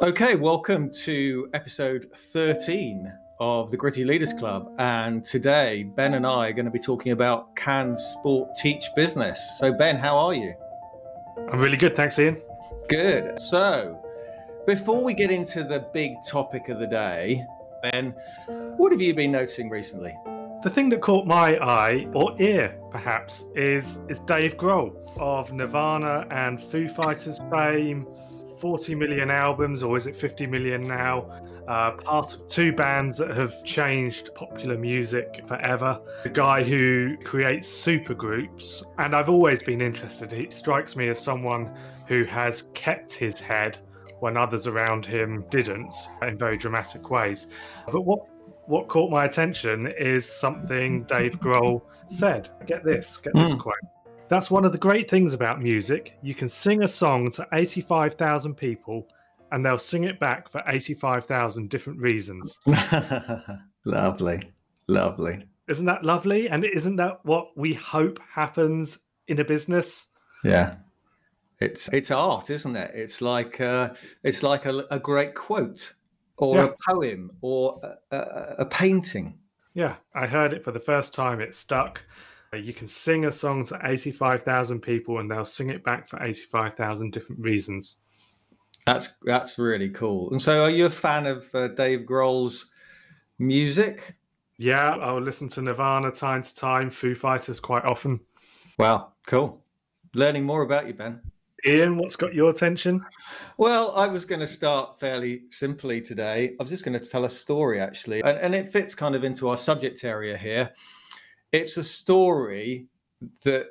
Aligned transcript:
Okay, 0.00 0.36
welcome 0.36 0.92
to 0.92 1.50
episode 1.54 2.08
13 2.14 3.12
of 3.40 3.72
the 3.72 3.76
Gritty 3.76 4.04
Leaders 4.04 4.32
Club. 4.32 4.72
And 4.78 5.24
today, 5.24 5.82
Ben 5.82 6.14
and 6.14 6.24
I 6.24 6.46
are 6.46 6.52
going 6.52 6.66
to 6.66 6.70
be 6.70 6.78
talking 6.78 7.10
about 7.10 7.56
Can 7.56 7.96
Sport 7.96 8.50
Teach 8.54 8.84
Business? 8.94 9.58
So, 9.58 9.72
Ben, 9.72 9.96
how 9.96 10.16
are 10.16 10.34
you? 10.34 10.54
I'm 11.50 11.58
really 11.58 11.76
good, 11.76 11.96
thanks, 11.96 12.16
Ian. 12.16 12.40
Good. 12.88 13.42
So, 13.42 14.00
before 14.68 15.02
we 15.02 15.14
get 15.14 15.32
into 15.32 15.64
the 15.64 15.88
big 15.92 16.12
topic 16.24 16.68
of 16.68 16.78
the 16.78 16.86
day, 16.86 17.44
Ben, 17.82 18.14
what 18.76 18.92
have 18.92 19.00
you 19.00 19.14
been 19.14 19.32
noticing 19.32 19.68
recently? 19.68 20.16
The 20.62 20.70
thing 20.70 20.90
that 20.90 21.00
caught 21.00 21.26
my 21.26 21.58
eye, 21.58 22.06
or 22.14 22.40
ear 22.40 22.78
perhaps, 22.92 23.46
is 23.56 24.00
is 24.08 24.20
Dave 24.20 24.56
Grohl 24.56 24.94
of 25.18 25.52
Nirvana 25.52 26.24
and 26.30 26.62
Foo 26.62 26.88
Fighters 26.88 27.40
fame, 27.50 28.06
40 28.60 28.94
million 28.94 29.30
albums, 29.30 29.82
or 29.82 29.96
is 29.96 30.06
it 30.06 30.16
50 30.16 30.46
million 30.46 30.82
now? 30.84 31.42
Uh, 31.68 31.92
part 31.92 32.34
of 32.34 32.46
two 32.46 32.72
bands 32.72 33.18
that 33.18 33.36
have 33.36 33.62
changed 33.62 34.34
popular 34.34 34.78
music 34.78 35.42
forever. 35.46 36.00
The 36.22 36.30
guy 36.30 36.62
who 36.62 37.16
creates 37.24 37.68
supergroups, 37.68 38.82
and 38.98 39.14
I've 39.14 39.28
always 39.28 39.62
been 39.62 39.82
interested. 39.82 40.32
He 40.32 40.48
strikes 40.50 40.96
me 40.96 41.08
as 41.08 41.20
someone 41.20 41.76
who 42.06 42.24
has 42.24 42.64
kept 42.72 43.12
his 43.12 43.38
head 43.38 43.78
when 44.20 44.36
others 44.36 44.66
around 44.66 45.04
him 45.06 45.44
didn't 45.50 45.92
in 46.22 46.38
very 46.38 46.56
dramatic 46.56 47.10
ways. 47.10 47.48
But 47.86 48.02
what 48.02 48.20
what 48.66 48.86
caught 48.88 49.10
my 49.10 49.24
attention 49.24 49.86
is 49.98 50.26
something 50.26 51.04
Dave 51.04 51.40
Grohl 51.40 51.80
said. 52.06 52.50
Get 52.66 52.84
this, 52.84 53.16
get 53.16 53.34
this 53.34 53.54
mm. 53.54 53.58
quote. 53.58 53.74
That's 54.28 54.50
one 54.50 54.64
of 54.64 54.72
the 54.72 54.78
great 54.78 55.08
things 55.10 55.32
about 55.32 55.62
music. 55.62 56.18
You 56.22 56.34
can 56.34 56.48
sing 56.48 56.82
a 56.82 56.88
song 56.88 57.30
to 57.32 57.46
85,000 57.52 58.54
people 58.54 59.08
and 59.52 59.64
they'll 59.64 59.78
sing 59.78 60.04
it 60.04 60.20
back 60.20 60.50
for 60.50 60.62
85,000 60.66 61.70
different 61.70 61.98
reasons. 61.98 62.60
lovely. 63.84 64.42
Lovely. 64.86 65.46
Isn't 65.68 65.86
that 65.86 66.04
lovely? 66.04 66.48
And 66.48 66.64
isn't 66.64 66.96
that 66.96 67.24
what 67.24 67.56
we 67.56 67.72
hope 67.74 68.18
happens 68.30 68.98
in 69.28 69.40
a 69.40 69.44
business? 69.44 70.08
Yeah. 70.44 70.76
It's 71.60 71.88
it's 71.92 72.10
art, 72.10 72.50
isn't 72.50 72.76
it? 72.76 72.92
It's 72.94 73.20
like 73.20 73.60
uh, 73.60 73.90
it's 74.22 74.44
like 74.44 74.66
a, 74.66 74.84
a 74.92 74.98
great 75.00 75.34
quote 75.34 75.92
or 76.36 76.56
yeah. 76.56 76.64
a 76.66 76.92
poem 76.92 77.32
or 77.40 77.80
a, 78.12 78.16
a, 78.16 78.54
a 78.58 78.64
painting. 78.66 79.36
Yeah, 79.74 79.96
I 80.14 80.26
heard 80.26 80.52
it 80.52 80.62
for 80.62 80.70
the 80.70 80.80
first 80.80 81.12
time. 81.12 81.40
It 81.40 81.56
stuck. 81.56 82.00
You 82.54 82.72
can 82.72 82.86
sing 82.86 83.26
a 83.26 83.32
song 83.32 83.64
to 83.66 83.78
85,000 83.82 84.80
people 84.80 85.18
and 85.18 85.30
they'll 85.30 85.44
sing 85.44 85.70
it 85.70 85.84
back 85.84 86.08
for 86.08 86.22
85,000 86.22 87.12
different 87.12 87.42
reasons. 87.42 87.98
That's 88.86 89.10
that's 89.22 89.58
really 89.58 89.90
cool. 89.90 90.30
And 90.30 90.40
so, 90.40 90.62
are 90.62 90.70
you 90.70 90.86
a 90.86 90.90
fan 90.90 91.26
of 91.26 91.54
uh, 91.54 91.68
Dave 91.68 92.06
Grohl's 92.06 92.72
music? 93.38 94.16
Yeah, 94.56 94.96
I'll 94.96 95.20
listen 95.20 95.48
to 95.50 95.62
Nirvana 95.62 96.10
time 96.10 96.42
to 96.42 96.54
time, 96.54 96.90
Foo 96.90 97.14
Fighters 97.14 97.60
quite 97.60 97.84
often. 97.84 98.18
Wow, 98.78 99.12
cool. 99.26 99.62
Learning 100.14 100.42
more 100.42 100.62
about 100.62 100.86
you, 100.86 100.94
Ben. 100.94 101.20
Ian, 101.66 101.98
what's 101.98 102.16
got 102.16 102.34
your 102.34 102.50
attention? 102.50 103.04
Well, 103.56 103.92
I 103.94 104.06
was 104.06 104.24
going 104.24 104.40
to 104.40 104.46
start 104.46 104.98
fairly 104.98 105.42
simply 105.50 106.00
today. 106.00 106.54
I 106.58 106.62
was 106.62 106.70
just 106.70 106.84
going 106.84 106.98
to 106.98 107.04
tell 107.04 107.24
a 107.24 107.30
story, 107.30 107.80
actually, 107.80 108.22
and, 108.22 108.38
and 108.38 108.54
it 108.54 108.72
fits 108.72 108.94
kind 108.94 109.14
of 109.14 109.22
into 109.22 109.48
our 109.48 109.56
subject 109.56 110.02
area 110.02 110.36
here. 110.36 110.70
It's 111.52 111.76
a 111.76 111.84
story 111.84 112.86
that 113.44 113.68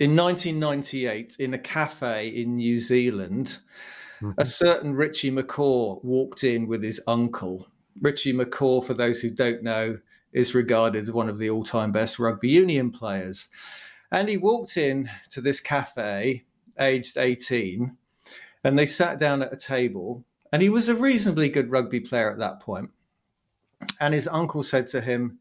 in 0.00 0.16
1998, 0.16 1.36
in 1.38 1.54
a 1.54 1.58
cafe 1.58 2.28
in 2.28 2.56
New 2.56 2.80
Zealand, 2.80 3.58
mm-hmm. 4.20 4.32
a 4.38 4.44
certain 4.44 4.94
Richie 4.94 5.30
McCaw 5.30 6.02
walked 6.02 6.44
in 6.44 6.66
with 6.66 6.82
his 6.82 7.00
uncle. 7.06 7.68
Richie 8.00 8.32
McCaw, 8.32 8.84
for 8.84 8.94
those 8.94 9.20
who 9.20 9.30
don't 9.30 9.62
know, 9.62 9.96
is 10.32 10.54
regarded 10.54 11.04
as 11.04 11.12
one 11.12 11.28
of 11.28 11.38
the 11.38 11.50
all 11.50 11.62
time 11.62 11.92
best 11.92 12.18
rugby 12.18 12.48
union 12.48 12.90
players. 12.90 13.48
And 14.10 14.28
he 14.28 14.36
walked 14.36 14.76
in 14.76 15.08
to 15.30 15.40
this 15.40 15.60
cafe 15.60 16.44
aged 16.80 17.16
18, 17.16 17.96
and 18.64 18.78
they 18.78 18.86
sat 18.86 19.18
down 19.18 19.42
at 19.42 19.52
a 19.52 19.56
table. 19.56 20.24
And 20.52 20.60
he 20.60 20.68
was 20.68 20.88
a 20.88 20.94
reasonably 20.94 21.48
good 21.48 21.70
rugby 21.70 22.00
player 22.00 22.30
at 22.30 22.38
that 22.38 22.60
point. 22.60 22.90
And 24.00 24.12
his 24.12 24.28
uncle 24.28 24.62
said 24.62 24.88
to 24.88 25.00
him, 25.00 25.38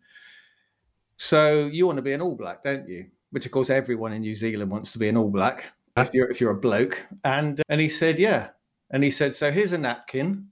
So 1.22 1.68
you 1.68 1.86
want 1.86 1.98
to 1.98 2.02
be 2.02 2.14
an 2.14 2.22
All 2.22 2.34
Black, 2.34 2.64
don't 2.64 2.90
you? 2.90 3.06
Which, 3.30 3.46
of 3.46 3.52
course, 3.52 3.70
everyone 3.70 4.12
in 4.12 4.24
New 4.24 4.34
Zealand 4.34 4.72
wants 4.72 4.92
to 4.94 4.98
be 4.98 5.08
an 5.08 5.16
All 5.16 5.30
Black 5.30 5.66
if 5.96 6.12
you're, 6.16 6.28
if 6.32 6.42
you're 6.42 6.50
a 6.50 6.60
bloke. 6.60 7.00
And, 7.24 7.62
and 7.70 7.80
he 7.80 7.90
said, 7.90 8.18
Yeah. 8.18 8.50
And 8.90 9.04
he 9.04 9.12
said, 9.12 9.36
So 9.36 9.52
here's 9.52 9.72
a 9.72 9.78
napkin. 9.78 10.48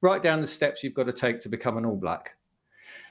Write 0.00 0.20
down 0.20 0.40
the 0.40 0.48
steps 0.48 0.82
you've 0.82 0.94
got 0.94 1.04
to 1.04 1.12
take 1.12 1.38
to 1.42 1.48
become 1.48 1.76
an 1.76 1.86
All 1.86 1.94
Black. 1.94 2.34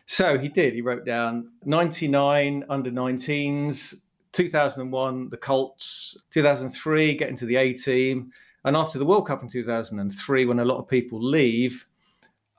So 0.07 0.37
he 0.37 0.49
did. 0.49 0.73
He 0.73 0.81
wrote 0.81 1.05
down 1.05 1.51
99 1.63 2.65
under 2.67 2.91
19s, 2.91 3.95
2001, 4.33 5.29
the 5.29 5.37
Colts, 5.37 6.17
2003, 6.31 7.15
getting 7.15 7.37
to 7.37 7.45
the 7.45 7.55
A 7.55 7.71
team. 7.71 8.29
And 8.65 8.75
after 8.75 8.99
the 8.99 9.05
World 9.05 9.25
Cup 9.25 9.41
in 9.41 9.47
2003, 9.47 10.45
when 10.45 10.59
a 10.59 10.65
lot 10.65 10.79
of 10.79 10.87
people 10.89 11.23
leave, 11.23 11.87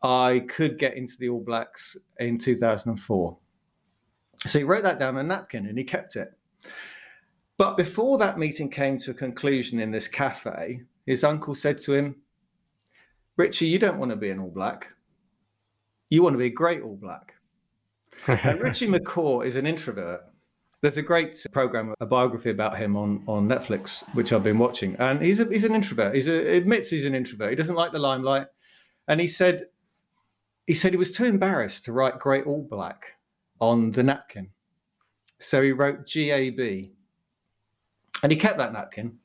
I 0.02 0.46
could 0.48 0.78
get 0.78 0.96
into 0.96 1.18
the 1.18 1.28
All 1.28 1.44
Blacks 1.44 1.94
in 2.20 2.38
2004. 2.38 3.36
So 4.46 4.58
he 4.58 4.64
wrote 4.64 4.82
that 4.82 4.98
down 4.98 5.16
on 5.16 5.24
a 5.24 5.28
napkin 5.28 5.66
and 5.66 5.76
he 5.76 5.84
kept 5.84 6.16
it. 6.16 6.32
But 7.58 7.76
before 7.76 8.16
that 8.18 8.38
meeting 8.38 8.70
came 8.70 8.96
to 8.98 9.10
a 9.10 9.14
conclusion 9.14 9.80
in 9.80 9.90
this 9.90 10.08
cafe, 10.08 10.80
his 11.06 11.24
uncle 11.24 11.54
said 11.54 11.78
to 11.82 11.92
him, 11.92 12.16
Richie, 13.36 13.66
you 13.66 13.78
don't 13.78 13.98
want 13.98 14.10
to 14.12 14.16
be 14.16 14.30
an 14.30 14.38
All 14.38 14.50
Black. 14.50 14.88
You 16.08 16.22
want 16.22 16.34
to 16.34 16.38
be 16.38 16.46
a 16.46 16.50
great 16.50 16.82
All 16.82 16.96
Black. 16.96 17.34
and 18.26 18.60
Richie 18.60 18.88
McCaw 18.88 19.44
is 19.46 19.56
an 19.56 19.66
introvert. 19.66 20.22
There's 20.80 20.96
a 20.96 21.02
great 21.02 21.46
program, 21.52 21.94
a 22.00 22.06
biography 22.06 22.48
about 22.48 22.78
him 22.78 22.96
on, 22.96 23.22
on 23.26 23.46
Netflix, 23.46 24.04
which 24.14 24.32
I've 24.32 24.42
been 24.42 24.58
watching. 24.58 24.96
And 24.98 25.20
he's 25.20 25.40
a, 25.40 25.44
he's 25.44 25.64
an 25.64 25.74
introvert. 25.74 26.14
He 26.14 26.30
admits 26.30 26.88
he's 26.88 27.04
an 27.04 27.14
introvert. 27.14 27.50
He 27.50 27.56
doesn't 27.56 27.74
like 27.74 27.92
the 27.92 27.98
limelight. 27.98 28.46
And 29.06 29.20
he 29.20 29.28
said 29.28 29.64
he 30.66 30.74
said 30.74 30.92
he 30.92 30.98
was 30.98 31.12
too 31.12 31.24
embarrassed 31.24 31.84
to 31.84 31.92
write 31.92 32.18
Great 32.18 32.46
All 32.46 32.66
Black 32.70 33.16
on 33.60 33.90
the 33.90 34.02
napkin. 34.02 34.48
So 35.38 35.62
he 35.62 35.72
wrote 35.72 36.08
GAB. 36.10 36.90
And 38.22 38.30
he 38.30 38.36
kept 38.36 38.58
that 38.58 38.72
napkin. 38.72 39.18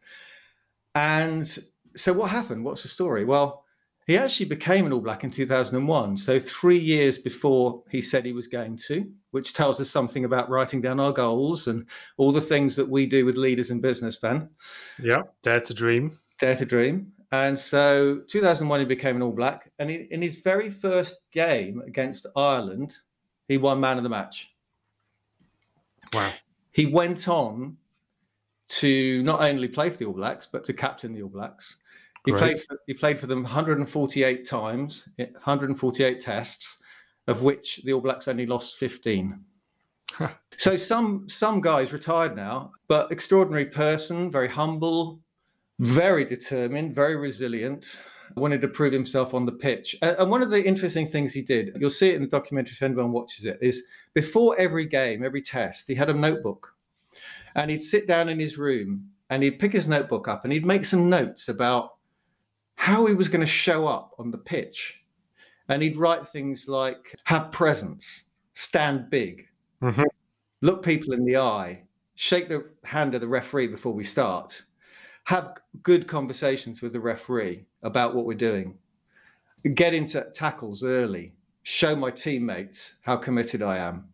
And 0.93 1.57
so 1.95 2.13
what 2.13 2.31
happened? 2.31 2.63
What's 2.63 2.83
the 2.83 2.89
story? 2.89 3.25
Well, 3.25 3.65
he 4.07 4.17
actually 4.17 4.45
became 4.45 4.85
an 4.85 4.93
All 4.93 5.01
Black 5.01 5.23
in 5.23 5.31
2001. 5.31 6.17
So 6.17 6.39
three 6.39 6.77
years 6.77 7.17
before 7.17 7.83
he 7.89 8.01
said 8.01 8.25
he 8.25 8.33
was 8.33 8.47
going 8.47 8.77
to 8.87 9.11
which 9.35 9.51
tells 9.51 9.81
us 9.81 9.89
something 9.89 10.23
about 10.23 10.49
writing 10.49 10.79
down 10.79 10.97
our 10.97 11.11
goals 11.11 11.67
and 11.67 11.85
all 12.15 12.31
the 12.31 12.39
things 12.39 12.73
that 12.73 12.87
we 12.87 13.05
do 13.05 13.25
with 13.25 13.35
leaders 13.35 13.69
in 13.69 13.81
business, 13.81 14.15
Ben. 14.15 14.47
Yeah, 14.97 15.23
dare 15.43 15.59
to 15.59 15.73
dream. 15.73 16.17
Dare 16.39 16.55
to 16.55 16.65
dream. 16.65 17.11
And 17.33 17.59
so 17.59 18.21
2001, 18.29 18.79
he 18.79 18.85
became 18.85 19.17
an 19.17 19.21
All 19.21 19.33
Black. 19.33 19.69
And 19.77 19.89
he, 19.89 20.07
in 20.09 20.21
his 20.21 20.37
very 20.37 20.69
first 20.69 21.17
game 21.33 21.81
against 21.85 22.27
Ireland, 22.37 22.95
he 23.47 23.57
won 23.57 23.79
man 23.79 23.97
of 23.97 24.03
the 24.03 24.09
match. 24.09 24.53
Wow. 26.13 26.33
He 26.71 26.85
went 26.85 27.27
on 27.27 27.77
to 28.67 29.21
not 29.23 29.41
only 29.41 29.67
play 29.67 29.89
for 29.89 29.97
the 29.97 30.05
All 30.05 30.13
Blacks, 30.13 30.47
but 30.51 30.65
to 30.65 30.73
captain 30.73 31.13
the 31.13 31.21
All 31.21 31.29
Blacks. 31.29 31.77
He 32.25 32.31
played, 32.31 32.57
for, 32.57 32.79
he 32.87 32.93
played 32.95 33.19
for 33.19 33.27
them 33.27 33.43
148 33.43 34.47
times, 34.47 35.09
148 35.17 36.21
tests 36.21 36.79
of 37.27 37.41
which 37.41 37.81
the 37.83 37.93
All 37.93 38.01
Blacks 38.01 38.27
only 38.27 38.45
lost 38.45 38.77
15. 38.77 39.39
so 40.57 40.77
some 40.77 41.27
some 41.27 41.61
guys 41.61 41.91
retired 41.91 42.35
now, 42.35 42.71
but 42.87 43.11
extraordinary 43.11 43.65
person, 43.65 44.31
very 44.31 44.47
humble, 44.47 45.19
very 45.79 46.23
determined, 46.23 46.95
very 46.95 47.15
resilient. 47.15 47.97
Wanted 48.35 48.61
to 48.61 48.67
prove 48.67 48.93
himself 48.93 49.33
on 49.33 49.45
the 49.45 49.51
pitch. 49.51 49.95
And 50.01 50.29
one 50.29 50.41
of 50.41 50.49
the 50.49 50.63
interesting 50.63 51.05
things 51.05 51.33
he 51.33 51.41
did, 51.41 51.75
you'll 51.79 51.89
see 51.89 52.09
it 52.09 52.15
in 52.15 52.21
the 52.21 52.27
documentary 52.27 52.73
if 52.73 52.81
anyone 52.81 53.11
watches 53.11 53.45
it, 53.45 53.57
is 53.61 53.85
before 54.13 54.57
every 54.57 54.85
game, 54.85 55.23
every 55.23 55.41
test, 55.41 55.87
he 55.87 55.95
had 55.95 56.09
a 56.09 56.13
notebook. 56.13 56.73
And 57.55 57.71
he'd 57.71 57.83
sit 57.83 58.07
down 58.07 58.29
in 58.29 58.39
his 58.39 58.57
room 58.57 59.09
and 59.29 59.43
he'd 59.43 59.59
pick 59.59 59.71
his 59.71 59.87
notebook 59.87 60.27
up 60.27 60.43
and 60.43 60.51
he'd 60.51 60.65
make 60.65 60.85
some 60.85 61.09
notes 61.09 61.47
about 61.47 61.91
how 62.75 63.05
he 63.05 63.13
was 63.13 63.29
going 63.29 63.41
to 63.41 63.47
show 63.47 63.87
up 63.87 64.13
on 64.19 64.31
the 64.31 64.37
pitch 64.37 65.01
and 65.69 65.81
he'd 65.81 65.95
write 65.95 66.27
things 66.27 66.67
like 66.67 67.15
have 67.23 67.51
presence, 67.51 68.25
stand 68.53 69.09
big, 69.09 69.47
mm-hmm. 69.81 70.03
look 70.61 70.83
people 70.83 71.13
in 71.13 71.25
the 71.25 71.37
eye, 71.37 71.81
shake 72.15 72.49
the 72.49 72.65
hand 72.83 73.15
of 73.15 73.21
the 73.21 73.27
referee 73.27 73.67
before 73.67 73.93
we 73.93 74.03
start, 74.03 74.61
have 75.25 75.57
good 75.83 76.07
conversations 76.07 76.81
with 76.81 76.93
the 76.93 76.99
referee 76.99 77.65
about 77.83 78.15
what 78.15 78.25
we're 78.25 78.35
doing, 78.35 78.77
get 79.73 79.93
into 79.93 80.25
tackles 80.33 80.83
early, 80.83 81.33
show 81.63 81.95
my 81.95 82.11
teammates 82.11 82.95
how 83.01 83.17
committed 83.17 83.61
I 83.61 83.77
am. 83.77 84.07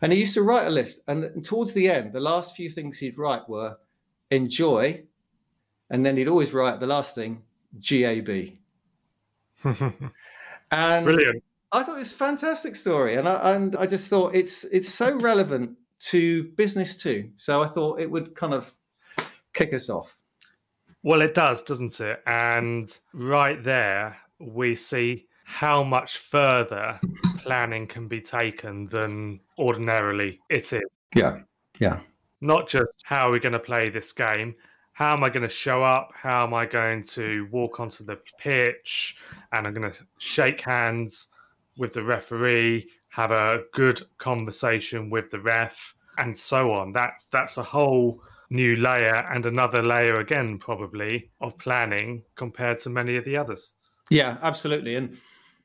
And 0.00 0.12
he 0.12 0.20
used 0.20 0.34
to 0.34 0.42
write 0.42 0.66
a 0.66 0.70
list. 0.70 1.02
And 1.08 1.44
towards 1.44 1.72
the 1.72 1.88
end, 1.90 2.12
the 2.12 2.20
last 2.20 2.54
few 2.54 2.70
things 2.70 2.98
he'd 2.98 3.18
write 3.18 3.48
were 3.48 3.76
enjoy. 4.30 5.02
And 5.90 6.06
then 6.06 6.16
he'd 6.16 6.28
always 6.28 6.52
write 6.52 6.78
the 6.78 6.86
last 6.86 7.14
thing, 7.14 7.42
GAB. 7.80 8.28
and 10.70 11.04
Brilliant. 11.04 11.42
I 11.72 11.82
thought 11.82 11.96
it 11.96 12.00
was 12.00 12.12
a 12.12 12.16
fantastic 12.16 12.76
story, 12.76 13.16
and 13.16 13.26
I, 13.26 13.54
and 13.54 13.76
I 13.76 13.86
just 13.86 14.08
thought 14.08 14.34
it's 14.34 14.64
it's 14.64 14.92
so 14.92 15.16
relevant 15.16 15.76
to 16.10 16.44
business 16.56 16.96
too. 16.96 17.30
So 17.36 17.62
I 17.62 17.66
thought 17.66 17.98
it 17.98 18.10
would 18.10 18.34
kind 18.34 18.52
of 18.52 18.74
kick 19.54 19.72
us 19.72 19.88
off. 19.88 20.18
Well, 21.02 21.22
it 21.22 21.34
does, 21.34 21.62
doesn't 21.62 22.00
it? 22.00 22.22
And 22.26 22.96
right 23.12 23.62
there, 23.62 24.16
we 24.38 24.76
see 24.76 25.26
how 25.44 25.82
much 25.82 26.18
further 26.18 27.00
planning 27.38 27.86
can 27.86 28.08
be 28.08 28.20
taken 28.20 28.86
than 28.86 29.40
ordinarily 29.58 30.40
it 30.48 30.72
is. 30.72 30.82
Yeah, 31.14 31.40
yeah. 31.78 32.00
Not 32.40 32.68
just 32.68 33.02
how 33.04 33.28
are 33.28 33.32
we 33.32 33.40
going 33.40 33.52
to 33.52 33.58
play 33.58 33.88
this 33.88 34.12
game, 34.12 34.54
how 34.92 35.14
am 35.14 35.24
I 35.24 35.30
going 35.30 35.42
to 35.42 35.48
show 35.48 35.82
up? 35.82 36.12
How 36.14 36.44
am 36.44 36.54
I 36.54 36.66
going 36.66 37.02
to 37.04 37.48
walk 37.50 37.80
onto 37.80 38.04
the 38.04 38.18
pitch? 38.38 39.16
And 39.52 39.66
I'm 39.66 39.74
going 39.74 39.90
to 39.90 39.98
shake 40.18 40.60
hands 40.60 41.28
with 41.78 41.92
the 41.92 42.02
referee, 42.02 42.88
have 43.08 43.30
a 43.30 43.62
good 43.72 44.02
conversation 44.18 45.08
with 45.10 45.30
the 45.30 45.40
ref, 45.40 45.94
and 46.18 46.36
so 46.36 46.72
on. 46.72 46.92
That's 46.92 47.26
that's 47.32 47.56
a 47.56 47.62
whole 47.62 48.22
new 48.52 48.76
layer 48.76 49.26
and 49.32 49.46
another 49.46 49.82
layer 49.82 50.20
again, 50.20 50.58
probably, 50.58 51.30
of 51.40 51.56
planning 51.58 52.22
compared 52.36 52.78
to 52.80 52.90
many 52.90 53.16
of 53.16 53.24
the 53.24 53.36
others. 53.36 53.72
Yeah, 54.10 54.36
absolutely. 54.42 54.96
And 54.96 55.16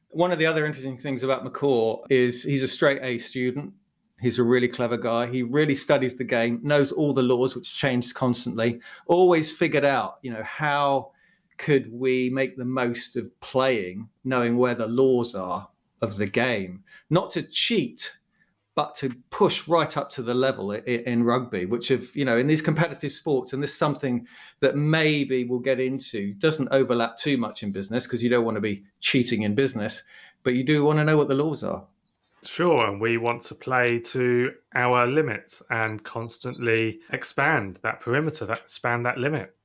one 0.09 0.31
of 0.31 0.39
the 0.39 0.45
other 0.45 0.65
interesting 0.65 0.97
things 0.97 1.21
about 1.21 1.45
McCaw 1.45 2.05
is 2.09 2.43
he's 2.43 2.63
a 2.63 2.67
straight 2.67 2.99
A 3.01 3.17
student. 3.19 3.73
He's 4.19 4.39
a 4.39 4.43
really 4.43 4.67
clever 4.67 4.97
guy. 4.97 5.27
He 5.27 5.43
really 5.43 5.75
studies 5.75 6.15
the 6.15 6.23
game, 6.23 6.59
knows 6.63 6.91
all 6.91 7.13
the 7.13 7.21
laws, 7.21 7.55
which 7.55 7.75
change 7.75 8.13
constantly. 8.13 8.79
Always 9.05 9.51
figured 9.51 9.85
out, 9.85 10.15
you 10.23 10.31
know, 10.31 10.43
how 10.43 11.11
could 11.57 11.91
we 11.91 12.29
make 12.29 12.57
the 12.57 12.65
most 12.65 13.15
of 13.15 13.37
playing, 13.41 14.07
knowing 14.23 14.57
where 14.57 14.75
the 14.75 14.87
laws 14.87 15.35
are 15.35 15.67
of 16.01 16.17
the 16.17 16.25
game, 16.25 16.83
not 17.09 17.31
to 17.31 17.43
cheat, 17.43 18.11
but 18.77 18.93
to 18.93 19.09
push 19.31 19.67
right 19.67 19.97
up 19.97 20.07
to 20.07 20.21
the 20.21 20.35
level 20.35 20.69
in, 20.71 21.23
rugby, 21.23 21.65
which 21.65 21.89
of 21.89 22.15
you 22.15 22.23
know 22.23 22.37
in 22.37 22.45
these 22.45 22.61
competitive 22.61 23.11
sports, 23.11 23.53
and 23.53 23.61
this 23.61 23.71
is 23.71 23.77
something 23.77 24.27
that 24.59 24.75
maybe 24.75 25.45
we'll 25.45 25.57
get 25.57 25.79
into 25.79 26.35
doesn't 26.35 26.67
overlap 26.71 27.17
too 27.17 27.37
much 27.37 27.63
in 27.63 27.71
business 27.71 28.03
because 28.03 28.21
you 28.21 28.29
don't 28.29 28.45
want 28.45 28.53
to 28.53 28.61
be 28.61 28.85
cheating 28.99 29.41
in 29.41 29.55
business, 29.55 30.03
but 30.43 30.53
you 30.53 30.63
do 30.63 30.83
want 30.83 30.99
to 30.99 31.03
know 31.03 31.17
what 31.17 31.27
the 31.27 31.33
laws 31.33 31.63
are. 31.63 31.83
Sure, 32.43 32.85
and 32.85 33.01
we 33.01 33.17
want 33.17 33.41
to 33.41 33.55
play 33.55 33.97
to 33.97 34.51
our 34.75 35.07
limits 35.07 35.63
and 35.71 36.03
constantly 36.03 36.99
expand 37.09 37.79
that 37.81 37.99
perimeter, 37.99 38.45
that 38.45 38.59
expand 38.59 39.03
that 39.07 39.17
limit. 39.17 39.55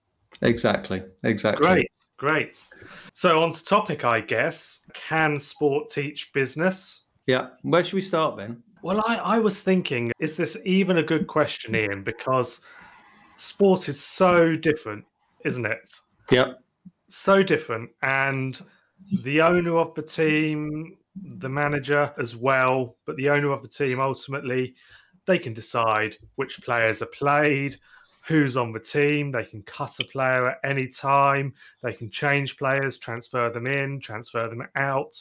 Exactly. 0.40 1.02
Exactly. 1.22 1.66
Great, 1.66 1.90
great. 2.16 2.68
So 3.12 3.40
on 3.40 3.52
to 3.52 3.62
topic, 3.62 4.06
I 4.06 4.20
guess. 4.20 4.80
Can 4.94 5.38
sport 5.38 5.90
teach 5.90 6.32
business? 6.32 7.02
Yeah. 7.26 7.48
Where 7.62 7.84
should 7.84 7.94
we 7.94 8.00
start 8.00 8.36
then? 8.36 8.62
Well, 8.82 9.02
I, 9.06 9.16
I 9.16 9.38
was 9.38 9.60
thinking, 9.60 10.10
is 10.18 10.36
this 10.36 10.56
even 10.64 10.98
a 10.98 11.02
good 11.02 11.26
question, 11.28 11.76
Ian? 11.76 12.02
Because 12.02 12.60
sport 13.36 13.88
is 13.88 14.02
so 14.02 14.56
different, 14.56 15.04
isn't 15.44 15.66
it? 15.66 16.00
Yeah. 16.30 16.54
So 17.08 17.42
different. 17.42 17.90
And 18.02 18.60
the 19.22 19.40
owner 19.40 19.78
of 19.78 19.94
the 19.94 20.02
team, 20.02 20.96
the 21.38 21.48
manager 21.48 22.12
as 22.18 22.34
well, 22.34 22.96
but 23.06 23.16
the 23.16 23.28
owner 23.30 23.52
of 23.52 23.62
the 23.62 23.68
team 23.68 24.00
ultimately, 24.00 24.74
they 25.26 25.38
can 25.38 25.52
decide 25.52 26.16
which 26.34 26.60
players 26.62 27.02
are 27.02 27.06
played, 27.06 27.76
who's 28.26 28.56
on 28.56 28.72
the 28.72 28.80
team. 28.80 29.30
They 29.30 29.44
can 29.44 29.62
cut 29.62 30.00
a 30.00 30.04
player 30.04 30.50
at 30.50 30.58
any 30.64 30.88
time. 30.88 31.54
They 31.82 31.92
can 31.92 32.10
change 32.10 32.56
players, 32.56 32.98
transfer 32.98 33.50
them 33.50 33.66
in, 33.66 34.00
transfer 34.00 34.48
them 34.48 34.66
out 34.74 35.14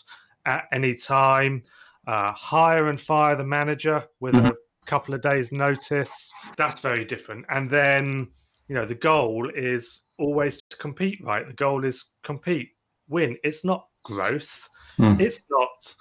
at 0.45 0.65
any 0.71 0.95
time. 0.95 1.63
Uh, 2.07 2.31
hire 2.31 2.89
and 2.89 2.99
fire 2.99 3.35
the 3.35 3.43
manager 3.43 4.03
with 4.19 4.33
mm-hmm. 4.33 4.47
a 4.47 4.53
couple 4.85 5.13
of 5.13 5.21
days' 5.21 5.51
notice. 5.51 6.33
That's 6.57 6.79
very 6.79 7.05
different. 7.05 7.45
And 7.49 7.69
then, 7.69 8.27
you 8.67 8.75
know, 8.75 8.85
the 8.85 8.95
goal 8.95 9.49
is 9.55 10.01
always 10.17 10.59
to 10.69 10.77
compete, 10.77 11.23
right? 11.23 11.47
The 11.47 11.53
goal 11.53 11.85
is 11.85 12.05
compete, 12.23 12.69
win. 13.07 13.37
It's 13.43 13.63
not 13.63 13.87
growth. 14.03 14.67
Mm. 14.97 15.19
It's 15.19 15.41
not 15.49 15.95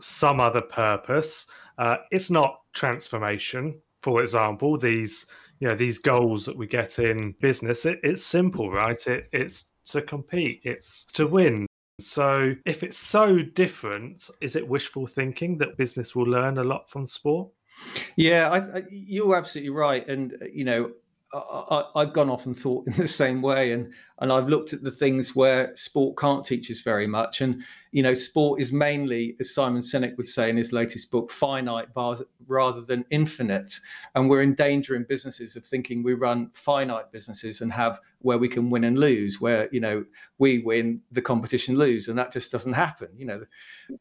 some 0.00 0.40
other 0.40 0.60
purpose. 0.60 1.46
Uh, 1.78 1.96
it's 2.10 2.30
not 2.30 2.60
transformation. 2.72 3.80
For 4.02 4.20
example, 4.22 4.76
these 4.76 5.26
you 5.60 5.68
know 5.68 5.74
these 5.74 5.98
goals 5.98 6.44
that 6.44 6.56
we 6.56 6.66
get 6.66 6.98
in 6.98 7.34
business 7.40 7.84
it, 7.84 7.98
it's 8.02 8.24
simple 8.24 8.70
right 8.70 9.06
it, 9.06 9.28
it's 9.32 9.72
to 9.84 10.02
compete 10.02 10.60
it's 10.64 11.04
to 11.04 11.26
win 11.26 11.66
so 12.00 12.54
if 12.64 12.82
it's 12.82 12.98
so 12.98 13.38
different 13.38 14.30
is 14.40 14.56
it 14.56 14.66
wishful 14.66 15.06
thinking 15.06 15.58
that 15.58 15.76
business 15.76 16.14
will 16.14 16.26
learn 16.26 16.58
a 16.58 16.64
lot 16.64 16.88
from 16.88 17.06
sport? 17.06 17.48
Yeah 18.16 18.50
I, 18.50 18.78
I, 18.78 18.82
you're 18.90 19.36
absolutely 19.36 19.70
right. 19.70 20.06
And 20.08 20.34
uh, 20.34 20.46
you 20.52 20.64
know 20.64 20.92
I, 21.34 21.84
have 21.96 22.14
gone 22.14 22.30
off 22.30 22.46
and 22.46 22.56
thought 22.56 22.86
in 22.88 22.94
the 22.94 23.08
same 23.08 23.42
way, 23.42 23.72
and 23.72 23.92
and 24.20 24.32
I've 24.32 24.48
looked 24.48 24.72
at 24.72 24.82
the 24.82 24.90
things 24.90 25.36
where 25.36 25.74
sport 25.76 26.16
can't 26.16 26.44
teach 26.44 26.70
us 26.70 26.80
very 26.80 27.06
much, 27.06 27.40
and 27.42 27.62
you 27.92 28.02
know, 28.02 28.14
sport 28.14 28.60
is 28.60 28.72
mainly, 28.72 29.36
as 29.40 29.54
Simon 29.54 29.82
Sinek 29.82 30.16
would 30.16 30.28
say 30.28 30.48
in 30.48 30.56
his 30.56 30.72
latest 30.72 31.10
book, 31.10 31.30
finite 31.30 31.88
rather 32.46 32.80
than 32.80 33.04
infinite, 33.10 33.78
and 34.14 34.28
we're 34.28 34.42
in 34.42 34.54
danger 34.54 34.96
in 34.96 35.04
businesses 35.04 35.54
of 35.54 35.66
thinking 35.66 36.02
we 36.02 36.14
run 36.14 36.50
finite 36.54 37.12
businesses 37.12 37.60
and 37.60 37.72
have 37.72 38.00
where 38.20 38.38
we 38.38 38.48
can 38.48 38.70
win 38.70 38.84
and 38.84 38.98
lose, 38.98 39.40
where 39.40 39.68
you 39.70 39.80
know 39.80 40.04
we 40.38 40.60
win, 40.60 41.00
the 41.12 41.22
competition 41.22 41.76
lose, 41.76 42.08
and 42.08 42.18
that 42.18 42.32
just 42.32 42.50
doesn't 42.50 42.72
happen. 42.72 43.08
You 43.16 43.26
know, 43.26 43.44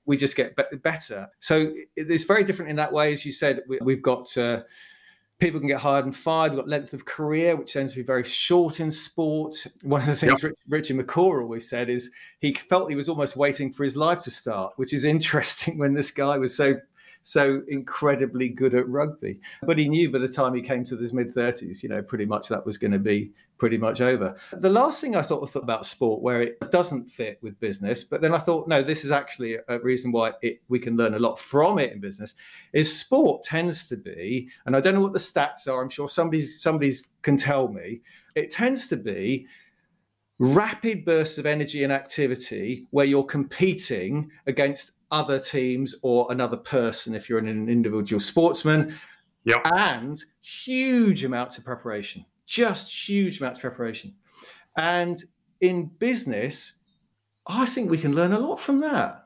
we 0.05 0.15
just 0.15 0.37
get 0.37 0.57
better. 0.81 1.27
So 1.39 1.73
it's 1.97 2.23
very 2.23 2.45
different 2.45 2.71
in 2.71 2.77
that 2.77 2.93
way, 2.93 3.11
as 3.11 3.25
you 3.25 3.33
said. 3.33 3.63
We've 3.81 4.01
got. 4.01 4.35
Uh, 4.37 4.61
people 5.39 5.59
can 5.59 5.67
get 5.67 5.79
hired 5.79 6.05
and 6.05 6.15
fired. 6.15 6.51
We've 6.51 6.59
got 6.59 6.67
length 6.67 6.93
of 6.93 7.05
career, 7.05 7.55
which 7.55 7.73
tends 7.73 7.93
to 7.93 7.99
be 7.99 8.05
very 8.05 8.23
short 8.23 8.79
in 8.79 8.91
sport. 8.91 9.67
One 9.83 10.01
of 10.01 10.07
the 10.07 10.15
things 10.15 10.41
yep. 10.41 10.53
Richie 10.67 10.95
McCaw 10.95 11.41
always 11.41 11.69
said 11.69 11.89
is 11.89 12.09
he 12.39 12.53
felt 12.53 12.89
he 12.89 12.95
was 12.95 13.09
almost 13.09 13.35
waiting 13.35 13.71
for 13.71 13.83
his 13.83 13.95
life 13.95 14.21
to 14.21 14.31
start, 14.31 14.73
which 14.77 14.93
is 14.93 15.05
interesting 15.05 15.77
when 15.79 15.93
this 15.93 16.11
guy 16.11 16.37
was 16.37 16.55
so 16.55 16.75
so 17.27 17.61
incredibly 17.67 18.47
good 18.47 18.73
at 18.73 18.87
rugby. 18.87 19.41
But 19.63 19.77
he 19.77 19.89
knew 19.89 20.09
by 20.09 20.19
the 20.19 20.29
time 20.29 20.53
he 20.53 20.61
came 20.61 20.85
to 20.85 20.95
his 20.95 21.11
mid 21.11 21.27
30s, 21.27 21.83
you 21.83 21.89
know, 21.89 22.01
pretty 22.01 22.25
much 22.25 22.47
that 22.47 22.65
was 22.65 22.77
going 22.77 22.93
to 22.93 22.99
be 22.99 23.33
pretty 23.57 23.77
much 23.77 23.99
over. 23.99 24.37
The 24.53 24.69
last 24.69 25.01
thing 25.01 25.13
I 25.17 25.21
thought, 25.21 25.53
about 25.57 25.85
sport 25.85 26.21
where 26.21 26.41
it 26.41 26.57
doesn't 26.71 27.11
fit 27.11 27.37
with 27.41 27.59
business, 27.59 28.05
but 28.05 28.21
then 28.21 28.33
I 28.33 28.37
thought, 28.37 28.69
no, 28.69 28.81
this 28.81 29.03
is 29.03 29.11
actually 29.11 29.57
a 29.67 29.79
reason 29.79 30.13
why 30.13 30.31
it, 30.41 30.61
we 30.69 30.79
can 30.79 30.95
learn 30.95 31.15
a 31.15 31.19
lot 31.19 31.37
from 31.37 31.79
it 31.79 31.91
in 31.91 31.99
business, 31.99 32.33
is 32.71 32.97
sport 32.97 33.43
tends 33.43 33.89
to 33.89 33.97
be, 33.97 34.47
and 34.65 34.73
I 34.73 34.79
don't 34.79 34.93
know 34.93 35.01
what 35.01 35.11
the 35.11 35.19
stats 35.19 35.67
are, 35.67 35.81
I'm 35.81 35.89
sure 35.89 36.07
somebody 36.07 36.43
somebody's 36.43 37.03
can 37.23 37.35
tell 37.35 37.67
me, 37.67 37.99
it 38.35 38.51
tends 38.51 38.87
to 38.87 38.95
be 38.95 39.47
rapid 40.39 41.03
bursts 41.03 41.37
of 41.37 41.45
energy 41.45 41.83
and 41.83 41.91
activity 41.91 42.87
where 42.91 43.05
you're 43.05 43.23
competing 43.23 44.31
against 44.45 44.91
other 45.11 45.39
teams 45.39 45.95
or 46.01 46.31
another 46.31 46.57
person 46.57 47.15
if 47.15 47.29
you're 47.29 47.39
an 47.39 47.69
individual 47.69 48.19
sportsman. 48.19 48.95
Yep. 49.45 49.61
And 49.65 50.23
huge 50.41 51.23
amounts 51.23 51.57
of 51.57 51.63
preparation, 51.63 52.25
just 52.45 52.91
huge 52.91 53.39
amounts 53.39 53.59
of 53.59 53.61
preparation. 53.61 54.13
And 54.77 55.23
in 55.61 55.85
business, 55.85 56.73
I 57.47 57.65
think 57.65 57.89
we 57.89 57.97
can 57.97 58.13
learn 58.13 58.33
a 58.33 58.39
lot 58.39 58.59
from 58.59 58.81
that. 58.81 59.23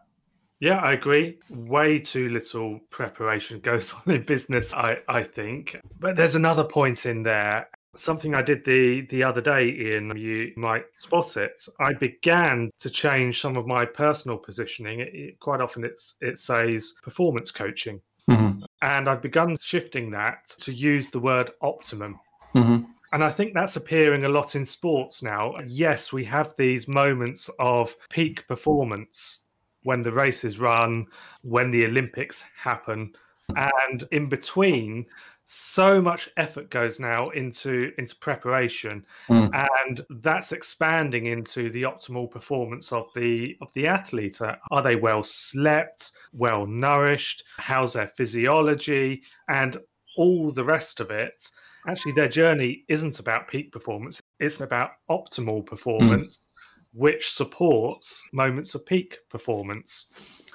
Yeah, 0.60 0.78
I 0.78 0.92
agree. 0.92 1.40
Way 1.50 1.98
too 1.98 2.30
little 2.30 2.80
preparation 2.92 3.60
goes 3.64 3.94
on 3.94 4.14
in 4.14 4.24
business, 4.24 4.74
I, 4.74 5.00
I 5.08 5.24
think. 5.24 5.76
But 6.00 6.16
there's 6.16 6.36
another 6.36 6.64
point 6.64 7.06
in 7.08 7.24
there, 7.24 7.68
Something 7.96 8.36
I 8.36 8.42
did 8.42 8.64
the 8.64 9.02
the 9.10 9.24
other 9.24 9.42
day, 9.42 9.70
Ian, 9.70 10.16
you 10.18 10.54
might 10.56 10.86
spot 10.96 11.36
it. 11.36 11.66
I 11.80 11.94
began 11.94 12.70
to 12.80 12.90
change 12.90 13.42
some 13.42 13.58
of 13.58 13.68
my 13.68 13.84
personal 13.84 14.38
positioning. 14.38 15.02
It, 15.02 15.14
it, 15.14 15.40
quite 15.40 15.60
often, 15.60 15.84
it's 15.84 16.16
it 16.22 16.40
says 16.40 16.94
performance 17.04 17.52
coaching, 17.52 18.00
mm-hmm. 18.30 18.64
and 18.82 19.10
I've 19.10 19.22
begun 19.22 19.58
shifting 19.60 20.10
that 20.12 20.48
to 20.60 20.74
use 20.74 21.10
the 21.10 21.20
word 21.20 21.52
optimum. 21.62 22.20
Mm-hmm. 22.56 22.86
And 23.14 23.24
I 23.24 23.30
think 23.30 23.54
that's 23.54 23.76
appearing 23.76 24.24
a 24.24 24.30
lot 24.30 24.56
in 24.56 24.64
sports 24.64 25.22
now. 25.22 25.56
Yes, 25.68 26.14
we 26.14 26.24
have 26.26 26.54
these 26.58 26.88
moments 26.88 27.50
of 27.60 27.94
peak 28.10 28.48
performance 28.48 29.42
when 29.84 30.02
the 30.02 30.12
races 30.12 30.60
run, 30.60 31.08
when 31.42 31.72
the 31.72 31.86
Olympics 31.86 32.44
happen, 32.56 33.14
and 33.56 34.08
in 34.12 34.30
between 34.30 35.06
so 35.54 36.02
much 36.02 36.30
effort 36.38 36.70
goes 36.70 36.98
now 36.98 37.30
into 37.32 37.92
into 37.98 38.16
preparation 38.16 39.06
mm. 39.28 39.52
and 39.86 40.00
that's 40.22 40.54
expanding 40.54 41.26
into 41.26 41.70
the 41.72 41.84
optimal 41.84 42.32
performance 42.32 42.94
of 42.94 43.08
the 43.16 43.58
of 43.62 43.70
the 43.74 43.86
athlete 43.86 44.40
are 44.42 44.82
they 44.82 44.96
well 44.96 45.22
slept 45.26 46.14
well 46.32 46.66
nourished 46.66 47.44
how's 47.58 47.92
their 47.92 48.08
physiology 48.08 49.22
and 49.50 49.76
all 50.16 50.54
the 50.54 50.64
rest 50.64 51.02
of 51.02 51.12
it 51.12 51.44
actually 51.86 52.14
their 52.14 52.30
journey 52.30 52.86
isn't 52.88 53.20
about 53.20 53.50
peak 53.50 53.74
performance 53.74 54.22
it's 54.40 54.62
about 54.62 54.92
optimal 55.10 55.66
performance 55.66 56.38
mm. 56.38 56.48
which 56.94 57.30
supports 57.30 58.24
moments 58.34 58.76
of 58.76 58.86
peak 58.86 59.20
performance. 59.30 60.08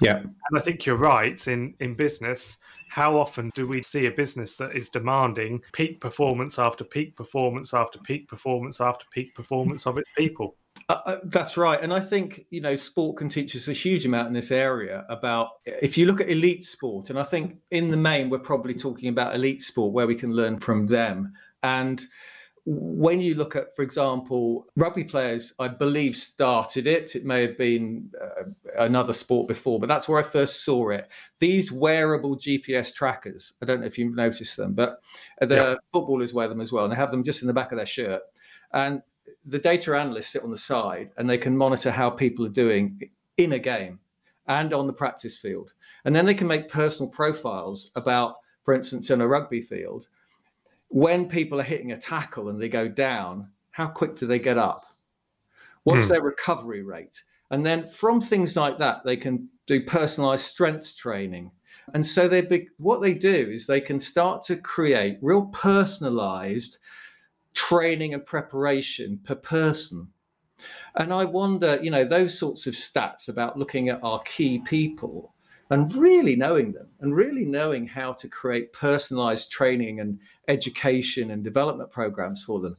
Yeah. 0.03 0.19
And 0.19 0.59
I 0.59 0.61
think 0.61 0.85
you're 0.85 0.97
right 0.97 1.47
in, 1.49 1.75
in 1.81 1.95
business. 1.95 2.59
How 2.89 3.19
often 3.19 3.51
do 3.55 3.67
we 3.67 3.83
see 3.83 4.07
a 4.07 4.11
business 4.11 4.57
that 4.57 4.75
is 4.77 4.89
demanding 4.89 5.61
peak 5.73 6.01
performance 6.01 6.59
after 6.59 6.85
peak 6.85 7.17
performance 7.17 7.75
after 7.75 7.99
peak 7.99 8.29
performance 8.29 8.81
after 8.81 9.05
peak 9.13 9.35
performance 9.35 9.87
of 9.87 9.99
its 9.99 10.11
people? 10.17 10.57
Uh, 10.89 11.01
uh, 11.07 11.19
that's 11.25 11.57
right. 11.57 11.83
And 11.83 11.93
I 11.93 12.01
think, 12.01 12.47
you 12.51 12.61
know, 12.61 12.77
sport 12.77 13.17
can 13.17 13.29
teach 13.29 13.57
us 13.57 13.69
a 13.69 13.73
huge 13.73 14.07
amount 14.07 14.29
in 14.29 14.35
this 14.35 14.51
area 14.51 15.05
about 15.09 15.49
if 15.65 15.99
you 15.99 16.07
look 16.07 16.21
at 16.21 16.31
elite 16.31 16.65
sport, 16.65 17.11
and 17.11 17.19
I 17.19 17.25
think 17.25 17.57
in 17.71 17.91
the 17.91 17.97
main, 17.97 18.31
we're 18.31 18.39
probably 18.39 18.75
talking 18.75 19.09
about 19.09 19.35
elite 19.35 19.63
sport 19.63 19.93
where 19.93 20.07
we 20.07 20.15
can 20.15 20.33
learn 20.33 20.59
from 20.59 20.87
them. 20.87 21.33
And 21.63 22.05
when 22.69 23.21
you 23.21 23.37
look 23.37 23.55
at, 23.55 23.75
for 23.77 23.83
example, 23.83 24.67
rugby 24.75 25.05
players, 25.05 25.55
I 25.61 25.69
believe 25.69 26.17
started 26.17 26.89
it. 26.89 27.15
It 27.15 27.25
may 27.25 27.43
have 27.43 27.57
been 27.57 28.11
uh, 28.21 28.43
another 28.79 29.13
sport 29.13 29.47
before, 29.47 29.79
but 29.79 29.87
that's 29.87 30.09
where 30.09 30.19
I 30.19 30.25
first 30.25 30.65
saw 30.65 30.91
it. 30.91 31.09
These 31.39 31.71
wearable 31.71 32.37
GPS 32.37 32.93
trackers, 32.93 33.53
I 33.63 33.67
don't 33.67 33.81
know 33.81 33.87
if 33.87 33.97
you've 33.97 34.17
noticed 34.17 34.57
them, 34.57 34.75
but 34.75 34.99
the 35.41 35.55
yeah. 35.55 35.75
footballers 35.93 36.35
wear 36.35 36.49
them 36.49 36.61
as 36.61 36.73
well. 36.73 36.85
And 36.85 36.93
they 36.93 36.97
have 36.97 37.13
them 37.13 37.23
just 37.23 37.43
in 37.43 37.47
the 37.47 37.55
back 37.55 37.71
of 37.71 37.77
their 37.77 37.87
shirt. 37.87 38.23
And 38.73 39.01
the 39.45 39.61
data 39.61 39.97
analysts 39.97 40.31
sit 40.31 40.43
on 40.43 40.51
the 40.51 40.59
side 40.59 41.11
and 41.19 41.31
they 41.31 41.39
can 41.39 41.57
monitor 41.57 41.93
how 41.93 42.11
people 42.11 42.45
are 42.45 42.51
doing 42.51 43.01
in 43.37 43.53
a 43.53 43.61
game 43.61 44.01
and 44.49 44.75
on 44.75 44.89
the 44.89 44.93
practice 44.93 45.39
field. 45.39 45.73
And 46.05 46.15
then 46.15 46.27
they 46.27 46.35
can 46.35 46.49
make 46.49 46.69
personal 46.69 47.09
profiles 47.11 47.93
about, 47.95 48.37
for 48.65 48.75
instance, 48.75 49.11
in 49.11 49.21
a 49.21 49.29
rugby 49.29 49.61
field, 49.61 50.09
when 50.89 51.29
people 51.29 51.61
are 51.61 51.65
hitting 51.65 51.93
a 51.93 51.99
tackle 51.99 52.49
and 52.49 52.61
they 52.61 52.69
go 52.69 52.89
down, 52.89 53.51
how 53.71 53.87
quick 53.87 54.17
do 54.17 54.27
they 54.27 54.39
get 54.39 54.59
up? 54.59 54.87
What's 55.85 56.05
hmm. 56.05 56.09
their 56.11 56.23
recovery 56.23 56.83
rate? 56.83 57.23
And 57.51 57.65
then 57.65 57.89
from 57.89 58.21
things 58.21 58.57
like 58.57 58.79
that, 58.79 59.05
they 59.05 59.17
can 59.17 59.49
do 59.67 59.85
personalized 59.85 60.47
strength 60.47 60.97
training. 60.97 61.51
And 61.95 62.05
so 62.05 62.27
they 62.27 62.41
be, 62.41 62.69
what 62.79 63.01
they 63.01 63.15
do 63.15 63.51
is 63.53 63.67
they 63.67 63.81
can 63.81 64.01
start 64.01 64.45
to 64.45 64.57
create 64.57 65.19
real 65.23 65.47
personalized 65.47 66.79
training 67.55 68.15
and 68.15 68.25
preparation 68.27 69.21
per 69.25 69.37
person. 69.37 70.09
And 70.97 71.13
I 71.13 71.25
wonder, 71.25 71.79
you 71.83 71.91
know, 71.91 72.05
those 72.05 72.37
sorts 72.37 72.67
of 72.67 72.75
stats 72.75 73.29
about 73.29 73.59
looking 73.59 73.89
at 73.89 74.03
our 74.03 74.21
key 74.23 74.59
people 74.65 75.35
and 75.71 75.93
really 75.95 76.37
knowing 76.37 76.73
them 76.73 76.89
and 77.01 77.15
really 77.15 77.45
knowing 77.45 77.87
how 77.87 78.13
to 78.13 78.29
create 78.29 78.73
personalized 78.73 79.51
training 79.51 80.01
and 80.01 80.19
education 80.49 81.31
and 81.31 81.43
development 81.43 81.91
programs 81.91 82.45
for 82.45 82.61
them. 82.61 82.77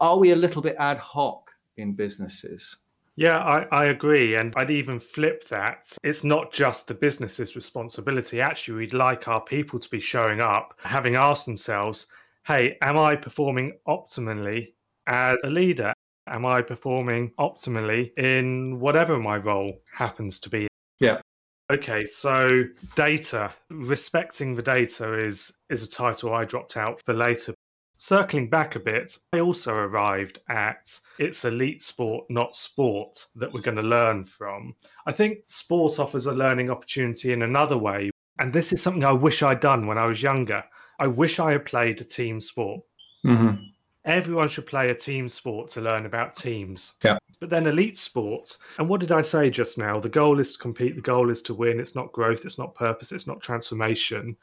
Are 0.00 0.18
we 0.18 0.32
a 0.32 0.36
little 0.36 0.62
bit 0.62 0.76
ad 0.78 0.98
hoc 0.98 1.50
in 1.76 1.92
businesses? 1.94 2.76
Yeah, 3.16 3.38
I, 3.38 3.66
I, 3.70 3.84
agree. 3.86 4.36
And 4.36 4.54
I'd 4.56 4.70
even 4.70 4.98
flip 4.98 5.46
that. 5.48 5.92
It's 6.02 6.24
not 6.24 6.52
just 6.52 6.86
the 6.86 6.94
business's 6.94 7.54
responsibility. 7.54 8.40
Actually, 8.40 8.78
we'd 8.78 8.94
like 8.94 9.28
our 9.28 9.42
people 9.42 9.78
to 9.78 9.88
be 9.90 10.00
showing 10.00 10.40
up, 10.40 10.74
having 10.82 11.16
asked 11.16 11.44
themselves, 11.44 12.06
hey, 12.46 12.78
am 12.80 12.96
I 12.96 13.16
performing 13.16 13.78
optimally 13.86 14.68
as 15.06 15.38
a 15.44 15.50
leader? 15.50 15.92
Am 16.28 16.46
I 16.46 16.62
performing 16.62 17.32
optimally 17.38 18.16
in 18.16 18.80
whatever 18.80 19.18
my 19.18 19.36
role 19.36 19.78
happens 19.92 20.40
to 20.40 20.48
be? 20.48 20.68
Yeah. 21.00 21.20
Okay, 21.70 22.04
so 22.04 22.64
data, 22.96 23.52
respecting 23.68 24.56
the 24.56 24.62
data 24.62 25.14
is 25.14 25.52
is 25.68 25.84
a 25.84 25.86
title 25.86 26.34
I 26.34 26.44
dropped 26.44 26.76
out 26.76 27.00
for 27.06 27.14
later. 27.14 27.54
Circling 27.96 28.48
back 28.48 28.74
a 28.74 28.80
bit, 28.80 29.16
I 29.32 29.38
also 29.40 29.74
arrived 29.74 30.40
at 30.48 30.98
it's 31.18 31.44
elite 31.44 31.82
sport, 31.82 32.24
not 32.28 32.56
sport, 32.56 33.26
that 33.36 33.52
we're 33.52 33.60
going 33.60 33.76
to 33.76 33.82
learn 33.82 34.24
from. 34.24 34.74
I 35.06 35.12
think 35.12 35.40
sport 35.46 36.00
offers 36.00 36.26
a 36.26 36.32
learning 36.32 36.70
opportunity 36.70 37.32
in 37.32 37.42
another 37.42 37.78
way, 37.78 38.10
and 38.40 38.52
this 38.52 38.72
is 38.72 38.82
something 38.82 39.04
I 39.04 39.12
wish 39.12 39.42
I'd 39.42 39.60
done 39.60 39.86
when 39.86 39.98
I 39.98 40.06
was 40.06 40.22
younger. 40.22 40.64
I 40.98 41.06
wish 41.06 41.38
I 41.38 41.52
had 41.52 41.66
played 41.66 42.00
a 42.00 42.04
team 42.04 42.40
sport. 42.40 42.80
Mm-hmm. 43.24 43.62
Everyone 44.06 44.48
should 44.48 44.66
play 44.66 44.88
a 44.88 44.94
team 44.94 45.28
sport 45.28 45.68
to 45.70 45.80
learn 45.80 46.04
about 46.04 46.34
teams. 46.34 46.94
Yeah. 47.04 47.18
But 47.40 47.48
then 47.48 47.66
elite 47.66 47.96
sports, 47.96 48.58
and 48.78 48.86
what 48.86 49.00
did 49.00 49.12
I 49.12 49.22
say 49.22 49.48
just 49.48 49.78
now? 49.78 49.98
The 49.98 50.10
goal 50.10 50.40
is 50.40 50.52
to 50.52 50.58
compete, 50.58 50.94
the 50.94 51.00
goal 51.00 51.30
is 51.30 51.40
to 51.42 51.54
win. 51.54 51.80
It's 51.80 51.94
not 51.94 52.12
growth, 52.12 52.44
it's 52.44 52.58
not 52.58 52.74
purpose, 52.74 53.12
it's 53.12 53.26
not 53.26 53.40
transformation, 53.40 54.36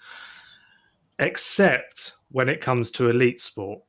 except 1.20 2.14
when 2.32 2.50
it 2.50 2.60
comes 2.60 2.90
to 2.92 3.10
elite 3.10 3.40
sport. 3.40 3.82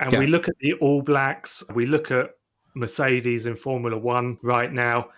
And 0.00 0.14
yeah. 0.14 0.18
we 0.18 0.26
look 0.26 0.48
at 0.48 0.58
the 0.60 0.72
All 0.74 1.02
Blacks, 1.02 1.62
we 1.74 1.84
look 1.84 2.10
at 2.10 2.30
Mercedes 2.74 3.46
in 3.46 3.54
Formula 3.54 3.98
One 3.98 4.38
right 4.42 4.72
now. 4.72 5.10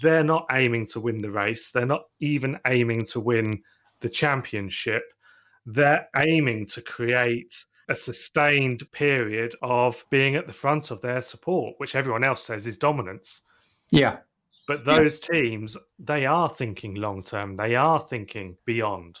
They're 0.00 0.24
not 0.24 0.46
aiming 0.52 0.86
to 0.86 1.00
win 1.00 1.20
the 1.20 1.30
race, 1.30 1.70
they're 1.70 1.84
not 1.84 2.04
even 2.20 2.58
aiming 2.66 3.04
to 3.06 3.20
win 3.20 3.62
the 4.00 4.08
championship. 4.08 5.02
They're 5.66 6.08
aiming 6.16 6.66
to 6.66 6.80
create 6.80 7.66
a 7.88 7.94
sustained 7.94 8.90
period 8.92 9.54
of 9.62 10.04
being 10.10 10.34
at 10.34 10.46
the 10.46 10.52
front 10.52 10.90
of 10.90 11.00
their 11.00 11.22
support, 11.22 11.74
which 11.78 11.94
everyone 11.94 12.24
else 12.24 12.42
says 12.42 12.66
is 12.66 12.76
dominance. 12.76 13.42
Yeah. 13.90 14.18
But 14.66 14.84
those 14.84 15.20
yeah. 15.22 15.40
teams, 15.40 15.76
they 15.98 16.26
are 16.26 16.48
thinking 16.48 16.96
long 16.96 17.22
term, 17.22 17.56
they 17.56 17.76
are 17.76 18.00
thinking 18.00 18.56
beyond. 18.64 19.20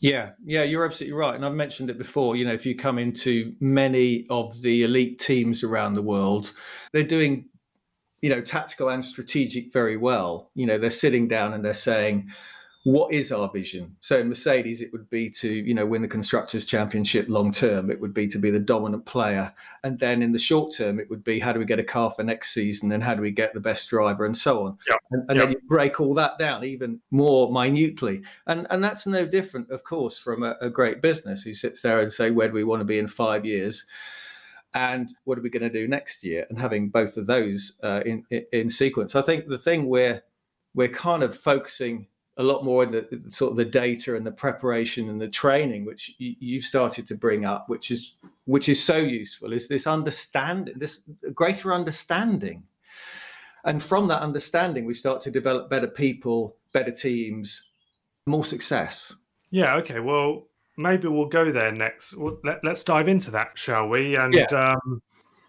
Yeah, 0.00 0.32
yeah, 0.44 0.62
you're 0.62 0.84
absolutely 0.84 1.18
right. 1.18 1.34
And 1.34 1.44
I've 1.44 1.54
mentioned 1.54 1.90
it 1.90 1.98
before. 1.98 2.36
You 2.36 2.44
know, 2.44 2.52
if 2.52 2.66
you 2.66 2.76
come 2.76 2.98
into 2.98 3.54
many 3.60 4.26
of 4.28 4.60
the 4.60 4.82
elite 4.82 5.18
teams 5.18 5.62
around 5.62 5.94
the 5.94 6.02
world, 6.02 6.52
they're 6.92 7.02
doing, 7.02 7.46
you 8.20 8.30
know, 8.30 8.40
tactical 8.40 8.90
and 8.90 9.04
strategic 9.04 9.72
very 9.72 9.96
well. 9.96 10.50
You 10.54 10.66
know, 10.66 10.78
they're 10.78 10.90
sitting 10.90 11.28
down 11.28 11.54
and 11.54 11.64
they're 11.64 11.74
saying, 11.74 12.28
what 12.86 13.12
is 13.12 13.32
our 13.32 13.48
vision? 13.48 13.96
So 14.00 14.16
in 14.20 14.28
Mercedes, 14.28 14.80
it 14.80 14.92
would 14.92 15.10
be 15.10 15.28
to 15.30 15.52
you 15.52 15.74
know 15.74 15.84
win 15.84 16.02
the 16.02 16.08
constructors' 16.08 16.64
championship 16.64 17.28
long 17.28 17.50
term. 17.50 17.90
It 17.90 18.00
would 18.00 18.14
be 18.14 18.28
to 18.28 18.38
be 18.38 18.48
the 18.48 18.60
dominant 18.60 19.06
player, 19.06 19.52
and 19.82 19.98
then 19.98 20.22
in 20.22 20.30
the 20.30 20.38
short 20.38 20.72
term, 20.72 21.00
it 21.00 21.10
would 21.10 21.24
be 21.24 21.40
how 21.40 21.52
do 21.52 21.58
we 21.58 21.64
get 21.64 21.80
a 21.80 21.84
car 21.84 22.12
for 22.12 22.22
next 22.22 22.54
season, 22.54 22.92
and 22.92 23.02
how 23.02 23.16
do 23.16 23.22
we 23.22 23.32
get 23.32 23.54
the 23.54 23.60
best 23.60 23.90
driver, 23.90 24.24
and 24.24 24.36
so 24.36 24.66
on. 24.66 24.78
Yep. 24.88 25.00
And, 25.10 25.30
and 25.30 25.40
then 25.40 25.50
you 25.50 25.60
break 25.66 26.00
all 26.00 26.14
that 26.14 26.38
down 26.38 26.62
even 26.62 27.00
more 27.10 27.50
minutely, 27.50 28.22
and 28.46 28.68
and 28.70 28.84
that's 28.84 29.04
no 29.04 29.26
different, 29.26 29.68
of 29.72 29.82
course, 29.82 30.16
from 30.16 30.44
a, 30.44 30.54
a 30.60 30.70
great 30.70 31.02
business 31.02 31.42
who 31.42 31.54
sits 31.54 31.82
there 31.82 31.98
and 31.98 32.12
say 32.12 32.30
where 32.30 32.46
do 32.46 32.54
we 32.54 32.62
want 32.62 32.82
to 32.82 32.84
be 32.84 33.00
in 33.00 33.08
five 33.08 33.44
years 33.44 33.84
and 34.74 35.12
what 35.24 35.36
are 35.36 35.42
we 35.42 35.50
going 35.50 35.60
to 35.60 35.70
do 35.70 35.88
next 35.88 36.22
year 36.22 36.46
and 36.50 36.60
having 36.60 36.88
both 36.88 37.16
of 37.16 37.26
those 37.26 37.72
uh, 37.82 38.02
in, 38.06 38.24
in, 38.30 38.44
in 38.52 38.70
sequence 38.70 39.14
i 39.14 39.22
think 39.22 39.46
the 39.46 39.56
thing 39.56 39.86
we're 39.86 40.22
we're 40.74 40.88
kind 40.88 41.22
of 41.22 41.36
focusing 41.36 42.06
a 42.38 42.42
lot 42.42 42.64
more 42.64 42.82
in 42.82 42.90
the, 42.90 43.22
sort 43.28 43.50
of 43.50 43.56
the 43.56 43.64
data 43.64 44.14
and 44.14 44.26
the 44.26 44.32
preparation 44.32 45.08
and 45.08 45.20
the 45.20 45.28
training, 45.28 45.84
which 45.84 46.14
you, 46.18 46.34
you've 46.38 46.64
started 46.64 47.08
to 47.08 47.14
bring 47.14 47.44
up, 47.44 47.68
which 47.68 47.90
is 47.90 48.12
which 48.44 48.68
is 48.68 48.82
so 48.82 48.98
useful, 48.98 49.52
is 49.52 49.66
this 49.66 49.86
understanding, 49.86 50.74
this 50.78 51.00
greater 51.34 51.72
understanding, 51.72 52.62
and 53.64 53.82
from 53.82 54.06
that 54.08 54.22
understanding, 54.22 54.84
we 54.84 54.94
start 54.94 55.20
to 55.22 55.30
develop 55.30 55.68
better 55.68 55.88
people, 55.88 56.56
better 56.72 56.92
teams, 56.92 57.70
more 58.26 58.44
success. 58.44 59.12
Yeah. 59.50 59.76
Okay. 59.76 59.98
Well, 59.98 60.46
maybe 60.76 61.08
we'll 61.08 61.26
go 61.26 61.50
there 61.50 61.72
next. 61.72 62.16
Well, 62.16 62.38
let, 62.44 62.64
us 62.64 62.84
dive 62.84 63.08
into 63.08 63.30
that, 63.32 63.50
shall 63.54 63.88
we? 63.88 64.16
And 64.16 64.34
yeah. 64.34 64.44
um, 64.44 65.02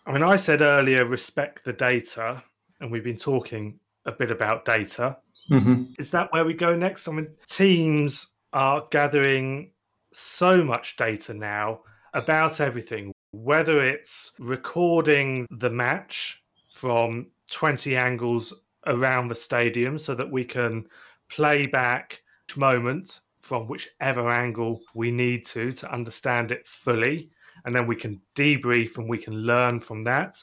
I 0.06 0.14
mean, 0.14 0.24
I 0.24 0.36
said 0.36 0.62
earlier, 0.62 1.06
respect 1.06 1.64
the 1.64 1.74
data, 1.74 2.44
and 2.80 2.92
we've 2.92 3.04
been 3.04 3.18
talking 3.18 3.80
a 4.06 4.12
bit 4.12 4.32
about 4.32 4.66
data. 4.66 5.18
Mm-hmm. 5.52 5.94
Is 6.00 6.12
that 6.12 6.32
where 6.32 6.46
we 6.46 6.54
go 6.54 6.76
next? 6.76 7.08
I 7.08 7.12
mean, 7.12 7.28
teams 7.50 8.34
are 8.54 8.86
gathering 8.92 9.72
so 10.14 10.64
much 10.64 10.98
data 10.98 11.34
now 11.34 11.82
about 12.14 12.60
everything, 12.60 13.14
whether 13.32 13.84
it's 13.86 14.32
recording 14.40 15.46
the 15.52 15.70
match 15.70 16.44
from 16.74 17.28
20 17.52 17.96
angles 17.96 18.54
around 18.88 19.28
the 19.28 19.36
stadium 19.36 19.98
so 19.98 20.16
that 20.16 20.30
we 20.30 20.44
can 20.44 20.86
play 21.30 21.66
back 21.66 22.22
each 22.50 22.58
moment 22.58 23.20
from 23.42 23.68
whichever 23.68 24.30
angle 24.30 24.82
we 24.94 25.12
need 25.12 25.46
to 25.46 25.72
to 25.72 25.92
understand 25.92 26.52
it 26.52 26.68
fully 26.68 27.30
and 27.66 27.76
then 27.76 27.88
we 27.88 27.96
can 27.96 28.20
debrief 28.36 28.98
and 28.98 29.10
we 29.10 29.18
can 29.18 29.34
learn 29.34 29.80
from 29.80 30.04
that 30.04 30.38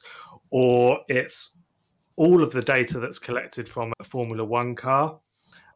or 0.50 0.99
it's 1.08 1.52
all 2.16 2.42
of 2.42 2.52
the 2.52 2.62
data 2.62 2.99
that's 2.99 3.18
collected 3.18 3.68
from 3.68 3.92
a 4.00 4.04
Formula 4.04 4.44
One 4.44 4.75
car, 4.75 5.18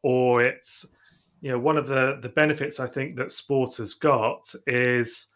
or 0.02 0.42
it's 0.42 0.86
you 1.40 1.50
know 1.50 1.58
one 1.58 1.76
of 1.76 1.86
the 1.86 2.18
the 2.22 2.28
benefits 2.28 2.80
I 2.80 2.86
think 2.86 3.16
that 3.16 3.30
sport 3.30 3.76
has 3.76 3.94
got 3.94 4.52
is 4.66 5.28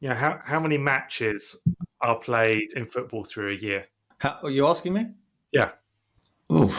you 0.00 0.08
know 0.08 0.14
how 0.14 0.40
how 0.44 0.60
many 0.60 0.78
matches 0.78 1.56
are 2.00 2.16
played 2.16 2.72
in 2.74 2.86
football 2.86 3.24
through 3.24 3.52
a 3.52 3.56
year. 3.56 3.86
How, 4.18 4.38
are 4.42 4.50
you 4.50 4.66
asking 4.66 4.94
me? 4.94 5.06
Yeah. 5.52 5.70
Ooh. 6.52 6.70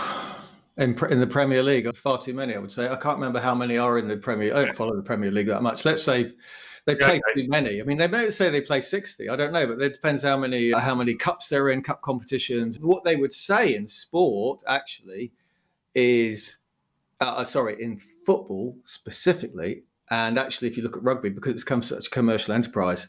In, 0.78 0.98
in 1.10 1.20
the 1.20 1.28
Premier 1.28 1.62
League, 1.62 1.94
far 1.98 2.22
too 2.22 2.34
many, 2.34 2.56
I 2.56 2.58
would 2.58 2.72
say. 2.72 2.88
I 2.88 2.96
can't 2.96 3.18
remember 3.18 3.42
how 3.42 3.54
many 3.54 3.78
are 3.78 3.98
in 3.98 4.08
the 4.08 4.16
Premier. 4.16 4.56
I 4.56 4.66
don't 4.66 4.76
follow 4.78 4.96
the 4.96 5.02
Premier 5.02 5.30
League 5.30 5.48
that 5.48 5.62
much. 5.62 5.84
Let's 5.84 6.02
say 6.02 6.32
They 6.90 6.96
play 6.96 7.22
okay. 7.28 7.42
too 7.42 7.48
many. 7.50 7.82
I 7.82 7.84
mean, 7.84 7.98
they 7.98 8.08
may 8.08 8.30
say 8.32 8.50
they 8.50 8.62
play 8.62 8.82
60. 8.82 9.30
I 9.30 9.36
don't 9.36 9.54
know, 9.54 9.68
but 9.68 9.82
it 9.82 9.94
depends 9.94 10.24
how 10.24 10.38
many 10.38 10.72
how 10.72 10.96
many 10.96 11.14
cups 11.14 11.50
they're 11.50 11.70
in, 11.70 11.84
cup 11.84 12.02
competitions. 12.02 12.80
What 12.80 13.04
they 13.04 13.16
would 13.16 13.34
say 13.34 13.76
in 13.76 13.88
sport 13.88 14.64
actually 14.68 15.32
is, 15.94 16.58
uh, 17.22 17.26
uh 17.26 17.44
sorry, 17.44 17.82
in 17.82 18.00
football 18.26 18.76
specifically, 18.86 19.84
and 20.10 20.40
actually, 20.40 20.68
if 20.68 20.78
you 20.78 20.84
look 20.84 20.98
at 20.98 21.04
rugby, 21.04 21.30
because 21.30 21.54
it's 21.54 21.64
become 21.64 21.84
such 21.84 22.08
a 22.08 22.10
commercial 22.10 22.54
enterprise, 22.54 23.08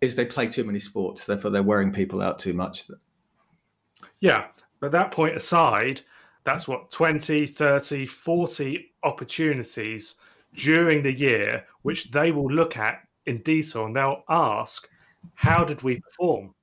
is 0.00 0.14
they 0.14 0.24
play 0.24 0.46
too 0.46 0.64
many 0.64 0.78
sports. 0.78 1.24
Therefore, 1.24 1.50
they're 1.50 1.62
wearing 1.62 1.92
people 1.92 2.22
out 2.22 2.38
too 2.38 2.52
much. 2.52 2.84
Yeah. 4.20 4.46
But 4.80 4.92
that 4.92 5.10
point 5.10 5.36
aside, 5.36 6.02
that's 6.44 6.68
what 6.68 6.92
20, 6.92 7.46
30, 7.46 8.06
40 8.06 8.94
opportunities 9.02 10.14
during 10.54 11.02
the 11.02 11.12
year, 11.12 11.64
which 11.82 12.10
they 12.12 12.30
will 12.30 12.50
look 12.50 12.76
at 12.76 13.07
in 13.28 13.42
detail 13.42 13.86
and 13.86 13.94
they'll 13.94 14.24
ask, 14.28 14.88
how 15.34 15.64
did 15.64 15.82
we 15.82 16.00
perform? 16.00 16.54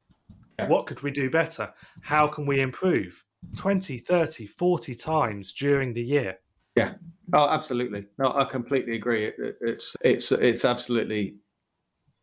Yeah. 0.60 0.68
What 0.68 0.88
could 0.88 1.02
we 1.02 1.12
do 1.12 1.30
better? 1.30 1.74
How 2.02 2.28
can 2.28 2.46
we 2.46 2.62
improve? 2.62 3.24
20, 3.56 3.98
30, 4.00 4.48
40 4.48 4.96
times 4.96 5.54
during 5.54 5.94
the 5.94 6.02
year. 6.02 6.38
Yeah. 6.76 6.94
Oh, 7.34 7.50
absolutely. 7.50 8.06
No, 8.18 8.34
I 8.34 8.46
completely 8.46 8.96
agree. 8.96 9.26
It, 9.26 9.36
it's 9.62 9.96
it's 10.02 10.32
it's 10.32 10.66
absolutely 10.66 11.38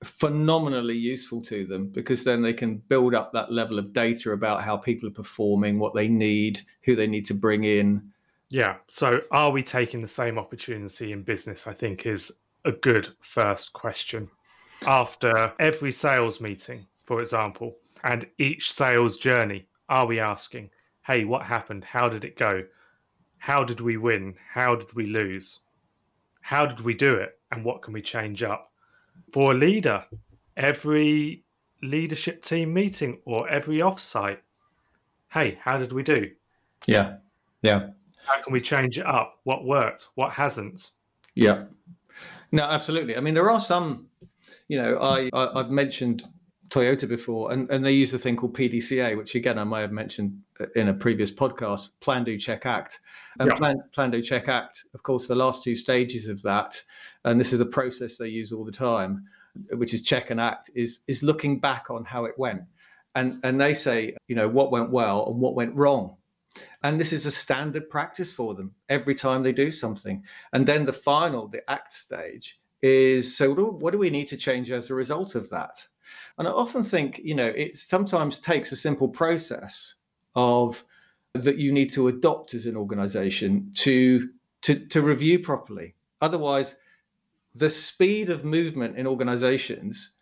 phenomenally 0.04 0.96
useful 0.96 1.40
to 1.42 1.64
them 1.64 1.88
because 1.88 2.24
then 2.24 2.42
they 2.42 2.52
can 2.52 2.78
build 2.88 3.14
up 3.14 3.32
that 3.32 3.52
level 3.52 3.78
of 3.78 3.92
data 3.92 4.32
about 4.32 4.62
how 4.62 4.76
people 4.76 5.08
are 5.08 5.12
performing, 5.12 5.78
what 5.78 5.94
they 5.94 6.08
need, 6.08 6.60
who 6.82 6.96
they 6.96 7.06
need 7.06 7.26
to 7.26 7.34
bring 7.34 7.64
in. 7.64 8.12
Yeah. 8.50 8.76
So, 8.88 9.20
are 9.30 9.50
we 9.50 9.62
taking 9.62 10.02
the 10.02 10.08
same 10.08 10.38
opportunity 10.38 11.12
in 11.12 11.22
business? 11.22 11.66
I 11.66 11.72
think 11.72 12.04
is 12.04 12.30
a 12.64 12.72
good 12.72 13.08
first 13.20 13.72
question. 13.72 14.28
After 14.86 15.52
every 15.60 15.92
sales 15.92 16.40
meeting, 16.40 16.86
for 17.06 17.20
example, 17.20 17.76
and 18.04 18.26
each 18.38 18.72
sales 18.72 19.16
journey, 19.16 19.66
are 19.88 20.06
we 20.06 20.18
asking, 20.18 20.70
hey, 21.06 21.24
what 21.24 21.44
happened? 21.44 21.84
How 21.84 22.08
did 22.08 22.24
it 22.24 22.36
go? 22.36 22.64
How 23.38 23.64
did 23.64 23.80
we 23.80 23.96
win? 23.96 24.34
How 24.52 24.74
did 24.74 24.92
we 24.94 25.06
lose? 25.06 25.60
How 26.40 26.66
did 26.66 26.80
we 26.80 26.94
do 26.94 27.14
it? 27.14 27.38
And 27.50 27.64
what 27.64 27.82
can 27.82 27.92
we 27.92 28.02
change 28.02 28.42
up? 28.42 28.72
for 29.32 29.52
a 29.52 29.54
leader 29.54 30.04
every 30.56 31.44
leadership 31.82 32.42
team 32.42 32.72
meeting 32.72 33.18
or 33.24 33.48
every 33.48 33.78
offsite. 33.78 34.38
Hey, 35.32 35.58
how 35.60 35.78
did 35.78 35.92
we 35.92 36.02
do? 36.02 36.30
Yeah. 36.86 37.16
Yeah. 37.62 37.88
How 38.26 38.40
can 38.42 38.52
we 38.52 38.60
change 38.60 38.98
it 38.98 39.06
up? 39.06 39.40
What 39.44 39.64
worked? 39.64 40.08
What 40.14 40.32
hasn't? 40.32 40.90
Yeah. 41.34 41.64
No, 42.52 42.64
absolutely. 42.64 43.16
I 43.16 43.20
mean, 43.20 43.34
there 43.34 43.50
are 43.50 43.60
some, 43.60 44.06
you 44.68 44.80
know, 44.80 44.96
I, 44.98 45.30
I 45.32 45.62
have 45.62 45.70
mentioned 45.70 46.24
Toyota 46.68 47.08
before, 47.08 47.52
and, 47.52 47.70
and 47.70 47.84
they 47.84 47.92
use 47.92 48.12
a 48.14 48.18
thing 48.18 48.36
called 48.36 48.54
PDCA, 48.56 49.16
which 49.16 49.34
again 49.34 49.58
I 49.58 49.64
may 49.64 49.80
have 49.80 49.92
mentioned 49.92 50.40
uh, 50.60 50.66
in 50.74 50.88
a 50.88 50.94
previous 50.94 51.30
podcast. 51.30 51.90
Plan, 52.00 52.24
do, 52.24 52.38
check, 52.38 52.64
act, 52.64 53.00
and 53.38 53.50
yeah. 53.50 53.56
plan, 53.56 53.76
plan, 53.92 54.10
do, 54.10 54.22
check, 54.22 54.48
act. 54.48 54.84
Of 54.94 55.02
course, 55.02 55.26
the 55.26 55.34
last 55.34 55.62
two 55.62 55.76
stages 55.76 56.28
of 56.28 56.40
that, 56.42 56.82
and 57.24 57.38
this 57.38 57.52
is 57.52 57.60
a 57.60 57.66
process 57.66 58.16
they 58.16 58.28
use 58.28 58.52
all 58.52 58.64
the 58.64 58.72
time, 58.72 59.24
which 59.74 59.92
is 59.92 60.02
check 60.02 60.30
and 60.30 60.40
act, 60.40 60.70
is 60.74 61.00
is 61.06 61.22
looking 61.22 61.60
back 61.60 61.90
on 61.90 62.04
how 62.04 62.24
it 62.24 62.38
went, 62.38 62.62
and 63.14 63.38
and 63.44 63.60
they 63.60 63.74
say, 63.74 64.16
you 64.28 64.34
know, 64.34 64.48
what 64.48 64.72
went 64.72 64.90
well 64.90 65.26
and 65.26 65.40
what 65.40 65.54
went 65.54 65.74
wrong, 65.74 66.16
and 66.82 67.00
this 67.00 67.12
is 67.12 67.26
a 67.26 67.30
standard 67.30 67.88
practice 67.88 68.32
for 68.32 68.54
them 68.54 68.74
every 68.88 69.14
time 69.14 69.42
they 69.42 69.52
do 69.52 69.70
something, 69.70 70.22
and 70.52 70.66
then 70.66 70.84
the 70.84 70.92
final, 70.92 71.48
the 71.48 71.68
act 71.70 71.92
stage 71.92 72.58
is 72.82 73.36
so 73.36 73.54
what 73.54 73.92
do 73.92 73.98
we 73.98 74.10
need 74.10 74.26
to 74.26 74.36
change 74.36 74.70
as 74.70 74.90
a 74.90 74.94
result 74.94 75.36
of 75.36 75.48
that 75.50 75.86
and 76.38 76.48
I 76.48 76.50
often 76.50 76.82
think, 76.82 77.20
you 77.22 77.34
know, 77.34 77.46
it 77.46 77.76
sometimes 77.76 78.38
takes 78.38 78.72
a 78.72 78.76
simple 78.76 79.08
process 79.08 79.94
of 80.34 80.82
that 81.34 81.58
you 81.58 81.72
need 81.72 81.92
to 81.92 82.08
adopt 82.08 82.54
as 82.54 82.66
an 82.66 82.76
organization 82.76 83.70
to 83.74 84.28
to 84.62 84.86
to 84.86 85.02
review 85.02 85.38
properly. 85.38 85.94
Otherwise, 86.20 86.76
the 87.54 87.70
speed 87.70 88.30
of 88.30 88.44
movement 88.44 88.96
in 88.96 89.06
organizations, 89.06 90.12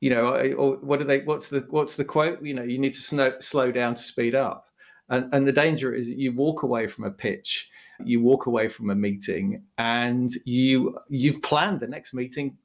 you 0.00 0.10
know, 0.10 0.34
or 0.56 0.76
what 0.76 1.00
are 1.00 1.04
they? 1.04 1.20
What's 1.20 1.48
the 1.48 1.66
what's 1.70 1.96
the 1.96 2.04
quote? 2.04 2.42
You 2.42 2.54
know, 2.54 2.62
you 2.62 2.78
need 2.78 2.94
to 2.94 3.00
slow, 3.00 3.32
slow 3.40 3.72
down 3.72 3.94
to 3.94 4.02
speed 4.02 4.34
up. 4.34 4.67
And, 5.10 5.32
and 5.32 5.48
the 5.48 5.52
danger 5.52 5.94
is 5.94 6.08
that 6.08 6.18
you 6.18 6.32
walk 6.32 6.62
away 6.62 6.86
from 6.86 7.04
a 7.04 7.10
pitch, 7.10 7.70
you 8.04 8.20
walk 8.20 8.46
away 8.46 8.68
from 8.68 8.90
a 8.90 8.94
meeting, 8.94 9.62
and 9.78 10.30
you 10.44 10.98
you've 11.08 11.42
planned 11.42 11.80
the 11.80 11.88
next 11.88 12.14
meeting 12.14 12.56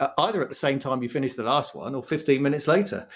uh, 0.00 0.08
either 0.18 0.42
at 0.42 0.48
the 0.48 0.54
same 0.54 0.78
time 0.78 1.02
you 1.02 1.08
finish 1.08 1.34
the 1.34 1.42
last 1.42 1.74
one 1.74 1.94
or 1.94 2.02
15 2.02 2.42
minutes 2.42 2.66
later. 2.66 3.06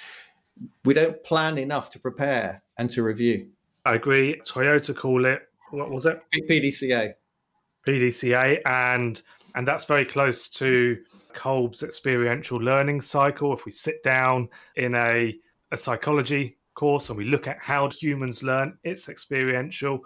We 0.85 0.95
don't 0.95 1.23
plan 1.25 1.59
enough 1.59 1.91
to 1.91 1.99
prepare 1.99 2.63
and 2.77 2.91
to 2.91 3.03
review. 3.03 3.49
I 3.85 3.95
agree. 3.95 4.41
Toyota 4.47 4.95
call 4.95 5.25
it 5.25 5.43
what 5.71 5.91
was 5.91 6.07
it? 6.07 6.23
PDCA. 6.35 7.15
PDCA, 7.87 8.61
and 8.67 9.23
and 9.55 9.67
that's 9.67 9.85
very 9.85 10.05
close 10.05 10.49
to 10.49 10.99
Kolb's 11.35 11.83
experiential 11.83 12.59
learning 12.59 13.01
cycle. 13.01 13.53
If 13.55 13.65
we 13.65 13.73
sit 13.73 14.03
down 14.03 14.49
in 14.77 14.95
a, 14.95 15.37
a 15.73 15.77
psychology 15.77 16.59
course 16.81 17.11
and 17.11 17.19
we 17.19 17.27
look 17.27 17.47
at 17.47 17.59
how 17.59 17.91
humans 17.91 18.43
learn, 18.43 18.79
it's 18.85 19.11
experiential, 19.11 20.01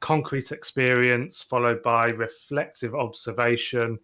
concrete 0.00 0.52
experience 0.52 1.42
followed 1.42 1.82
by 1.82 2.08
reflective 2.10 2.94
observation, 2.94 3.98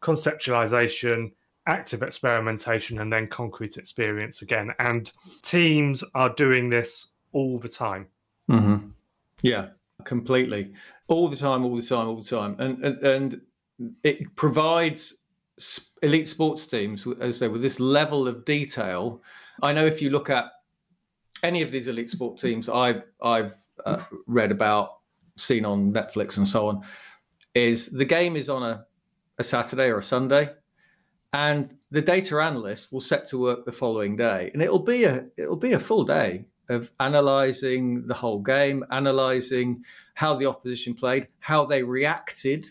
conceptualization, 0.00 1.32
active 1.66 2.04
experimentation 2.04 3.00
and 3.00 3.12
then 3.12 3.26
concrete 3.26 3.76
experience 3.76 4.42
again. 4.42 4.72
And 4.78 5.10
teams 5.42 6.04
are 6.14 6.32
doing 6.34 6.70
this 6.70 7.08
all 7.32 7.58
the 7.58 7.68
time. 7.68 8.06
Mm-hmm. 8.48 8.90
Yeah, 9.42 9.70
completely. 10.04 10.72
All 11.08 11.26
the 11.26 11.36
time, 11.36 11.64
all 11.64 11.74
the 11.74 11.82
time, 11.82 12.06
all 12.06 12.22
the 12.22 12.36
time. 12.36 12.54
And, 12.60 12.84
and, 12.84 13.04
and 13.04 13.40
it 14.04 14.36
provides 14.36 15.14
elite 16.02 16.28
sports 16.28 16.68
teams, 16.68 17.04
as 17.20 17.38
say, 17.38 17.48
with 17.48 17.62
this 17.62 17.80
level 17.80 18.28
of 18.28 18.44
detail. 18.44 19.20
I 19.64 19.72
know 19.72 19.84
if 19.84 20.00
you 20.00 20.10
look 20.10 20.30
at 20.30 20.44
any 21.42 21.62
of 21.62 21.70
these 21.70 21.88
elite 21.88 22.10
sport 22.10 22.38
teams 22.38 22.68
I've, 22.68 23.04
I've 23.22 23.54
uh, 23.84 24.02
read 24.26 24.50
about, 24.50 24.98
seen 25.36 25.64
on 25.64 25.92
Netflix 25.92 26.36
and 26.36 26.48
so 26.48 26.68
on, 26.68 26.82
is 27.54 27.86
the 27.86 28.04
game 28.04 28.36
is 28.36 28.48
on 28.48 28.62
a, 28.62 28.84
a 29.38 29.44
Saturday 29.44 29.88
or 29.88 29.98
a 29.98 30.02
Sunday 30.02 30.50
and 31.32 31.76
the 31.90 32.00
data 32.00 32.40
analyst 32.40 32.92
will 32.92 33.00
set 33.00 33.26
to 33.28 33.38
work 33.38 33.64
the 33.64 33.72
following 33.72 34.16
day. 34.16 34.50
And 34.52 34.62
it'll 34.62 34.78
be 34.78 35.04
a 35.04 35.26
it'll 35.36 35.56
be 35.56 35.72
a 35.72 35.78
full 35.78 36.04
day 36.04 36.46
of 36.68 36.90
analyzing 37.00 38.06
the 38.06 38.14
whole 38.14 38.40
game 38.40 38.84
analyzing 38.90 39.82
how 40.14 40.34
the 40.36 40.46
opposition 40.46 40.94
played 40.94 41.28
how 41.40 41.64
they 41.64 41.82
reacted 41.82 42.68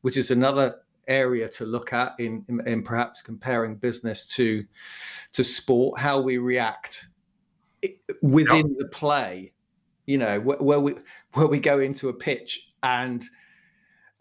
which 0.00 0.16
is 0.16 0.30
another 0.30 0.76
area 1.08 1.46
to 1.48 1.66
look 1.66 1.92
at 1.92 2.14
in, 2.18 2.44
in, 2.48 2.66
in 2.66 2.82
perhaps 2.82 3.20
comparing 3.20 3.76
business 3.76 4.24
to 4.26 4.62
to 5.32 5.44
sport 5.44 6.00
how 6.00 6.20
we 6.20 6.38
react 6.38 7.08
within 8.22 8.76
the 8.78 8.86
play 8.86 9.52
you 10.06 10.18
know 10.18 10.40
where, 10.40 10.58
where 10.58 10.80
we 10.80 10.94
where 11.32 11.46
we 11.46 11.58
go 11.58 11.78
into 11.80 12.08
a 12.08 12.12
pitch 12.12 12.68
and 12.82 13.24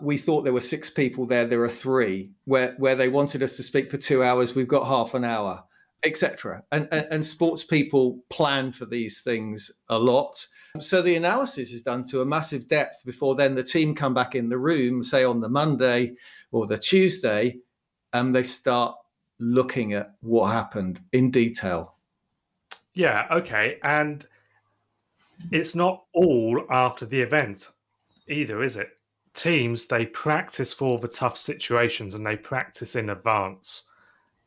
we 0.02 0.18
thought 0.18 0.44
there 0.44 0.54
were 0.54 0.62
six 0.62 0.90
people 0.90 1.26
there. 1.26 1.46
There 1.46 1.64
are 1.64 1.70
three. 1.70 2.32
Where 2.46 2.76
where 2.78 2.96
they 2.96 3.10
wanted 3.10 3.44
us 3.44 3.56
to 3.58 3.64
speak 3.64 3.90
for 3.90 3.98
two 3.98 4.24
hours, 4.24 4.56
we've 4.56 4.68
got 4.68 4.88
half 4.88 5.14
an 5.14 5.24
hour, 5.24 5.64
etc. 6.04 6.64
And, 6.72 6.88
and 6.92 7.08
and 7.10 7.26
sports 7.26 7.64
people 7.64 8.24
plan 8.30 8.72
for 8.72 8.86
these 8.86 9.22
things 9.22 9.72
a 9.90 9.98
lot. 9.98 10.46
So 10.80 11.02
the 11.02 11.16
analysis 11.16 11.72
is 11.72 11.84
done 11.84 12.04
to 12.06 12.22
a 12.22 12.26
massive 12.26 12.68
depth 12.68 13.04
before 13.06 13.36
then 13.36 13.54
the 13.54 13.64
team 13.64 13.94
come 13.94 14.14
back 14.14 14.34
in 14.34 14.50
the 14.50 14.58
room, 14.58 15.04
say 15.04 15.24
on 15.24 15.40
the 15.40 15.50
Monday 15.50 16.14
or 16.52 16.66
the 16.66 16.80
Tuesday, 16.80 17.58
and 18.12 18.34
they 18.34 18.44
start 18.44 18.96
looking 19.40 19.94
at 19.94 20.16
what 20.22 20.52
happened 20.52 21.00
in 21.12 21.30
detail. 21.30 21.96
Yeah, 22.94 23.28
okay. 23.32 23.78
And 23.84 24.26
it's 25.52 25.76
not 25.76 26.06
all 26.14 26.66
after 26.70 27.06
the 27.06 27.20
event 27.20 27.70
either, 28.28 28.64
is 28.64 28.78
it? 28.78 28.90
teams 29.34 29.88
they 29.88 30.06
practice 30.06 30.74
for 30.74 31.00
the 31.00 31.08
tough 31.08 31.38
situations 31.38 32.16
and 32.16 32.26
they 32.26 32.36
practice 32.36 32.96
in 32.96 33.10
advance. 33.10 33.84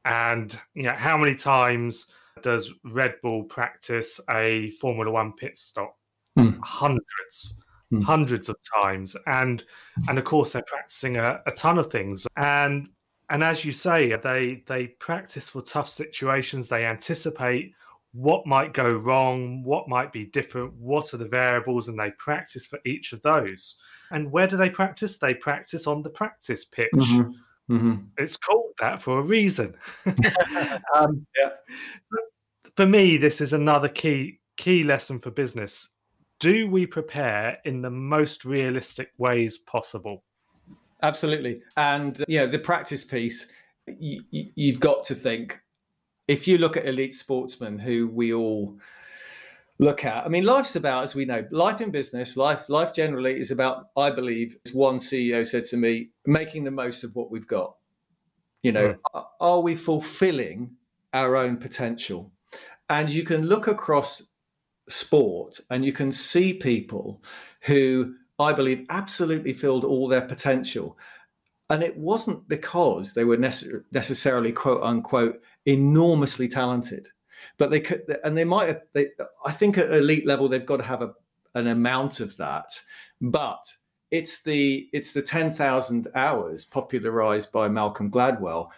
And 0.04 0.58
you 0.74 0.84
know, 0.84 0.94
how 0.94 1.16
many 1.16 1.34
times 1.34 2.06
does 2.42 2.72
Red 2.84 3.14
Bull 3.22 3.44
practice 3.44 4.20
a 4.30 4.70
Formula 4.72 5.10
One 5.10 5.32
pit 5.32 5.58
stop? 5.58 5.96
Mm. 6.38 6.60
Hundreds, 6.62 7.58
mm. 7.92 8.02
hundreds 8.04 8.48
of 8.48 8.56
times, 8.82 9.16
and 9.26 9.64
and 10.08 10.18
of 10.18 10.24
course 10.24 10.52
they're 10.52 10.64
practicing 10.66 11.16
a, 11.16 11.40
a 11.46 11.50
ton 11.50 11.78
of 11.78 11.90
things. 11.90 12.26
And 12.36 12.88
and 13.30 13.42
as 13.42 13.64
you 13.64 13.72
say, 13.72 14.14
they 14.16 14.62
they 14.66 14.88
practice 14.88 15.48
for 15.48 15.62
tough 15.62 15.88
situations. 15.88 16.68
They 16.68 16.84
anticipate 16.84 17.72
what 18.16 18.46
might 18.46 18.72
go 18.72 18.92
wrong, 18.92 19.62
what 19.62 19.88
might 19.88 20.10
be 20.10 20.24
different, 20.24 20.72
what 20.74 21.12
are 21.12 21.18
the 21.18 21.26
variables, 21.26 21.88
and 21.88 21.98
they 21.98 22.10
practice 22.12 22.66
for 22.66 22.78
each 22.86 23.12
of 23.12 23.20
those. 23.20 23.76
And 24.10 24.32
where 24.32 24.46
do 24.46 24.56
they 24.56 24.70
practice? 24.70 25.18
They 25.18 25.34
practice 25.34 25.86
on 25.86 26.02
the 26.02 26.10
practice 26.10 26.64
pitch. 26.64 26.88
Mm-hmm. 26.94 27.74
Mm-hmm. 27.74 27.94
It's 28.16 28.36
called 28.36 28.72
that 28.80 29.02
for 29.02 29.18
a 29.18 29.22
reason. 29.22 29.74
um, 30.94 31.26
yeah. 31.38 31.50
For 32.76 32.86
me, 32.86 33.18
this 33.18 33.40
is 33.40 33.52
another 33.52 33.88
key 33.88 34.40
key 34.56 34.82
lesson 34.82 35.18
for 35.18 35.30
business. 35.30 35.90
Do 36.40 36.70
we 36.70 36.86
prepare 36.86 37.58
in 37.66 37.82
the 37.82 37.90
most 37.90 38.46
realistic 38.46 39.10
ways 39.18 39.58
possible? 39.58 40.24
Absolutely. 41.02 41.60
And 41.76 42.24
you 42.28 42.38
know, 42.38 42.46
the 42.46 42.58
practice 42.58 43.04
piece, 43.04 43.46
you, 43.86 44.22
you've 44.30 44.80
got 44.80 45.04
to 45.04 45.14
think 45.14 45.60
if 46.28 46.48
you 46.48 46.58
look 46.58 46.76
at 46.76 46.86
elite 46.86 47.14
sportsmen 47.14 47.78
who 47.78 48.08
we 48.08 48.32
all 48.32 48.78
look 49.78 50.04
at. 50.04 50.24
I 50.24 50.28
mean, 50.28 50.44
life's 50.44 50.76
about, 50.76 51.04
as 51.04 51.14
we 51.14 51.24
know, 51.24 51.46
life 51.50 51.80
in 51.80 51.90
business, 51.90 52.36
life, 52.36 52.68
life 52.68 52.92
generally 52.94 53.38
is 53.38 53.50
about, 53.50 53.88
I 53.96 54.10
believe, 54.10 54.56
as 54.64 54.72
one 54.72 54.96
CEO 54.96 55.46
said 55.46 55.64
to 55.66 55.76
me, 55.76 56.10
making 56.24 56.64
the 56.64 56.70
most 56.70 57.04
of 57.04 57.14
what 57.14 57.30
we've 57.30 57.46
got. 57.46 57.76
You 58.62 58.72
know, 58.72 58.96
mm. 59.14 59.24
are 59.40 59.60
we 59.60 59.74
fulfilling 59.74 60.70
our 61.12 61.36
own 61.36 61.58
potential? 61.58 62.32
And 62.88 63.10
you 63.10 63.24
can 63.24 63.46
look 63.46 63.66
across 63.66 64.22
sport 64.88 65.60
and 65.70 65.84
you 65.84 65.92
can 65.92 66.12
see 66.12 66.54
people 66.54 67.22
who 67.60 68.14
I 68.38 68.52
believe 68.52 68.86
absolutely 68.88 69.52
filled 69.52 69.84
all 69.84 70.08
their 70.08 70.22
potential. 70.22 70.96
And 71.68 71.82
it 71.82 71.96
wasn't 71.96 72.48
because 72.48 73.12
they 73.12 73.24
were 73.24 73.36
necess- 73.36 73.82
necessarily, 73.92 74.52
quote 74.52 74.82
unquote, 74.82 75.42
enormously 75.66 76.48
talented 76.48 77.08
but 77.58 77.70
they 77.70 77.80
could, 77.80 78.18
and 78.24 78.36
they 78.36 78.44
might 78.44 78.68
have. 78.68 78.82
They, 78.92 79.08
I 79.44 79.52
think 79.52 79.78
at 79.78 79.92
elite 79.92 80.26
level 80.26 80.48
they've 80.48 80.66
got 80.66 80.78
to 80.78 80.82
have 80.82 81.02
a, 81.02 81.12
an 81.54 81.68
amount 81.68 82.20
of 82.20 82.36
that, 82.36 82.78
but 83.20 83.64
it's 84.10 84.42
the 84.42 84.88
it's 84.92 85.12
the 85.12 85.22
ten 85.22 85.52
thousand 85.52 86.08
hours 86.14 86.64
popularized 86.64 87.52
by 87.52 87.68
Malcolm 87.68 88.10
Gladwell, 88.10 88.68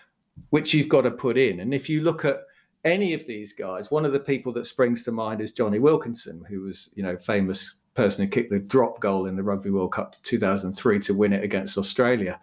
which 0.51 0.74
you've 0.74 0.88
got 0.88 1.03
to 1.03 1.11
put 1.11 1.37
in. 1.37 1.61
And 1.61 1.74
if 1.74 1.88
you 1.88 2.03
look 2.03 2.24
at 2.24 2.42
any 2.85 3.14
of 3.14 3.27
these 3.27 3.53
guys, 3.53 3.90
one 3.90 4.05
of 4.05 4.12
the 4.12 4.20
people 4.20 4.53
that 4.55 4.66
springs 4.66 5.03
to 5.05 5.12
mind 5.12 5.40
is 5.40 5.53
Jonny 5.53 5.79
Wilkinson, 5.79 6.44
who 6.48 6.62
was 6.62 6.90
you 6.94 7.03
know 7.03 7.16
famous 7.16 7.77
person 7.94 8.24
who 8.24 8.31
kicked 8.31 8.53
the 8.53 8.61
drop 8.61 9.01
goal 9.01 9.27
in 9.27 9.35
the 9.35 9.42
Rugby 9.42 9.70
World 9.70 9.92
Cup 9.92 10.14
2003 10.22 11.01
to 11.01 11.14
win 11.14 11.33
it 11.33 11.42
against 11.42 11.79
Australia, 11.79 12.38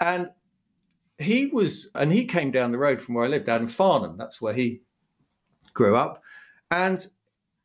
and 0.00 0.28
he 1.18 1.46
was 1.46 1.88
and 1.94 2.12
he 2.12 2.24
came 2.24 2.50
down 2.50 2.72
the 2.72 2.78
road 2.78 3.00
from 3.00 3.14
where 3.14 3.24
I 3.24 3.28
lived, 3.28 3.46
down 3.46 3.62
in 3.62 3.68
Farnham. 3.68 4.16
That's 4.16 4.40
where 4.40 4.54
he 4.54 4.82
grew 5.72 5.96
up. 5.96 6.22
And 6.70 7.06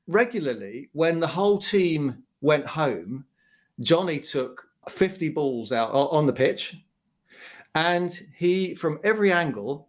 regularly, 0.08 0.90
when 0.94 1.20
the 1.20 1.28
whole 1.28 1.60
team 1.60 2.24
went 2.42 2.66
home, 2.66 3.26
Jonny 3.80 4.20
took 4.20 4.68
50 4.90 5.30
balls 5.30 5.72
out 5.72 5.92
on 5.92 6.26
the 6.26 6.34
pitch 6.34 6.78
and 7.76 8.28
he, 8.36 8.76
from 8.76 9.00
every 9.04 9.32
angle, 9.32 9.88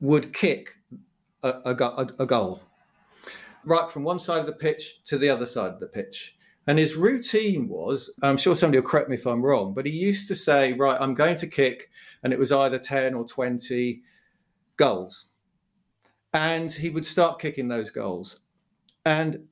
would 0.00 0.32
kick 0.32 0.74
a, 1.42 1.48
a, 1.64 2.06
a, 2.18 2.26
goal 2.26 2.62
right 3.64 3.90
from 3.90 4.02
one 4.02 4.18
side 4.18 4.40
of 4.40 4.46
the 4.46 4.52
pitch 4.52 5.00
to 5.04 5.18
the 5.18 5.28
other 5.28 5.46
side 5.46 5.72
of 5.72 5.80
the 5.80 5.86
pitch. 5.86 6.36
And 6.66 6.78
his 6.78 6.94
routine 6.94 7.68
was 7.68 8.14
I'm 8.22 8.36
sure 8.36 8.54
somebody 8.54 8.80
will 8.80 8.88
correct 8.88 9.08
me 9.08 9.16
if 9.16 9.26
I'm 9.26 9.42
wrong, 9.42 9.74
but 9.74 9.86
he 9.86 9.92
used 9.92 10.28
to 10.28 10.36
say, 10.36 10.72
Right, 10.74 11.00
I'm 11.00 11.14
going 11.14 11.36
to 11.36 11.46
kick, 11.46 11.90
and 12.22 12.32
it 12.32 12.38
was 12.38 12.52
either 12.52 12.78
10 12.78 13.14
or 13.14 13.24
20 13.26 14.02
goals 14.76 15.30
and 16.32 16.72
he 16.72 16.90
would 16.90 17.06
start 17.06 17.40
kicking 17.40 17.68
those 17.68 17.90
goals. 17.90 18.40
And 19.04 19.46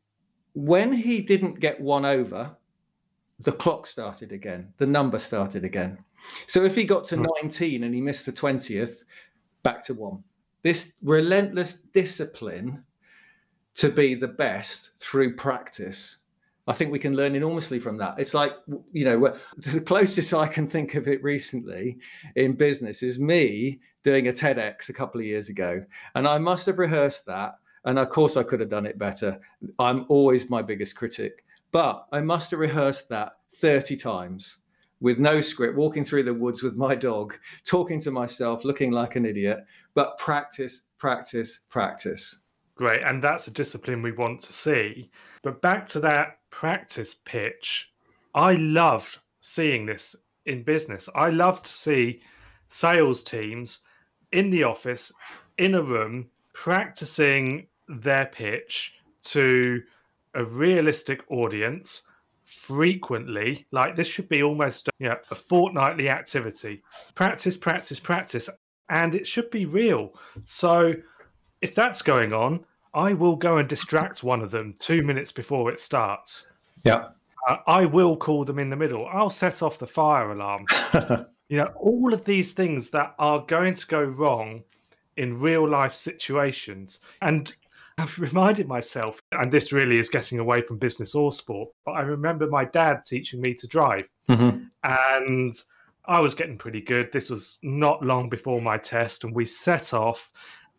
when 0.54 0.92
he 0.92 1.20
didn't 1.20 1.60
get 1.60 1.80
one 1.80 2.04
over, 2.04 2.56
the 3.40 3.52
clock 3.52 3.86
started 3.86 4.32
again, 4.32 4.72
the 4.78 4.86
number 4.86 5.18
started 5.18 5.64
again. 5.64 5.98
So 6.46 6.64
if 6.64 6.74
he 6.74 6.84
got 6.84 7.04
to 7.06 7.16
hmm. 7.16 7.26
19 7.42 7.84
and 7.84 7.94
he 7.94 8.00
missed 8.00 8.26
the 8.26 8.32
20th, 8.32 9.04
back 9.62 9.84
to 9.84 9.94
one. 9.94 10.22
This 10.62 10.94
relentless 11.02 11.74
discipline 11.92 12.84
to 13.74 13.90
be 13.90 14.14
the 14.14 14.28
best 14.28 14.90
through 14.98 15.36
practice 15.36 16.16
I 16.68 16.74
think 16.74 16.92
we 16.92 16.98
can 16.98 17.16
learn 17.16 17.34
enormously 17.34 17.80
from 17.80 17.96
that. 17.96 18.16
It's 18.18 18.34
like, 18.34 18.52
you 18.92 19.06
know, 19.06 19.34
the 19.56 19.80
closest 19.80 20.34
I 20.34 20.46
can 20.46 20.66
think 20.66 20.94
of 20.94 21.08
it 21.08 21.22
recently 21.22 21.98
in 22.36 22.52
business 22.52 23.02
is 23.02 23.18
me 23.18 23.80
doing 24.04 24.28
a 24.28 24.32
TEDx 24.32 24.90
a 24.90 24.92
couple 24.92 25.18
of 25.18 25.26
years 25.26 25.48
ago. 25.48 25.82
And 26.14 26.28
I 26.28 26.36
must 26.36 26.66
have 26.66 26.78
rehearsed 26.78 27.24
that. 27.26 27.54
And 27.84 27.98
of 27.98 28.10
course, 28.10 28.36
I 28.36 28.42
could 28.42 28.60
have 28.60 28.68
done 28.68 28.84
it 28.84 28.98
better. 28.98 29.40
I'm 29.78 30.04
always 30.08 30.50
my 30.50 30.60
biggest 30.60 30.94
critic. 30.94 31.42
But 31.72 32.06
I 32.12 32.20
must 32.20 32.50
have 32.50 32.60
rehearsed 32.60 33.08
that 33.08 33.32
30 33.54 33.96
times 33.96 34.58
with 35.00 35.18
no 35.18 35.40
script, 35.40 35.76
walking 35.76 36.04
through 36.04 36.24
the 36.24 36.34
woods 36.34 36.62
with 36.62 36.76
my 36.76 36.94
dog, 36.94 37.34
talking 37.64 38.00
to 38.00 38.10
myself, 38.10 38.64
looking 38.64 38.90
like 38.90 39.16
an 39.16 39.24
idiot. 39.24 39.64
But 39.94 40.18
practice, 40.18 40.82
practice, 40.98 41.60
practice. 41.70 42.40
Great. 42.74 43.00
And 43.02 43.22
that's 43.22 43.46
a 43.46 43.52
discipline 43.52 44.02
we 44.02 44.12
want 44.12 44.40
to 44.42 44.52
see. 44.52 45.10
But 45.42 45.62
back 45.62 45.86
to 45.88 46.00
that 46.00 46.37
practice 46.50 47.14
pitch, 47.24 47.90
I 48.34 48.54
loved 48.54 49.18
seeing 49.40 49.86
this 49.86 50.16
in 50.46 50.62
business. 50.62 51.08
I 51.14 51.30
love 51.30 51.62
to 51.62 51.70
see 51.70 52.20
sales 52.68 53.22
teams 53.22 53.80
in 54.32 54.50
the 54.50 54.64
office, 54.64 55.12
in 55.58 55.74
a 55.74 55.82
room, 55.82 56.28
practicing 56.52 57.66
their 57.88 58.26
pitch 58.26 58.94
to 59.22 59.82
a 60.34 60.44
realistic 60.44 61.22
audience 61.30 62.02
frequently. 62.44 63.66
Like 63.70 63.96
this 63.96 64.08
should 64.08 64.28
be 64.28 64.42
almost 64.42 64.88
you 64.98 65.08
know, 65.08 65.16
a 65.30 65.34
fortnightly 65.34 66.08
activity. 66.08 66.82
Practice, 67.14 67.56
practice, 67.56 68.00
practice. 68.00 68.48
And 68.90 69.14
it 69.14 69.26
should 69.26 69.50
be 69.50 69.66
real. 69.66 70.14
So 70.44 70.94
if 71.60 71.74
that's 71.74 72.02
going 72.02 72.32
on, 72.32 72.64
I 72.94 73.12
will 73.12 73.36
go 73.36 73.58
and 73.58 73.68
distract 73.68 74.22
one 74.22 74.42
of 74.42 74.50
them 74.50 74.74
two 74.78 75.02
minutes 75.02 75.32
before 75.32 75.70
it 75.70 75.80
starts. 75.80 76.50
Yeah. 76.84 77.08
Uh, 77.48 77.56
I 77.66 77.84
will 77.84 78.16
call 78.16 78.44
them 78.44 78.58
in 78.58 78.70
the 78.70 78.76
middle. 78.76 79.06
I'll 79.06 79.30
set 79.30 79.62
off 79.62 79.78
the 79.78 79.86
fire 79.86 80.32
alarm. 80.32 80.66
you 81.48 81.56
know, 81.56 81.70
all 81.76 82.12
of 82.12 82.24
these 82.24 82.52
things 82.52 82.90
that 82.90 83.14
are 83.18 83.44
going 83.46 83.74
to 83.74 83.86
go 83.86 84.02
wrong 84.02 84.62
in 85.16 85.38
real 85.38 85.68
life 85.68 85.94
situations. 85.94 87.00
And 87.22 87.52
I've 87.98 88.18
reminded 88.18 88.68
myself, 88.68 89.20
and 89.32 89.52
this 89.52 89.72
really 89.72 89.98
is 89.98 90.08
getting 90.08 90.38
away 90.38 90.62
from 90.62 90.78
business 90.78 91.14
or 91.14 91.32
sport, 91.32 91.70
but 91.84 91.92
I 91.92 92.00
remember 92.00 92.46
my 92.46 92.64
dad 92.64 93.02
teaching 93.04 93.40
me 93.40 93.54
to 93.54 93.66
drive. 93.66 94.08
Mm-hmm. 94.28 94.64
And 94.84 95.54
I 96.06 96.20
was 96.20 96.34
getting 96.34 96.56
pretty 96.56 96.80
good. 96.80 97.12
This 97.12 97.28
was 97.28 97.58
not 97.62 98.02
long 98.02 98.28
before 98.28 98.62
my 98.62 98.78
test, 98.78 99.24
and 99.24 99.34
we 99.34 99.44
set 99.44 99.92
off 99.92 100.30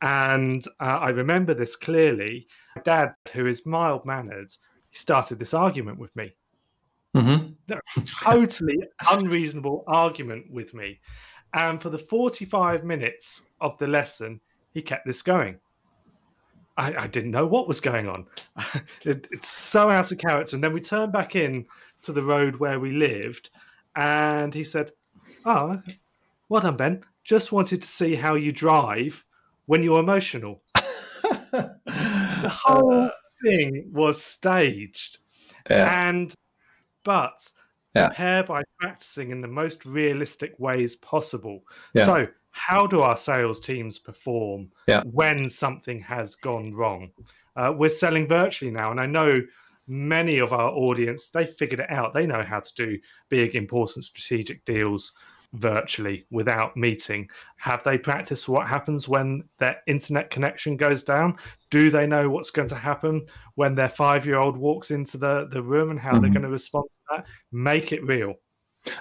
and 0.01 0.65
uh, 0.79 0.99
I 1.01 1.09
remember 1.09 1.53
this 1.53 1.75
clearly. 1.75 2.47
My 2.75 2.81
dad, 2.83 3.15
who 3.33 3.45
is 3.45 3.65
mild 3.65 4.05
mannered, 4.05 4.55
started 4.91 5.39
this 5.39 5.53
argument 5.53 5.99
with 5.99 6.15
me. 6.15 6.33
Mm-hmm. 7.15 7.73
totally 8.23 8.77
unreasonable 9.09 9.83
argument 9.87 10.45
with 10.51 10.75
me. 10.75 10.99
And 11.55 11.81
for 11.81 11.89
the 11.89 11.97
45 11.97 12.83
minutes 12.83 13.43
of 13.59 13.77
the 13.79 13.87
lesson, 13.87 14.39
he 14.71 14.83
kept 14.83 15.07
this 15.07 15.23
going. 15.23 15.57
I, 16.77 16.95
I 16.95 17.07
didn't 17.07 17.31
know 17.31 17.47
what 17.47 17.67
was 17.67 17.81
going 17.81 18.07
on. 18.07 18.27
it, 19.03 19.27
it's 19.31 19.49
so 19.49 19.89
out 19.89 20.11
of 20.11 20.17
character. 20.19 20.55
And 20.55 20.63
then 20.63 20.71
we 20.71 20.81
turned 20.81 21.11
back 21.11 21.35
in 21.35 21.65
to 22.03 22.13
the 22.13 22.21
road 22.21 22.57
where 22.57 22.79
we 22.79 22.91
lived, 22.91 23.49
and 23.95 24.53
he 24.53 24.63
said, 24.63 24.91
Oh, 25.45 25.81
well 26.47 26.61
done, 26.61 26.77
Ben. 26.77 27.03
Just 27.23 27.51
wanted 27.51 27.81
to 27.81 27.87
see 27.87 28.15
how 28.15 28.35
you 28.35 28.51
drive 28.51 29.25
when 29.69 29.83
you're 29.83 29.99
emotional. 29.99 30.63
the 31.51 32.49
whole 32.49 32.91
uh, 32.91 33.11
thing 33.45 33.87
was 33.93 34.19
staged. 34.19 35.19
Yeah. 35.69 36.09
And, 36.09 36.33
but 37.03 37.47
yeah. 37.93 38.07
prepare 38.07 38.43
by 38.43 38.63
practicing 38.79 39.29
in 39.29 39.41
the 39.41 39.47
most 39.47 39.85
realistic 39.85 40.55
ways 40.57 40.95
possible. 40.95 41.61
Yeah. 41.93 42.05
So, 42.07 42.27
how 42.49 42.87
do 42.87 43.01
our 43.01 43.15
sales 43.15 43.59
teams 43.59 43.99
perform 43.99 44.71
when 45.03 45.47
something 45.51 46.01
has 46.01 46.33
gone 46.33 46.73
wrong? 46.73 47.11
Uh, 47.55 47.71
we're 47.77 47.89
selling 47.89 48.27
virtually 48.27 48.71
now, 48.71 48.89
and 48.89 48.99
I 48.99 49.05
know 49.05 49.39
many 49.87 50.39
of 50.39 50.51
our 50.51 50.71
audience 50.71 51.27
they 51.27 51.45
figured 51.45 51.79
it 51.79 51.91
out. 51.91 52.15
They 52.15 52.25
know 52.25 52.41
how 52.41 52.61
to 52.61 52.73
do 52.73 52.97
big, 53.29 53.53
important 53.53 54.05
strategic 54.05 54.65
deals 54.65 55.13
virtually 55.53 56.25
without 56.31 56.77
meeting? 56.77 57.29
Have 57.57 57.83
they 57.83 57.97
practiced 57.97 58.47
what 58.47 58.67
happens 58.67 59.07
when 59.07 59.43
their 59.59 59.77
internet 59.87 60.29
connection 60.29 60.77
goes 60.77 61.03
down? 61.03 61.35
Do 61.69 61.89
they 61.89 62.07
know 62.07 62.29
what's 62.29 62.51
going 62.51 62.69
to 62.69 62.75
happen 62.75 63.25
when 63.55 63.75
their 63.75 63.89
five 63.89 64.25
year 64.25 64.39
old 64.39 64.57
walks 64.57 64.91
into 64.91 65.17
the, 65.17 65.47
the 65.51 65.61
room 65.61 65.91
and 65.91 65.99
how 65.99 66.11
mm-hmm. 66.11 66.21
they're 66.21 66.31
going 66.31 66.43
to 66.43 66.49
respond 66.49 66.85
to 66.89 67.15
that? 67.17 67.25
Make 67.51 67.91
it 67.91 68.05
real. 68.05 68.35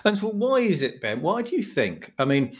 And 0.05 0.19
so, 0.19 0.29
why 0.29 0.61
is 0.61 0.83
it, 0.83 1.01
Ben? 1.01 1.23
Why 1.23 1.43
do 1.43 1.55
you 1.55 1.63
think? 1.63 2.13
I 2.19 2.25
mean, 2.25 2.57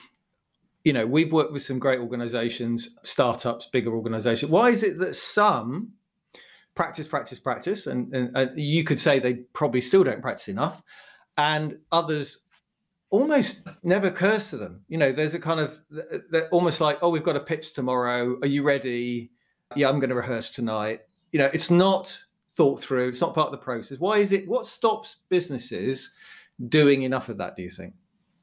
you 0.85 0.93
know, 0.93 1.07
we've 1.07 1.33
worked 1.33 1.53
with 1.53 1.63
some 1.63 1.79
great 1.79 1.99
organizations, 1.99 2.97
startups, 3.03 3.67
bigger 3.67 3.93
organizations. 3.93 4.51
Why 4.51 4.71
is 4.71 4.83
it 4.83 4.99
that 4.99 5.17
some 5.17 5.93
practice, 6.75 7.09
practice, 7.09 7.41
practice, 7.41 7.89
and, 7.89 8.15
and, 8.15 8.37
and 8.37 8.59
you 8.59 8.85
could 8.85 9.01
say 9.01 9.19
they 9.19 9.35
probably 9.53 9.81
still 9.81 10.05
don't 10.05 10.23
practice 10.23 10.49
enough, 10.49 10.81
and 11.37 11.77
others 11.91 12.41
almost 13.11 13.67
never 13.83 14.09
occurs 14.09 14.51
to 14.51 14.57
them. 14.57 14.83
You 14.89 14.99
know, 14.99 15.13
there's 15.13 15.35
a 15.35 15.39
kind 15.39 15.61
of 15.61 15.81
they're 16.31 16.49
almost 16.49 16.81
like, 16.81 16.99
oh, 17.03 17.11
we've 17.11 17.23
got 17.23 17.37
a 17.37 17.41
pitch 17.41 17.75
tomorrow. 17.75 18.39
Are 18.43 18.49
you 18.49 18.63
ready? 18.63 19.31
Yeah, 19.77 19.89
I'm 19.89 19.99
going 19.99 20.11
to 20.11 20.17
rehearse 20.17 20.51
tonight. 20.51 21.01
You 21.33 21.39
know, 21.39 21.51
it's 21.53 21.71
not 21.71 22.19
thought 22.51 22.81
through. 22.81 23.09
It's 23.09 23.21
not 23.21 23.35
part 23.35 23.47
of 23.47 23.53
the 23.53 23.65
process. 23.65 23.99
Why 23.99 24.19
is 24.19 24.33
it? 24.33 24.49
What 24.49 24.67
stops 24.67 25.17
businesses 25.29 26.11
doing 26.69 27.03
enough 27.03 27.29
of 27.29 27.39
that? 27.39 27.57
Do 27.57 27.63
you 27.63 27.71
think? 27.71 27.95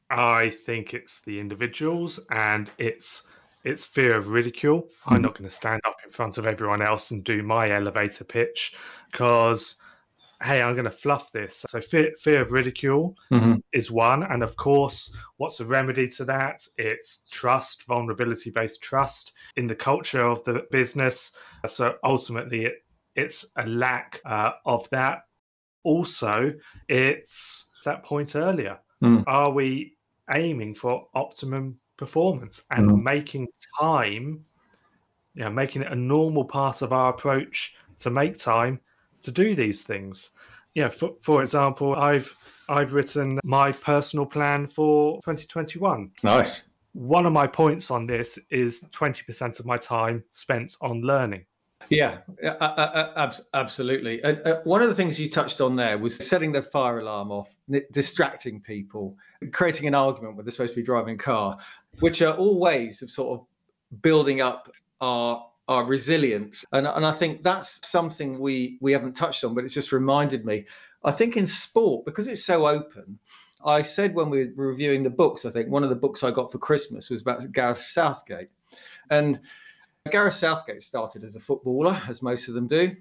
I 0.09 0.49
think 0.49 0.93
it's 0.93 1.21
the 1.21 1.39
individuals 1.39 2.19
and 2.29 2.69
it's 2.77 3.23
it's 3.63 3.83
fear 3.83 4.15
of 4.15 4.27
ridicule. 4.27 4.87
I'm 5.07 5.23
not 5.23 5.33
going 5.33 5.49
to 5.49 5.55
stand 5.55 5.81
up 5.87 5.97
in 6.05 6.11
front 6.11 6.37
of 6.37 6.45
everyone 6.45 6.83
else 6.83 7.09
and 7.09 7.23
do 7.23 7.41
my 7.41 7.71
elevator 7.71 8.23
pitch 8.23 8.75
because 9.11 9.77
hey, 10.43 10.61
I'm 10.61 10.73
going 10.73 10.85
to 10.85 10.91
fluff 10.91 11.31
this. 11.31 11.63
So 11.67 11.81
fear, 11.81 12.11
fear 12.19 12.41
of 12.41 12.51
ridicule 12.51 13.15
mm-hmm. 13.31 13.59
is 13.73 13.91
one, 13.91 14.23
and 14.23 14.43
of 14.43 14.55
course, 14.55 15.15
what's 15.37 15.57
the 15.57 15.65
remedy 15.65 16.07
to 16.09 16.25
that? 16.25 16.65
It's 16.77 17.21
trust, 17.31 17.85
vulnerability 17.85 18.49
based 18.49 18.81
trust 18.81 19.33
in 19.55 19.67
the 19.67 19.75
culture 19.75 20.25
of 20.25 20.43
the 20.43 20.65
business. 20.71 21.31
So 21.67 21.95
ultimately, 22.03 22.65
it, 22.65 22.85
it's 23.15 23.45
a 23.57 23.65
lack 23.65 24.21
uh, 24.25 24.51
of 24.65 24.89
that. 24.89 25.23
Also, 25.83 26.53
it's 26.89 27.67
that 27.85 28.03
point 28.03 28.35
earlier. 28.35 28.77
Mm. 29.03 29.23
Are 29.27 29.51
we 29.51 29.95
aiming 30.33 30.75
for 30.75 31.07
optimum 31.13 31.79
performance 31.97 32.61
and 32.71 32.89
mm. 32.89 33.03
making 33.03 33.47
time, 33.79 34.43
you 35.33 35.43
know, 35.43 35.51
making 35.51 35.83
it 35.83 35.91
a 35.91 35.95
normal 35.95 36.43
part 36.43 36.81
of 36.81 36.91
our 36.91 37.11
approach 37.11 37.75
to 37.99 38.09
make 38.09 38.37
time 38.37 38.79
to 39.25 39.31
do 39.31 39.55
these 39.55 39.83
things. 39.83 40.31
Yeah, 40.73 40.89
for, 40.89 41.11
for 41.21 41.41
example, 41.41 41.95
I've 41.95 42.35
I've 42.67 42.93
written 42.93 43.39
my 43.43 43.71
personal 43.71 44.25
plan 44.25 44.67
for 44.67 45.15
2021. 45.17 46.11
Nice. 46.23 46.63
One 46.93 47.25
of 47.25 47.33
my 47.33 47.47
points 47.47 47.91
on 47.91 48.07
this 48.07 48.39
is 48.49 48.81
20% 48.91 49.59
of 49.59 49.65
my 49.65 49.77
time 49.77 50.23
spent 50.31 50.77
on 50.81 51.01
learning. 51.01 51.45
Yeah, 51.89 52.19
uh, 52.43 52.47
uh, 52.47 53.11
uh, 53.15 53.33
absolutely. 53.53 54.23
Uh, 54.23 54.61
one 54.63 54.81
of 54.81 54.87
the 54.87 54.95
things 54.95 55.19
you 55.19 55.29
touched 55.29 55.61
on 55.61 55.75
there 55.75 55.97
was 55.97 56.15
setting 56.15 56.51
the 56.51 56.63
fire 56.63 56.99
alarm 56.99 57.31
off, 57.31 57.55
distracting 57.91 58.59
people, 58.59 59.15
creating 59.51 59.87
an 59.87 59.93
argument 59.93 60.35
when 60.35 60.45
they're 60.45 60.51
supposed 60.51 60.73
to 60.73 60.79
be 60.79 60.85
driving 60.85 61.15
a 61.15 61.17
car, 61.17 61.57
which 61.99 62.21
are 62.21 62.33
all 62.33 62.59
ways 62.59 63.01
of 63.01 63.11
sort 63.11 63.39
of 63.39 64.01
building 64.01 64.41
up 64.41 64.71
our 65.01 65.45
our 65.67 65.85
resilience. 65.85 66.65
And, 66.71 66.87
and 66.87 67.05
I 67.05 67.11
think 67.11 67.43
that's 67.43 67.85
something 67.87 68.39
we 68.39 68.77
we 68.81 68.91
haven't 68.91 69.13
touched 69.13 69.43
on, 69.43 69.55
but 69.55 69.63
it's 69.63 69.73
just 69.73 69.91
reminded 69.91 70.45
me. 70.45 70.65
I 71.03 71.11
think 71.11 71.37
in 71.37 71.45
sport, 71.45 72.05
because 72.05 72.27
it's 72.27 72.43
so 72.43 72.67
open, 72.67 73.19
I 73.63 73.81
said 73.81 74.15
when 74.15 74.29
we 74.29 74.51
were 74.55 74.67
reviewing 74.67 75.03
the 75.03 75.09
books, 75.09 75.45
I 75.45 75.49
think 75.49 75.69
one 75.69 75.83
of 75.83 75.89
the 75.89 75.95
books 75.95 76.23
I 76.23 76.31
got 76.31 76.51
for 76.51 76.57
Christmas 76.57 77.09
was 77.09 77.21
about 77.21 77.51
Gareth 77.51 77.81
Southgate. 77.81 78.49
And 79.09 79.39
Gareth 80.11 80.35
Southgate 80.35 80.81
started 80.81 81.23
as 81.23 81.35
a 81.35 81.39
footballer, 81.39 81.99
as 82.07 82.21
most 82.21 82.47
of 82.47 82.53
them 82.53 82.67
do. 82.67 82.95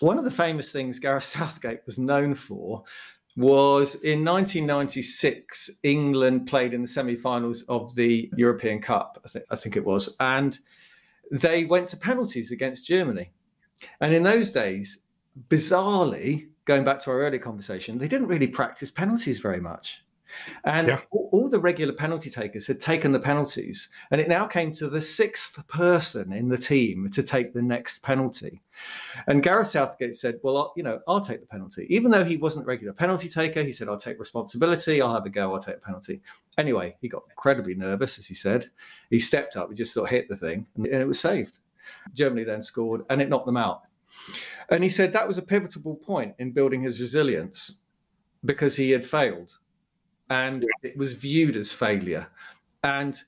One 0.00 0.18
of 0.18 0.24
the 0.24 0.30
famous 0.30 0.70
things 0.70 0.98
Gareth 0.98 1.24
Southgate 1.24 1.80
was 1.86 1.98
known 1.98 2.34
for 2.34 2.84
was 3.36 3.96
in 3.96 4.24
1996, 4.24 5.70
England 5.82 6.46
played 6.46 6.72
in 6.72 6.82
the 6.82 6.88
semi 6.88 7.16
finals 7.16 7.64
of 7.68 7.92
the 7.96 8.30
European 8.36 8.80
Cup, 8.80 9.20
I 9.24 9.28
think, 9.28 9.44
I 9.50 9.56
think 9.56 9.76
it 9.76 9.84
was. 9.84 10.16
And 10.20 10.58
they 11.30 11.64
went 11.64 11.88
to 11.90 11.96
penalties 11.96 12.50
against 12.50 12.86
Germany. 12.86 13.32
And 14.00 14.14
in 14.14 14.22
those 14.22 14.50
days, 14.50 15.00
bizarrely, 15.48 16.48
going 16.64 16.84
back 16.84 17.00
to 17.00 17.10
our 17.10 17.20
earlier 17.20 17.40
conversation, 17.40 17.98
they 17.98 18.08
didn't 18.08 18.28
really 18.28 18.46
practice 18.46 18.90
penalties 18.90 19.40
very 19.40 19.60
much. 19.60 20.02
And 20.64 20.88
yeah. 20.88 21.00
all, 21.10 21.48
the 21.48 21.58
regular 21.58 21.92
penalty 21.92 22.30
takers 22.30 22.66
had 22.66 22.80
taken 22.80 23.12
the 23.12 23.20
penalties, 23.20 23.88
and 24.10 24.20
it 24.20 24.28
now 24.28 24.46
came 24.46 24.72
to 24.74 24.88
the 24.88 25.00
sixth 25.00 25.64
person 25.68 26.32
in 26.32 26.48
the 26.48 26.58
team 26.58 27.10
to 27.12 27.22
take 27.22 27.52
the 27.52 27.62
next 27.62 28.02
penalty. 28.02 28.62
And 29.26 29.42
Gareth 29.42 29.68
Southgate 29.68 30.16
said, 30.16 30.40
"Well, 30.42 30.56
I'll, 30.56 30.72
you 30.76 30.82
know, 30.82 31.00
I'll 31.06 31.20
take 31.20 31.40
the 31.40 31.46
penalty, 31.46 31.86
even 31.90 32.10
though 32.10 32.24
he 32.24 32.36
wasn't 32.36 32.64
a 32.64 32.66
regular 32.66 32.92
penalty 32.92 33.28
taker. 33.28 33.62
He 33.62 33.72
said, 33.72 33.88
I'll 33.88 33.98
take 33.98 34.18
responsibility. 34.18 35.02
I'll 35.02 35.14
have 35.14 35.26
a 35.26 35.30
go. 35.30 35.54
I'll 35.54 35.60
take 35.60 35.76
a 35.76 35.80
penalty." 35.80 36.22
Anyway, 36.56 36.96
he 37.00 37.08
got 37.08 37.24
incredibly 37.28 37.74
nervous, 37.74 38.18
as 38.18 38.26
he 38.26 38.34
said. 38.34 38.70
He 39.10 39.18
stepped 39.18 39.56
up. 39.56 39.68
He 39.68 39.74
just 39.74 39.92
sort 39.92 40.08
of 40.08 40.10
hit 40.10 40.28
the 40.28 40.36
thing, 40.36 40.66
and 40.76 40.86
it 40.86 41.06
was 41.06 41.20
saved. 41.20 41.58
Germany 42.14 42.44
then 42.44 42.62
scored, 42.62 43.02
and 43.10 43.20
it 43.20 43.28
knocked 43.28 43.46
them 43.46 43.56
out. 43.56 43.82
And 44.70 44.82
he 44.82 44.88
said 44.88 45.12
that 45.12 45.28
was 45.28 45.38
a 45.38 45.42
pivotal 45.42 45.96
point 45.96 46.34
in 46.38 46.52
building 46.52 46.82
his 46.82 47.00
resilience 47.00 47.80
because 48.44 48.76
he 48.76 48.90
had 48.90 49.04
failed 49.04 49.52
and 50.30 50.64
it 50.82 50.96
was 50.96 51.12
viewed 51.12 51.56
as 51.56 51.72
failure. 51.72 52.26
And 52.82 53.20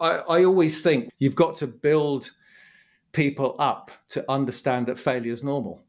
I, 0.00 0.22
I 0.28 0.44
always 0.44 0.82
think 0.82 1.10
you've 1.18 1.34
got 1.34 1.56
to 1.58 1.66
build 1.66 2.30
people 3.12 3.56
up 3.58 3.90
to 4.10 4.24
understand 4.30 4.86
that 4.86 4.98
failure 4.98 5.32
is 5.32 5.42
normal. 5.42 5.82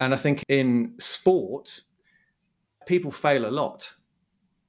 And 0.00 0.14
I 0.14 0.16
think 0.16 0.42
in 0.48 0.94
sport, 0.98 1.80
people 2.86 3.10
fail 3.10 3.46
a 3.46 3.50
lot 3.50 3.90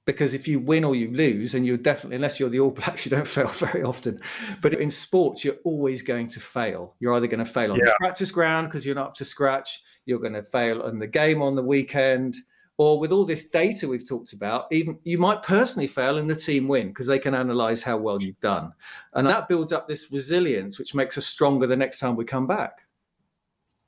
because 0.05 0.33
if 0.33 0.47
you 0.47 0.59
win 0.59 0.83
or 0.83 0.95
you 0.95 1.11
lose, 1.11 1.53
and 1.53 1.65
you're 1.65 1.77
definitely, 1.77 2.15
unless 2.15 2.39
you're 2.39 2.49
the 2.49 2.59
All 2.59 2.71
Blacks, 2.71 3.05
you 3.05 3.11
don't 3.11 3.27
fail 3.27 3.47
very 3.47 3.83
often. 3.83 4.19
But 4.61 4.73
in 4.73 4.91
sports, 4.91 5.43
you're 5.45 5.59
always 5.63 6.01
going 6.01 6.27
to 6.29 6.39
fail. 6.39 6.95
You're 6.99 7.13
either 7.13 7.27
going 7.27 7.43
to 7.43 7.51
fail 7.51 7.71
on 7.71 7.79
yeah. 7.79 7.85
the 7.85 7.95
practice 7.99 8.31
ground 8.31 8.67
because 8.67 8.85
you're 8.85 8.95
not 8.95 9.07
up 9.07 9.15
to 9.15 9.25
scratch, 9.25 9.81
you're 10.05 10.19
going 10.19 10.33
to 10.33 10.43
fail 10.43 10.81
on 10.81 10.99
the 10.99 11.07
game 11.07 11.41
on 11.41 11.55
the 11.55 11.63
weekend, 11.63 12.35
or 12.81 12.97
with 12.97 13.11
all 13.11 13.23
this 13.23 13.45
data 13.45 13.87
we've 13.87 14.09
talked 14.09 14.33
about, 14.33 14.65
even 14.71 14.97
you 15.03 15.19
might 15.19 15.43
personally 15.43 15.85
fail 15.85 16.17
and 16.17 16.27
the 16.27 16.35
team 16.35 16.67
win 16.67 16.87
because 16.87 17.05
they 17.05 17.19
can 17.19 17.35
analyze 17.35 17.83
how 17.83 17.95
well 17.95 18.19
you've 18.19 18.39
done. 18.39 18.73
And 19.13 19.27
that 19.27 19.47
builds 19.47 19.71
up 19.71 19.87
this 19.87 20.11
resilience, 20.11 20.79
which 20.79 20.95
makes 20.95 21.15
us 21.15 21.27
stronger 21.27 21.67
the 21.67 21.75
next 21.75 21.99
time 21.99 22.15
we 22.15 22.25
come 22.25 22.47
back. 22.47 22.79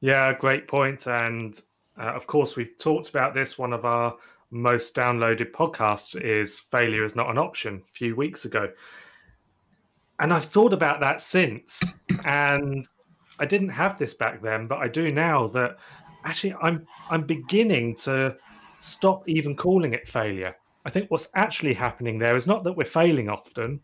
Yeah, 0.02 0.32
great 0.34 0.68
point. 0.68 1.08
And 1.08 1.60
uh, 1.98 2.12
of 2.14 2.28
course, 2.28 2.56
we've 2.56 2.78
talked 2.78 3.10
about 3.10 3.34
this. 3.34 3.58
One 3.58 3.74
of 3.74 3.84
our 3.84 4.16
most 4.52 4.96
downloaded 4.96 5.50
podcasts 5.50 6.16
is 6.22 6.60
Failure 6.60 7.04
is 7.04 7.16
Not 7.16 7.32
an 7.32 7.40
Option 7.40 7.82
a 7.90 7.98
few 7.98 8.16
weeks 8.16 8.46
ago. 8.46 8.72
And 10.20 10.32
I've 10.32 10.46
thought 10.46 10.72
about 10.72 11.00
that 11.00 11.20
since. 11.20 11.82
And 12.26 12.88
I 13.40 13.48
didn't 13.48 13.70
have 13.70 13.98
this 13.98 14.14
back 14.14 14.40
then, 14.44 14.68
but 14.68 14.78
I 14.78 14.88
do 14.88 15.10
now 15.10 15.48
that 15.48 15.78
actually 16.26 16.54
I'm 16.62 16.86
I'm 17.10 17.24
beginning 17.24 17.96
to 18.04 18.36
stop 18.84 19.28
even 19.30 19.56
calling 19.56 19.94
it 19.94 20.08
failure. 20.08 20.56
I 20.86 20.90
think 20.90 21.10
what's 21.10 21.30
actually 21.36 21.74
happening 21.74 22.20
there 22.20 22.36
is 22.36 22.46
not 22.46 22.64
that 22.66 22.74
we're 22.74 22.86
failing 22.86 23.30
often, 23.30 23.80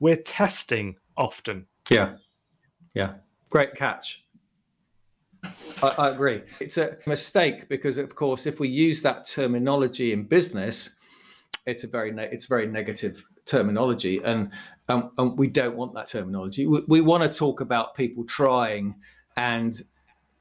we're 0.00 0.16
testing 0.16 0.96
often. 1.16 1.66
Yeah. 1.88 2.16
Yeah. 2.94 3.14
Great 3.48 3.74
catch. 3.74 4.24
I, 5.82 5.88
I, 5.98 6.08
agree. 6.10 6.42
It's 6.60 6.76
a 6.76 6.96
mistake 7.06 7.68
because, 7.68 7.96
of 7.96 8.14
course, 8.14 8.46
if 8.46 8.60
we 8.60 8.68
use 8.68 9.00
that 9.02 9.26
terminology 9.26 10.12
in 10.12 10.24
business, 10.24 10.90
it's 11.66 11.84
a 11.84 11.86
very 11.86 12.10
ne- 12.12 12.28
it's 12.30 12.46
very 12.46 12.66
negative 12.66 13.24
terminology, 13.46 14.20
and 14.24 14.50
um, 14.88 15.12
and 15.16 15.38
we 15.38 15.46
don't 15.46 15.76
want 15.76 15.94
that 15.94 16.08
terminology. 16.08 16.66
We, 16.66 16.82
we 16.88 17.00
want 17.00 17.22
to 17.22 17.38
talk 17.38 17.60
about 17.60 17.94
people 17.94 18.24
trying 18.24 18.94
and 19.36 19.80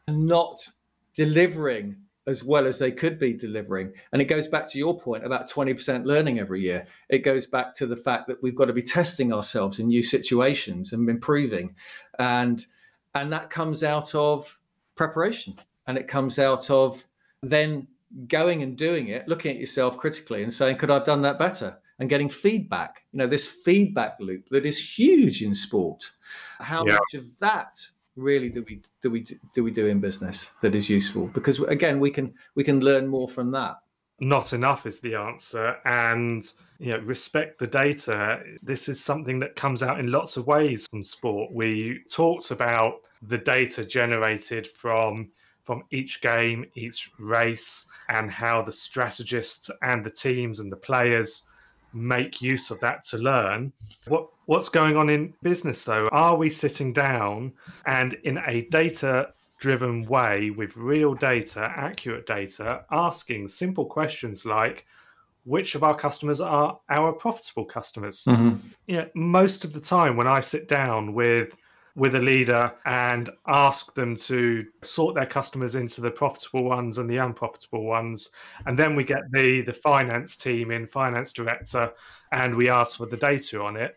not 0.08 0.68
delivering 1.16 1.96
as 2.30 2.44
well 2.44 2.68
as 2.68 2.78
they 2.78 2.92
could 2.92 3.20
be 3.20 3.34
delivering. 3.34 3.92
And 4.14 4.22
it 4.22 4.26
goes 4.26 4.48
back 4.48 4.70
to 4.70 4.78
your 4.78 5.00
point 5.00 5.26
about 5.26 5.50
20% 5.50 6.06
learning 6.06 6.40
every 6.40 6.62
year. 6.62 6.86
It 7.10 7.20
goes 7.20 7.48
back 7.48 7.74
to 7.76 7.88
the 7.88 7.98
fact 7.98 8.28
that 8.28 8.42
we've 8.44 8.56
got 8.56 8.66
to 8.66 8.74
be 8.74 8.84
testing 8.84 9.34
ourselves 9.34 9.80
in 9.80 9.88
new 9.88 10.04
situations 10.04 10.94
and 10.94 11.10
improving. 11.10 11.76
And 12.20 12.66
and 13.16 13.34
that 13.34 13.50
comes 13.50 13.84
out 13.84 14.14
of 14.14 14.60
preparation 14.96 15.56
and 15.88 15.98
it 15.98 16.08
comes 16.08 16.38
out 16.38 16.70
of 16.70 17.04
then 17.42 17.88
going 18.28 18.62
and 18.62 18.78
doing 18.78 19.08
it, 19.08 19.28
looking 19.28 19.52
at 19.52 19.60
yourself 19.60 19.98
critically 19.98 20.44
and 20.44 20.54
saying, 20.54 20.78
could 20.78 20.92
I 20.92 20.96
have 20.96 21.06
done 21.06 21.24
that 21.24 21.40
better? 21.40 21.80
And 21.98 22.10
getting 22.10 22.30
feedback, 22.30 23.04
you 23.12 23.18
know, 23.18 23.28
this 23.28 23.48
feedback 23.48 24.18
loop 24.20 24.48
that 24.52 24.66
is 24.66 24.78
huge 24.78 25.42
in 25.42 25.56
sport. 25.56 26.12
How 26.60 26.86
yeah. 26.86 26.94
much 26.94 27.14
of 27.16 27.40
that 27.40 27.80
really 28.20 28.50
do 28.50 28.64
we 28.68 28.82
do 29.02 29.10
we 29.10 29.26
do 29.54 29.64
we 29.64 29.72
do 29.72 29.88
in 29.88 30.00
business 30.00 30.52
that 30.62 30.76
is 30.76 30.90
useful? 30.90 31.28
Because 31.28 31.60
again 31.62 32.00
we 32.00 32.12
can 32.12 32.34
we 32.56 32.64
can 32.64 32.82
learn 32.82 33.08
more 33.08 33.28
from 33.28 33.52
that. 33.52 33.78
Not 34.22 34.52
enough 34.52 34.86
is 34.86 35.00
the 35.00 35.16
answer. 35.16 35.78
And 35.86 36.52
you 36.80 36.92
know 36.92 37.00
respect 37.00 37.60
the 37.60 37.68
data. 37.68 38.42
This 38.62 38.90
is 38.90 39.04
something 39.04 39.40
that 39.40 39.56
comes 39.56 39.82
out 39.82 40.00
in 40.00 40.12
lots 40.12 40.38
of 40.38 40.48
ways 40.48 40.88
from 40.88 41.02
sport. 41.02 41.52
We 41.54 42.02
talked 42.12 42.52
about 42.52 43.08
the 43.22 43.38
data 43.38 43.86
generated 43.86 44.68
from 44.68 45.32
from 45.64 45.84
each 45.92 46.22
game 46.22 46.66
each 46.76 47.12
race 47.20 47.86
and 48.10 48.32
how 48.32 48.62
the 48.62 48.72
strategists 48.72 49.70
and 49.82 50.04
the 50.04 50.10
teams 50.10 50.60
and 50.60 50.72
the 50.72 50.78
players 50.78 51.44
make 51.94 52.42
use 52.42 52.72
of 52.72 52.80
that 52.82 53.04
to 53.06 53.18
learn. 53.18 53.72
What 54.08 54.30
what's 54.46 54.70
going 54.70 54.98
on 54.98 55.10
in 55.10 55.34
business 55.42 55.84
though? 55.86 56.08
Are 56.12 56.36
we 56.36 56.50
sitting 56.50 56.94
down 56.94 57.54
and 57.86 58.14
in 58.24 58.40
a 58.48 58.62
data 58.70 59.34
driven 59.60 60.06
way 60.06 60.50
with 60.50 60.76
real 60.78 61.14
data, 61.14 61.72
accurate 61.76 62.26
data, 62.26 62.86
asking 62.92 63.48
simple 63.48 63.86
questions 63.86 64.46
like 64.46 64.86
which 65.46 65.76
of 65.76 65.84
our 65.84 65.96
customers 65.96 66.42
are 66.42 66.80
our 66.90 67.12
profitable 67.12 67.66
customers. 67.66 68.24
Mm-hmm. 68.26 68.58
You 68.88 68.98
know, 68.98 69.08
most 69.16 69.66
of 69.66 69.74
the 69.74 69.80
time 69.80 70.16
when 70.16 70.28
I 70.28 70.40
sit 70.40 70.68
down 70.68 71.14
with 71.14 71.56
with 72.00 72.16
a 72.16 72.20
leader 72.20 72.72
and 72.86 73.30
ask 73.48 73.94
them 73.94 74.16
to 74.16 74.66
sort 74.82 75.16
their 75.16 75.26
customers 75.26 75.76
into 75.76 76.02
the 76.02 76.10
profitable 76.10 76.64
ones 76.64 76.98
and 76.98 77.10
the 77.10 77.18
unprofitable 77.18 77.86
ones. 77.86 78.32
And 78.66 78.80
then 78.80 78.96
we 78.96 79.04
get 79.04 79.22
the 79.32 79.62
the 79.62 79.74
finance 79.74 80.36
team 80.38 80.72
in 80.72 80.88
finance 80.88 81.34
director 81.34 81.92
and 82.32 82.56
we 82.56 82.70
ask 82.70 82.98
for 82.98 83.06
the 83.06 83.18
data 83.18 83.62
on 83.62 83.76
it. 83.76 83.96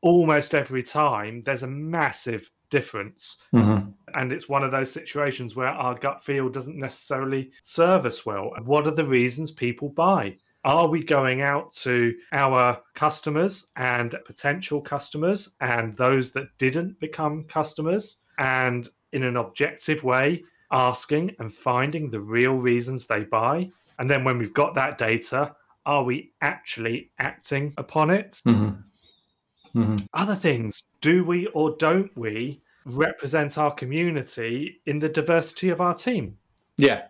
Almost 0.00 0.54
every 0.54 0.82
time 0.82 1.42
there's 1.44 1.62
a 1.62 1.68
massive 1.68 2.50
difference. 2.70 3.38
Mm-hmm. 3.54 3.90
and 4.14 4.32
it's 4.32 4.48
one 4.48 4.62
of 4.62 4.70
those 4.70 4.90
situations 4.92 5.56
where 5.56 5.68
our 5.68 5.96
gut 5.96 6.24
feel 6.24 6.48
doesn't 6.48 6.78
necessarily 6.78 7.50
serve 7.62 8.06
us 8.06 8.24
well. 8.24 8.52
What 8.64 8.86
are 8.86 8.94
the 8.94 9.04
reasons 9.04 9.50
people 9.50 9.88
buy 9.88 10.36
are 10.64 10.88
we 10.88 11.02
going 11.02 11.40
out 11.42 11.72
to 11.72 12.14
our 12.32 12.80
customers 12.94 13.66
and 13.76 14.14
potential 14.26 14.80
customers 14.80 15.50
and 15.60 15.94
those 15.96 16.32
that 16.32 16.48
didn't 16.58 16.98
become 17.00 17.44
customers 17.44 18.18
and 18.38 18.88
in 19.12 19.22
an 19.22 19.36
objective 19.36 20.04
way 20.04 20.42
asking 20.70 21.34
and 21.38 21.52
finding 21.52 22.10
the 22.10 22.20
real 22.20 22.54
reasons 22.54 23.06
they 23.06 23.24
buy 23.24 23.68
and 23.98 24.08
then 24.10 24.22
when 24.22 24.38
we've 24.38 24.54
got 24.54 24.74
that 24.74 24.98
data 24.98 25.54
are 25.86 26.04
we 26.04 26.30
actually 26.42 27.10
acting 27.18 27.72
upon 27.78 28.10
it 28.10 28.40
Mm-hmm. 28.46 29.78
Mm-hmm. 29.80 29.96
other 30.14 30.34
things 30.34 30.82
do 31.00 31.24
we 31.24 31.46
or 31.48 31.76
don't 31.78 32.10
we 32.16 32.60
represent 32.84 33.56
our 33.56 33.70
community 33.72 34.80
in 34.86 34.98
the 34.98 35.08
diversity 35.08 35.68
of 35.70 35.80
our 35.80 35.94
team 35.94 36.36
Yeah. 36.76 37.02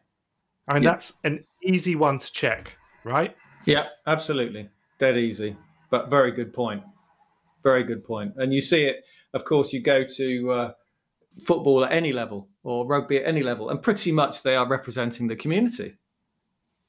I 0.69 0.75
mean, 0.75 0.83
Yeah. 0.85 0.91
that's 0.91 1.13
an 1.25 1.45
easy 1.63 1.97
one 1.97 2.19
to 2.19 2.31
check, 2.33 2.73
right? 3.05 3.35
Yeah, 3.65 3.89
absolutely. 4.07 4.69
Dead 4.99 5.17
easy. 5.17 5.57
But 5.91 6.09
very 6.09 6.31
good 6.31 6.53
point. 6.53 6.83
Very 7.63 7.83
good 7.83 8.05
point. 8.05 8.35
And 8.37 8.55
you 8.55 8.61
see 8.61 8.85
it, 8.85 9.05
of 9.35 9.45
course, 9.45 9.73
you 9.73 9.81
go 9.83 10.05
to 10.05 10.53
uh, 10.53 10.73
football 11.45 11.85
at 11.85 11.93
any 11.93 12.13
level 12.13 12.49
or 12.63 12.87
rugby 12.87 13.19
at 13.19 13.27
any 13.27 13.43
level, 13.43 13.71
and 13.71 13.83
pretty 13.83 14.13
much 14.13 14.43
they 14.43 14.57
are 14.57 14.67
representing 14.67 15.27
the 15.27 15.37
community 15.37 15.97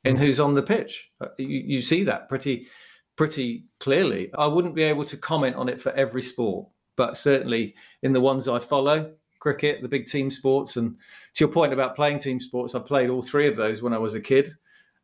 in 0.03 0.15
who's 0.15 0.39
on 0.39 0.53
the 0.53 0.61
pitch. 0.61 1.09
Uh, 1.19 1.27
You, 1.37 1.47
you 1.47 1.81
see 1.81 2.03
that 2.03 2.29
pretty, 2.29 2.67
pretty 3.15 3.65
clearly. 3.79 4.31
I 4.37 4.47
wouldn't 4.47 4.75
be 4.75 4.83
able 4.83 5.05
to 5.05 5.17
comment 5.17 5.55
on 5.55 5.69
it 5.69 5.79
for 5.79 5.91
every 5.93 6.21
sport, 6.21 6.67
but 6.95 7.17
certainly 7.17 7.75
in 8.01 8.13
the 8.13 8.21
ones 8.21 8.47
I 8.47 8.59
follow, 8.59 9.13
cricket, 9.39 9.81
the 9.81 9.87
big 9.87 10.07
team 10.07 10.31
sports, 10.31 10.77
and 10.77 10.95
to 11.35 11.43
your 11.43 11.51
point 11.51 11.73
about 11.73 11.95
playing 11.95 12.19
team 12.19 12.39
sports, 12.39 12.75
I 12.75 12.79
played 12.79 13.09
all 13.09 13.21
three 13.21 13.47
of 13.47 13.55
those 13.55 13.81
when 13.81 13.93
I 13.93 13.97
was 13.97 14.13
a 14.13 14.21
kid 14.21 14.51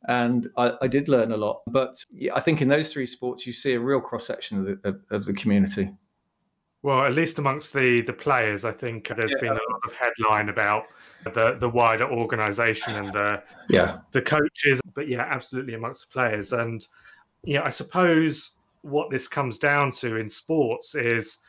and 0.05 0.49
I, 0.57 0.73
I 0.81 0.88
did 0.88 1.10
learn 1.10 1.31
a 1.31 1.38
lot. 1.38 1.62
But 1.67 2.03
yeah, 2.12 2.36
I 2.36 2.39
think 2.39 2.62
in 2.62 2.67
those 2.67 2.91
three 2.91 3.05
sports, 3.05 3.45
you 3.47 3.53
see 3.53 3.73
a 3.73 3.79
real 3.79 4.01
cross 4.01 4.25
section 4.27 4.60
of 4.60 4.65
the 4.65 4.89
of, 4.89 5.01
of 5.10 5.25
the 5.25 5.33
community. 5.33 5.91
Well, 6.83 7.05
at 7.05 7.13
least 7.13 7.39
amongst 7.39 7.73
the 7.73 8.01
the 8.01 8.13
players, 8.13 8.63
I 8.63 8.71
think 8.71 9.07
there's 9.07 9.31
Yeah. 9.31 9.39
been 9.41 9.51
a 9.51 9.71
lot 9.71 9.81
of 9.86 9.93
headline 9.93 10.49
about 10.49 10.83
the 11.33 11.57
the 11.60 11.69
wider 11.69 12.10
organisation 12.10 12.95
and 12.95 13.13
the 13.13 13.43
Yeah, 13.69 13.97
the 14.12 14.21
coaches, 14.21 14.79
but 14.95 15.07
yeah, 15.07 15.23
absolutely 15.23 15.73
amongst 15.73 16.07
the 16.07 16.13
players. 16.13 16.53
And 16.53 16.88
yeah, 17.43 17.63
I 17.63 17.69
suppose 17.69 18.51
what 18.81 19.10
this 19.10 19.27
comes 19.27 19.57
down 19.57 19.91
to 19.91 20.15
in 20.15 20.29
sports 20.29 20.95
is 20.95 21.39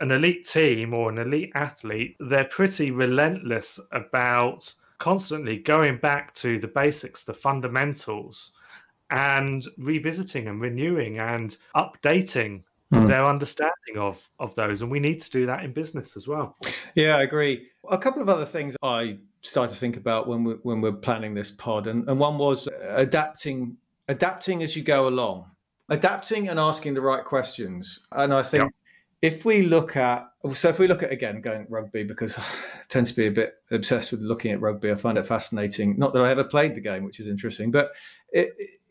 an 0.00 0.10
elite 0.10 0.48
team 0.48 0.94
or 0.94 1.10
an 1.10 1.18
elite 1.18 1.52
athlete. 1.54 2.16
They're 2.18 2.44
pretty 2.44 2.90
relentless 2.90 3.78
about 3.92 4.72
constantly 5.00 5.58
going 5.58 5.98
back 5.98 6.32
to 6.34 6.58
the 6.60 6.68
basics, 6.68 7.24
the 7.24 7.34
fundamentals, 7.34 8.52
and 9.10 9.66
revisiting 9.78 10.46
and 10.46 10.60
renewing 10.60 11.18
and 11.18 11.56
updating 11.74 12.62
Hmm. 12.92 13.06
their 13.06 13.24
understanding 13.24 13.98
of 13.98 14.20
of 14.40 14.52
those. 14.56 14.82
And 14.82 14.90
we 14.90 14.98
need 14.98 15.20
to 15.20 15.30
do 15.30 15.46
that 15.46 15.64
in 15.64 15.72
business 15.72 16.16
as 16.16 16.26
well. 16.26 16.56
yeah, 16.96 17.16
I 17.16 17.22
agree. 17.22 17.68
A 17.88 17.96
couple 17.96 18.20
of 18.20 18.28
other 18.28 18.44
things 18.44 18.74
I 18.82 19.18
started 19.42 19.72
to 19.74 19.78
think 19.78 19.96
about 19.96 20.26
when 20.26 20.42
we 20.42 20.54
when 20.64 20.80
we're 20.80 20.90
planning 21.06 21.32
this 21.32 21.52
pod, 21.52 21.86
and, 21.86 22.08
and 22.08 22.18
one 22.18 22.36
was 22.36 22.68
adapting 22.88 23.76
adapting 24.08 24.64
as 24.64 24.74
you 24.74 24.82
go 24.82 25.06
along, 25.06 25.46
adapting 25.88 26.48
and 26.48 26.58
asking 26.58 26.94
the 26.94 27.00
right 27.00 27.24
questions. 27.24 28.06
And 28.10 28.34
I 28.34 28.42
think 28.42 28.64
Yeah. 28.64 28.68
If 29.22 29.44
we 29.44 29.62
look 29.62 29.96
at 29.96 30.26
so 30.52 30.70
if 30.70 30.78
we 30.78 30.88
look 30.88 31.02
at 31.02 31.12
again 31.12 31.40
going 31.40 31.66
rugby 31.68 32.02
because 32.02 32.38
I 32.38 32.44
tend 32.88 33.06
to 33.06 33.14
be 33.14 33.26
a 33.26 33.30
bit 33.30 33.54
obsessed 33.70 34.10
with 34.10 34.20
looking 34.20 34.52
at 34.52 34.60
rugby. 34.60 34.90
I 34.90 34.94
find 34.94 35.18
it 35.18 35.26
fascinating. 35.26 35.98
Not 35.98 36.12
that 36.14 36.22
I 36.22 36.30
ever 36.30 36.44
played 36.44 36.74
the 36.74 36.80
game, 36.80 37.04
which 37.04 37.20
is 37.20 37.26
interesting, 37.26 37.70
but 37.70 37.90
it, 38.32 38.50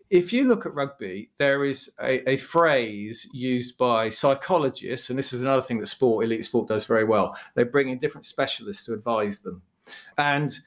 if 0.09 0.33
you 0.33 0.47
look 0.47 0.65
at 0.65 0.73
rugby, 0.73 1.29
there 1.37 1.65
is 1.65 1.91
a, 2.01 2.27
a 2.29 2.37
phrase 2.37 3.27
used 3.31 3.77
by 3.77 4.09
psychologists, 4.09 5.09
and 5.09 5.19
this 5.19 5.33
is 5.33 5.41
another 5.41 5.61
thing 5.61 5.79
that 5.79 5.87
sport, 5.87 6.25
elite 6.25 6.45
sport, 6.45 6.67
does 6.67 6.85
very 6.85 7.03
well. 7.03 7.37
They 7.55 7.63
bring 7.63 7.89
in 7.89 7.99
different 7.99 8.25
specialists 8.25 8.85
to 8.85 8.93
advise 8.93 9.39
them. 9.39 9.61
And 10.17 10.57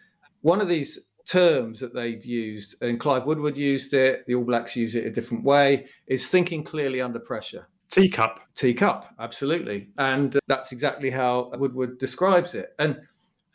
one 0.43 0.61
of 0.61 0.69
these 0.69 1.01
terms 1.27 1.81
that 1.81 1.93
they've 1.93 2.25
used, 2.25 2.77
and 2.83 3.01
Clive 3.01 3.27
Woodward 3.27 3.57
used 3.57 3.95
it, 3.95 4.25
the 4.27 4.37
All 4.37 4.45
Blacks 4.45 4.77
use 4.77 4.95
it 4.95 5.07
a 5.07 5.11
different 5.11 5.45
way, 5.45 5.87
is 6.07 6.29
thinking 6.29 6.63
clearly 6.63 7.01
under 7.01 7.19
pressure. 7.19 7.69
T-CUP. 7.93 8.41
T-CUP, 8.55 9.15
absolutely. 9.21 9.91
And 9.99 10.35
uh, 10.35 10.41
that's 10.49 10.73
exactly 10.73 11.11
how 11.11 11.51
Woodward 11.55 11.99
describes 11.99 12.55
it. 12.55 12.75
And 12.79 12.99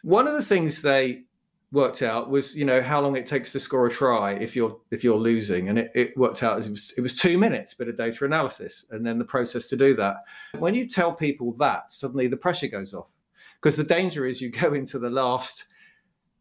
one 0.03 0.27
of 0.27 0.35
the 0.35 0.43
things 0.43 0.83
they 0.83 1.23
worked 1.71 2.03
out 2.03 2.29
was, 2.29 2.55
you 2.55 2.63
know, 2.63 2.79
how 2.79 3.01
long 3.01 3.17
it 3.17 3.25
takes 3.25 3.51
to 3.53 3.59
score 3.59 3.87
a 3.87 3.89
try 3.89 4.33
if 4.33 4.55
you're 4.55 4.79
if 4.91 5.03
you're 5.03 5.17
losing. 5.17 5.69
And 5.69 5.79
it, 5.79 5.91
it 5.95 6.17
worked 6.17 6.43
out 6.43 6.59
as 6.59 6.67
it 6.67 6.69
was 6.69 6.93
it 6.97 7.01
was 7.01 7.15
two 7.15 7.39
minutes, 7.39 7.73
bit 7.73 7.87
of 7.87 7.97
data 7.97 8.25
analysis, 8.25 8.85
and 8.91 9.03
then 9.03 9.17
the 9.17 9.25
process 9.25 9.67
to 9.69 9.75
do 9.75 9.95
that. 9.95 10.17
When 10.59 10.75
you 10.75 10.87
tell 10.87 11.13
people 11.13 11.51
that, 11.53 11.91
suddenly 11.91 12.27
the 12.27 12.37
pressure 12.37 12.67
goes 12.67 12.93
off. 12.93 13.09
Because 13.59 13.75
the 13.75 13.83
danger 13.83 14.27
is 14.27 14.39
you 14.39 14.49
go 14.61 14.75
into 14.75 14.99
the 14.99 15.09
last 15.09 15.65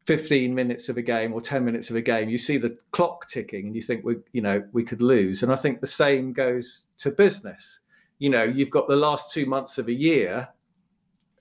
15 0.04 0.54
minutes 0.54 0.90
of 0.90 0.98
a 0.98 1.02
game 1.02 1.32
or 1.32 1.40
10 1.40 1.64
minutes 1.64 1.88
of 1.88 1.96
a 1.96 2.02
game, 2.02 2.28
you 2.28 2.36
see 2.36 2.58
the 2.58 2.78
clock 2.92 3.26
ticking 3.26 3.68
and 3.68 3.74
you 3.74 3.80
think 3.80 4.04
we 4.04 4.16
you 4.32 4.42
know 4.42 4.62
we 4.72 4.84
could 4.84 5.00
lose. 5.00 5.42
And 5.42 5.50
I 5.50 5.56
think 5.56 5.80
the 5.80 5.86
same 5.86 6.34
goes 6.34 6.84
to 6.98 7.10
business 7.10 7.80
you 8.18 8.30
know 8.30 8.44
you've 8.44 8.70
got 8.70 8.88
the 8.88 8.96
last 8.96 9.30
two 9.30 9.46
months 9.46 9.78
of 9.78 9.88
a 9.88 9.92
year 9.92 10.48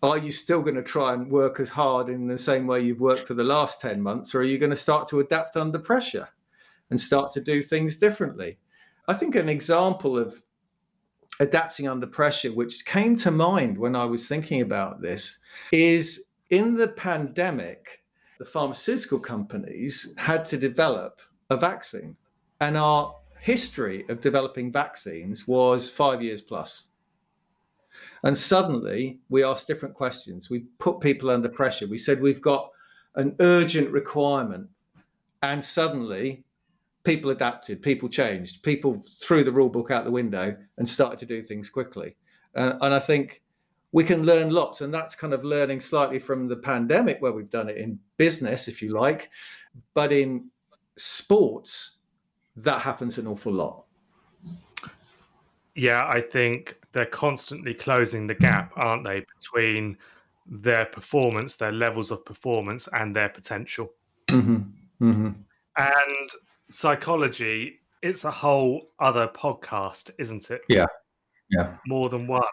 are 0.03 0.17
you 0.17 0.31
still 0.31 0.61
going 0.61 0.75
to 0.75 0.83
try 0.83 1.13
and 1.13 1.31
work 1.31 1.59
as 1.59 1.69
hard 1.69 2.09
in 2.09 2.27
the 2.27 2.37
same 2.37 2.67
way 2.67 2.81
you've 2.81 2.99
worked 2.99 3.27
for 3.27 3.33
the 3.33 3.43
last 3.43 3.81
10 3.81 4.01
months 4.01 4.35
or 4.35 4.39
are 4.39 4.43
you 4.43 4.57
going 4.57 4.69
to 4.69 4.75
start 4.75 5.07
to 5.07 5.19
adapt 5.19 5.57
under 5.57 5.79
pressure 5.79 6.27
and 6.89 6.99
start 6.99 7.31
to 7.31 7.41
do 7.41 7.61
things 7.61 7.95
differently? 7.95 8.59
I 9.07 9.13
think 9.13 9.35
an 9.35 9.49
example 9.49 10.17
of 10.17 10.41
adapting 11.39 11.87
under 11.87 12.07
pressure 12.07 12.53
which 12.53 12.85
came 12.85 13.17
to 13.17 13.29
mind 13.29 13.77
when 13.77 13.93
i 13.93 14.05
was 14.05 14.25
thinking 14.25 14.61
about 14.61 15.01
this 15.01 15.39
is 15.73 16.27
in 16.49 16.75
the 16.75 16.87
pandemic 16.87 18.03
the 18.39 18.45
pharmaceutical 18.45 19.19
companies 19.19 20.13
had 20.17 20.45
to 20.45 20.57
develop 20.57 21.19
a 21.49 21.57
vaccine 21.57 22.15
and 22.61 22.77
our 22.77 23.13
history 23.45 24.03
of 24.09 24.21
developing 24.21 24.71
vaccines 24.71 25.47
was 25.47 25.87
five 25.87 26.19
years 26.19 26.41
plus. 26.41 26.87
And 28.23 28.35
suddenly 28.35 29.19
we 29.29 29.43
asked 29.43 29.67
different 29.67 29.93
questions. 29.93 30.49
We 30.49 30.61
put 30.79 30.99
people 30.99 31.29
under 31.29 31.47
pressure. 31.47 31.85
We 31.85 31.99
said 31.99 32.19
we've 32.19 32.41
got 32.41 32.71
an 33.13 33.35
urgent 33.39 33.91
requirement. 33.91 34.67
And 35.43 35.63
suddenly 35.63 36.43
people 37.03 37.29
adapted, 37.29 37.83
people 37.83 38.09
changed, 38.09 38.63
people 38.63 39.05
threw 39.21 39.43
the 39.43 39.51
rule 39.51 39.69
book 39.69 39.91
out 39.91 40.05
the 40.05 40.11
window 40.11 40.57
and 40.79 40.89
started 40.89 41.19
to 41.19 41.27
do 41.27 41.43
things 41.43 41.69
quickly. 41.69 42.15
Uh, 42.55 42.73
and 42.81 42.95
I 42.95 42.99
think 42.99 43.43
we 43.91 44.03
can 44.03 44.23
learn 44.23 44.49
lots. 44.49 44.81
And 44.81 44.91
that's 44.91 45.13
kind 45.13 45.33
of 45.33 45.43
learning 45.43 45.81
slightly 45.81 46.17
from 46.17 46.47
the 46.47 46.55
pandemic, 46.55 47.21
where 47.21 47.31
we've 47.31 47.51
done 47.51 47.69
it 47.69 47.77
in 47.77 47.99
business, 48.17 48.67
if 48.67 48.81
you 48.81 48.91
like. 48.91 49.29
But 49.93 50.11
in 50.11 50.49
sports, 50.97 51.94
that 52.57 52.81
happens 52.81 53.17
an 53.17 53.27
awful 53.27 53.53
lot. 53.53 53.83
Yeah, 55.75 56.07
I 56.07 56.21
think 56.21 56.77
they're 56.93 57.05
constantly 57.05 57.73
closing 57.73 58.27
the 58.27 58.35
gap, 58.35 58.71
aren't 58.75 59.03
they, 59.03 59.25
between 59.37 59.97
their 60.47 60.85
performance, 60.85 61.57
their 61.57 61.71
levels 61.71 62.11
of 62.11 62.23
performance, 62.23 62.87
and 62.93 63.15
their 63.15 63.29
potential. 63.29 63.91
Mm-hmm. 64.27 64.55
Mm-hmm. 65.01 65.31
And 65.77 66.29
psychology, 66.69 67.81
it's 68.01 68.23
a 68.23 68.31
whole 68.31 68.91
other 68.99 69.27
podcast, 69.27 70.11
isn't 70.17 70.49
it? 70.51 70.61
Yeah. 70.69 70.85
Yeah. 71.49 71.75
More 71.87 72.09
than 72.09 72.27
one. 72.27 72.43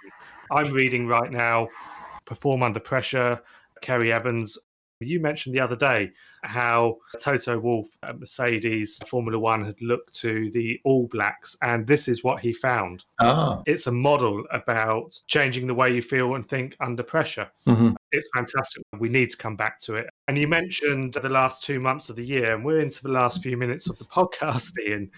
I'm 0.50 0.72
reading 0.72 1.06
right 1.06 1.30
now 1.30 1.68
Perform 2.24 2.62
Under 2.62 2.80
Pressure, 2.80 3.40
Ceri 3.82 4.12
Evans. 4.12 4.58
You 5.02 5.20
mentioned 5.20 5.54
the 5.54 5.60
other 5.60 5.76
day 5.76 6.10
how 6.42 6.96
Toto 7.20 7.58
Wolff 7.58 7.86
at 8.02 8.18
Mercedes 8.18 8.98
Formula 9.06 9.38
One 9.38 9.64
had 9.64 9.80
looked 9.80 10.14
to 10.20 10.50
the 10.50 10.80
All 10.84 11.06
Blacks, 11.08 11.56
and 11.62 11.86
this 11.86 12.08
is 12.08 12.24
what 12.24 12.40
he 12.40 12.52
found. 12.52 13.04
Ah. 13.20 13.62
It's 13.66 13.86
a 13.86 13.92
model 13.92 14.44
about 14.50 15.18
changing 15.28 15.66
the 15.66 15.74
way 15.74 15.92
you 15.92 16.02
feel 16.02 16.34
and 16.34 16.48
think 16.48 16.76
under 16.80 17.02
pressure. 17.02 17.48
Mm-hmm. 17.66 17.90
It's 18.10 18.28
fantastic. 18.34 18.82
We 18.98 19.08
need 19.08 19.30
to 19.30 19.36
come 19.36 19.56
back 19.56 19.78
to 19.80 19.94
it. 19.96 20.06
And 20.28 20.36
you 20.36 20.48
mentioned 20.48 21.14
the 21.14 21.28
last 21.28 21.62
two 21.62 21.80
months 21.80 22.08
of 22.08 22.16
the 22.16 22.26
year, 22.26 22.54
and 22.54 22.64
we're 22.64 22.80
into 22.80 23.02
the 23.02 23.10
last 23.10 23.42
few 23.42 23.56
minutes 23.56 23.88
of 23.88 23.98
the 23.98 24.04
podcast, 24.04 24.72
Ian. 24.86 25.10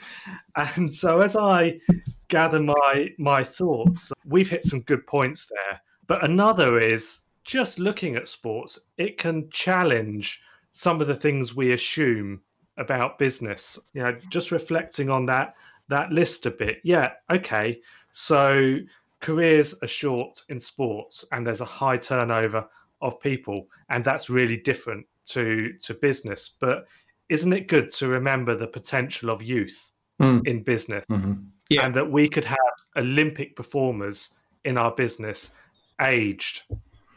And 0.56 0.92
so, 0.92 1.20
as 1.20 1.36
I 1.36 1.80
gather 2.28 2.60
my 2.60 3.10
my 3.18 3.42
thoughts, 3.42 4.12
we've 4.24 4.48
hit 4.48 4.64
some 4.64 4.80
good 4.80 5.06
points 5.06 5.46
there. 5.46 5.80
But 6.06 6.24
another 6.24 6.78
is 6.78 7.23
just 7.44 7.78
looking 7.78 8.16
at 8.16 8.28
sports; 8.28 8.78
it 8.98 9.18
can 9.18 9.48
challenge 9.50 10.40
some 10.70 11.00
of 11.00 11.06
the 11.06 11.16
things 11.16 11.54
we 11.54 11.72
assume 11.72 12.40
about 12.76 13.18
business. 13.18 13.78
You 13.92 14.02
know, 14.02 14.18
just 14.30 14.50
reflecting 14.50 15.10
on 15.10 15.26
that 15.26 15.54
that 15.88 16.10
list 16.10 16.46
a 16.46 16.50
bit. 16.50 16.80
Yeah, 16.82 17.12
okay. 17.30 17.80
So 18.10 18.78
careers 19.20 19.74
are 19.82 19.88
short 19.88 20.42
in 20.48 20.58
sports, 20.58 21.24
and 21.32 21.46
there's 21.46 21.60
a 21.60 21.66
high 21.66 21.96
turnover 21.96 22.66
of 23.00 23.20
people, 23.20 23.68
and 23.90 24.04
that's 24.04 24.30
really 24.30 24.56
different 24.56 25.06
to 25.26 25.72
to 25.80 25.94
business. 25.94 26.50
But 26.60 26.86
isn't 27.28 27.52
it 27.52 27.68
good 27.68 27.90
to 27.94 28.08
remember 28.08 28.56
the 28.56 28.66
potential 28.66 29.30
of 29.30 29.42
youth 29.42 29.90
mm. 30.20 30.46
in 30.46 30.62
business, 30.62 31.04
mm-hmm. 31.10 31.34
yeah. 31.68 31.84
and 31.84 31.94
that 31.94 32.10
we 32.10 32.28
could 32.28 32.44
have 32.44 32.58
Olympic 32.96 33.56
performers 33.56 34.30
in 34.64 34.78
our 34.78 34.92
business 34.92 35.54
aged 36.00 36.62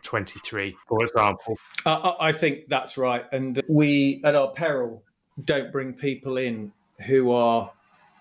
23, 0.08 0.76
for 0.88 1.04
example? 1.04 1.58
Uh, 1.86 2.14
I 2.20 2.32
think 2.32 2.68
that's 2.68 2.98
right, 2.98 3.26
and 3.34 3.62
we, 3.68 4.22
at 4.24 4.36
our 4.36 4.52
peril, 4.52 5.04
don't 5.44 5.72
bring 5.72 5.94
people 5.94 6.38
in 6.38 6.72
who 7.06 7.32
are 7.32 7.70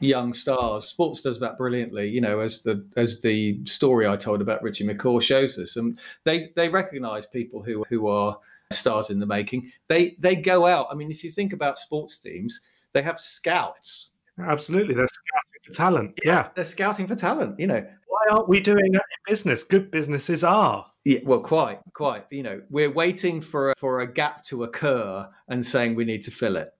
young 0.01 0.35
stars. 0.35 0.87
Sports 0.87 1.23
does 1.23 1.41
that 1.41 1.57
brilliantly, 1.57 2.09
you 2.09 2.21
know, 2.21 2.41
as 2.41 2.63
the 2.63 2.85
as 2.97 3.21
the 3.21 3.65
story 3.65 4.07
I 4.07 4.17
told 4.17 4.41
about 4.41 4.63
Richie 4.63 4.87
McCaw 4.87 5.23
shows 5.23 5.59
us. 5.59 5.77
And 5.77 5.99
they 6.25 6.51
they 6.57 6.69
recognise 6.69 7.25
people 7.25 7.63
who 7.63 7.85
who 7.89 8.09
are 8.09 8.37
stars 8.73 9.11
in 9.11 9.21
the 9.21 9.27
making. 9.27 9.73
They 9.89 10.17
they 10.19 10.37
go 10.37 10.67
out. 10.67 10.89
I 10.91 10.95
mean, 10.95 11.11
if 11.11 11.25
you 11.25 11.31
think 11.31 11.53
about 11.53 11.79
sports 11.79 12.19
teams, 12.19 12.61
they 12.93 13.03
have 13.03 13.21
scouts. 13.21 14.11
Absolutely, 14.39 14.95
they're 14.95 15.09
scouting 15.09 15.63
for 15.63 15.73
talent. 15.73 16.19
Yeah, 16.25 16.33
yeah. 16.33 16.49
they're 16.55 16.65
scouting 16.65 17.07
for 17.07 17.15
talent. 17.15 17.59
You 17.59 17.69
know, 17.69 17.87
why 18.09 18.25
aren't 18.31 18.49
we 18.49 18.61
doing 18.61 18.93
that 18.93 19.05
in 19.05 19.33
business? 19.33 19.63
Good 19.63 19.91
businesses 19.91 20.45
are. 20.45 20.87
Yeah, 21.07 21.21
well, 21.23 21.39
quite, 21.39 21.79
quite. 21.93 22.25
You 22.33 22.43
know, 22.43 22.63
we're 22.69 22.91
waiting 22.91 23.41
for 23.41 23.71
a, 23.71 23.75
for 23.77 24.01
a 24.01 24.13
gap 24.13 24.43
to 24.47 24.65
occur 24.65 25.29
and 25.47 25.65
saying 25.65 25.95
we 25.95 26.05
need 26.05 26.25
to 26.25 26.33
fill 26.33 26.57
it. 26.57 26.71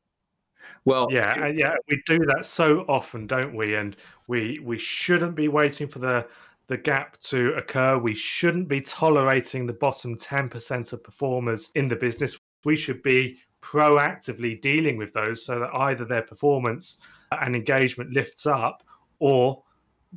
Well, 0.85 1.07
yeah, 1.13 1.47
yeah, 1.47 1.77
we 1.89 2.03
do 2.07 2.19
that 2.35 2.45
so 2.45 2.81
often, 2.89 3.29
don't 3.29 3.55
we? 3.55 3.77
And 3.77 3.97
we 4.27 4.59
we 4.65 4.81
shouldn't 4.81 5.37
be 5.37 5.47
waiting 5.47 5.87
for 5.87 6.01
the 6.01 6.27
the 6.67 6.77
gap 6.77 7.21
to 7.21 7.53
occur. 7.53 7.99
We 7.99 8.17
shouldn't 8.17 8.67
be 8.67 8.81
tolerating 8.81 9.65
the 9.65 9.75
bottom 9.75 10.19
ten 10.19 10.49
percent 10.49 10.93
of 10.93 11.05
performers 11.05 11.71
in 11.77 11.87
the 11.87 11.95
business. 11.95 12.37
We 12.65 12.75
should 12.75 13.05
be 13.05 13.39
proactively 13.63 14.61
dealing 14.61 14.97
with 14.97 15.13
those 15.13 15.45
so 15.45 15.61
that 15.61 15.71
either 15.73 16.05
their 16.05 16.23
performance 16.23 16.99
and 17.31 17.55
engagement 17.55 18.13
lifts 18.13 18.45
up 18.45 18.83
or 19.21 19.63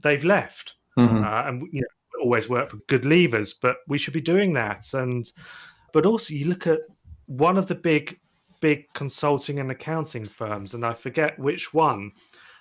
they've 0.02 0.26
left. 0.26 0.74
Mm-hmm. 0.98 1.24
Uh, 1.24 1.48
and 1.48 1.62
you 1.72 1.82
know, 1.82 1.88
always 2.22 2.50
work 2.50 2.70
for 2.70 2.78
good 2.88 3.06
levers, 3.06 3.54
but 3.54 3.78
we 3.88 3.98
should 3.98 4.14
be 4.14 4.22
doing 4.22 4.54
that. 4.54 4.86
And 4.94 5.32
but 5.94 6.06
also, 6.06 6.34
you 6.34 6.46
look 6.46 6.68
at 6.68 6.80
one 7.26 7.58
of 7.58 7.68
the 7.68 7.76
big 7.76 8.20
big 8.62 8.92
consulting 8.94 9.60
and 9.60 9.72
accounting 9.72 10.26
firms, 10.26 10.74
and 10.74 10.86
I 10.86 10.94
forget 10.94 11.40
which 11.40 11.74
one, 11.74 12.12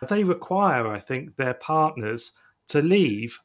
they 0.09 0.22
require, 0.22 0.86
I 0.86 1.00
think, 1.00 1.36
their 1.36 1.54
partners 1.54 2.32
to 2.68 2.80
leave 2.82 3.38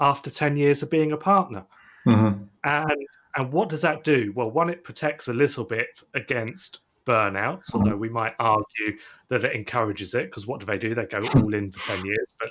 after 0.00 0.30
10 0.30 0.56
years 0.56 0.82
of 0.82 0.90
being 0.90 1.12
a 1.12 1.16
partner. 1.16 1.64
Mm-hmm. 2.06 2.44
And 2.64 3.06
and 3.36 3.52
what 3.52 3.68
does 3.68 3.82
that 3.82 4.02
do? 4.02 4.32
Well, 4.34 4.50
one, 4.50 4.70
it 4.70 4.82
protects 4.82 5.28
a 5.28 5.32
little 5.32 5.64
bit 5.64 6.02
against 6.14 6.80
burnouts, 7.04 7.66
mm-hmm. 7.66 7.78
although 7.78 7.96
we 7.96 8.08
might 8.08 8.34
argue 8.38 8.98
that 9.28 9.44
it 9.44 9.52
encourages 9.52 10.14
it 10.14 10.24
because 10.24 10.46
what 10.46 10.60
do 10.60 10.66
they 10.66 10.78
do? 10.78 10.94
They 10.94 11.04
go 11.04 11.20
all 11.34 11.52
in 11.52 11.70
for 11.70 11.96
10 11.96 12.06
years. 12.06 12.28
But 12.40 12.50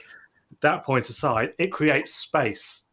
that 0.61 0.84
point 0.84 1.09
aside, 1.09 1.53
it 1.57 1.72
creates 1.72 2.13
space 2.13 2.84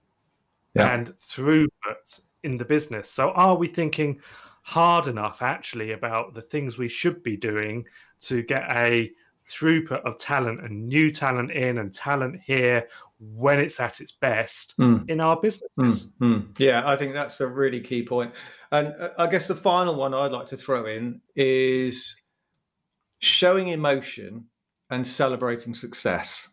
yeah. 0.74 0.92
and 0.92 1.14
throughput 1.18 2.20
in 2.42 2.56
the 2.56 2.64
business. 2.64 3.10
So 3.10 3.30
are 3.30 3.56
we 3.56 3.66
thinking, 3.66 4.20
hard 4.62 5.08
enough 5.08 5.42
actually 5.42 5.92
about 5.92 6.34
the 6.34 6.42
things 6.42 6.78
we 6.78 6.88
should 6.88 7.22
be 7.22 7.36
doing 7.36 7.84
to 8.20 8.42
get 8.42 8.64
a 8.76 9.10
throughput 9.48 10.02
of 10.04 10.18
talent 10.18 10.60
and 10.62 10.88
new 10.88 11.10
talent 11.10 11.50
in 11.50 11.78
and 11.78 11.92
talent 11.92 12.40
here 12.44 12.86
when 13.18 13.58
it's 13.58 13.80
at 13.80 14.00
its 14.00 14.12
best 14.12 14.74
mm. 14.78 15.08
in 15.08 15.20
our 15.20 15.40
businesses. 15.40 16.12
Mm, 16.20 16.42
mm. 16.44 16.58
Yeah, 16.58 16.82
I 16.88 16.96
think 16.96 17.12
that's 17.12 17.40
a 17.40 17.46
really 17.46 17.80
key 17.80 18.04
point. 18.04 18.32
And 18.70 18.94
uh, 19.00 19.10
I 19.18 19.26
guess 19.26 19.48
the 19.48 19.56
final 19.56 19.94
one 19.94 20.14
I'd 20.14 20.32
like 20.32 20.48
to 20.48 20.56
throw 20.56 20.86
in 20.86 21.20
is 21.34 22.16
showing 23.18 23.68
emotion 23.68 24.46
and 24.90 25.06
celebrating 25.06 25.74
success. 25.74 26.48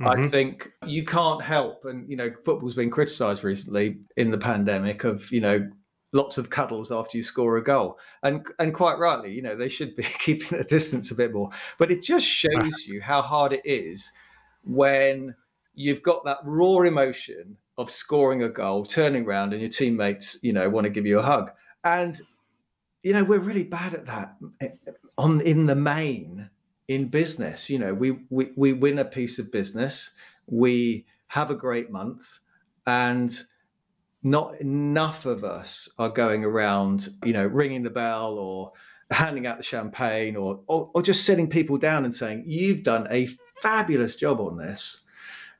Mm-hmm. 0.00 0.24
I 0.24 0.28
think 0.28 0.72
you 0.86 1.04
can't 1.04 1.42
help, 1.42 1.86
and 1.86 2.08
you 2.08 2.16
know, 2.16 2.30
football's 2.44 2.74
been 2.74 2.90
criticised 2.90 3.42
recently 3.44 3.98
in 4.16 4.30
the 4.30 4.38
pandemic 4.38 5.04
of 5.04 5.30
you 5.32 5.40
know 5.40 5.70
lots 6.12 6.38
of 6.38 6.50
cuddles 6.50 6.92
after 6.92 7.16
you 7.16 7.22
score 7.22 7.56
a 7.56 7.64
goal. 7.64 7.98
And 8.22 8.46
and 8.58 8.74
quite 8.74 8.98
rightly, 8.98 9.32
you 9.32 9.42
know, 9.42 9.56
they 9.56 9.68
should 9.68 9.96
be 9.96 10.02
keeping 10.18 10.58
the 10.58 10.64
distance 10.64 11.10
a 11.10 11.14
bit 11.14 11.32
more. 11.32 11.50
But 11.78 11.90
it 11.90 12.02
just 12.02 12.26
shows 12.26 12.86
you 12.86 13.00
how 13.00 13.22
hard 13.22 13.52
it 13.52 13.62
is 13.64 14.12
when 14.64 15.34
you've 15.74 16.02
got 16.02 16.24
that 16.24 16.38
raw 16.44 16.80
emotion 16.80 17.56
of 17.78 17.90
scoring 17.90 18.42
a 18.42 18.48
goal, 18.48 18.84
turning 18.84 19.24
around, 19.24 19.52
and 19.52 19.60
your 19.60 19.70
teammates, 19.70 20.38
you 20.42 20.52
know, 20.52 20.68
want 20.68 20.84
to 20.84 20.90
give 20.90 21.06
you 21.06 21.18
a 21.20 21.22
hug. 21.22 21.50
And 21.84 22.20
you 23.02 23.12
know, 23.12 23.24
we're 23.24 23.38
really 23.38 23.64
bad 23.64 23.94
at 23.94 24.06
that 24.06 24.36
eh, 24.60 24.68
on 25.16 25.40
in 25.40 25.66
the 25.66 25.76
main 25.76 26.50
in 26.88 27.08
business. 27.08 27.68
You 27.70 27.78
know, 27.78 27.94
we 27.94 28.18
we, 28.30 28.52
we 28.56 28.72
win 28.72 28.98
a 28.98 29.04
piece 29.04 29.38
of 29.38 29.52
business, 29.52 30.10
we 30.46 31.06
have 31.28 31.50
a 31.50 31.54
great 31.54 31.90
month, 31.90 32.38
and 32.86 33.38
not 34.22 34.60
enough 34.60 35.26
of 35.26 35.44
us 35.44 35.88
are 35.98 36.08
going 36.08 36.44
around, 36.44 37.08
you 37.24 37.32
know, 37.32 37.46
ringing 37.46 37.82
the 37.82 37.90
bell 37.90 38.34
or 38.38 38.72
handing 39.10 39.46
out 39.46 39.56
the 39.56 39.62
champagne 39.62 40.34
or, 40.34 40.60
or, 40.66 40.90
or 40.94 41.02
just 41.02 41.24
sitting 41.24 41.48
people 41.48 41.78
down 41.78 42.04
and 42.04 42.14
saying, 42.14 42.44
"You've 42.46 42.82
done 42.82 43.06
a 43.10 43.28
fabulous 43.62 44.16
job 44.16 44.40
on 44.40 44.56
this." 44.56 45.04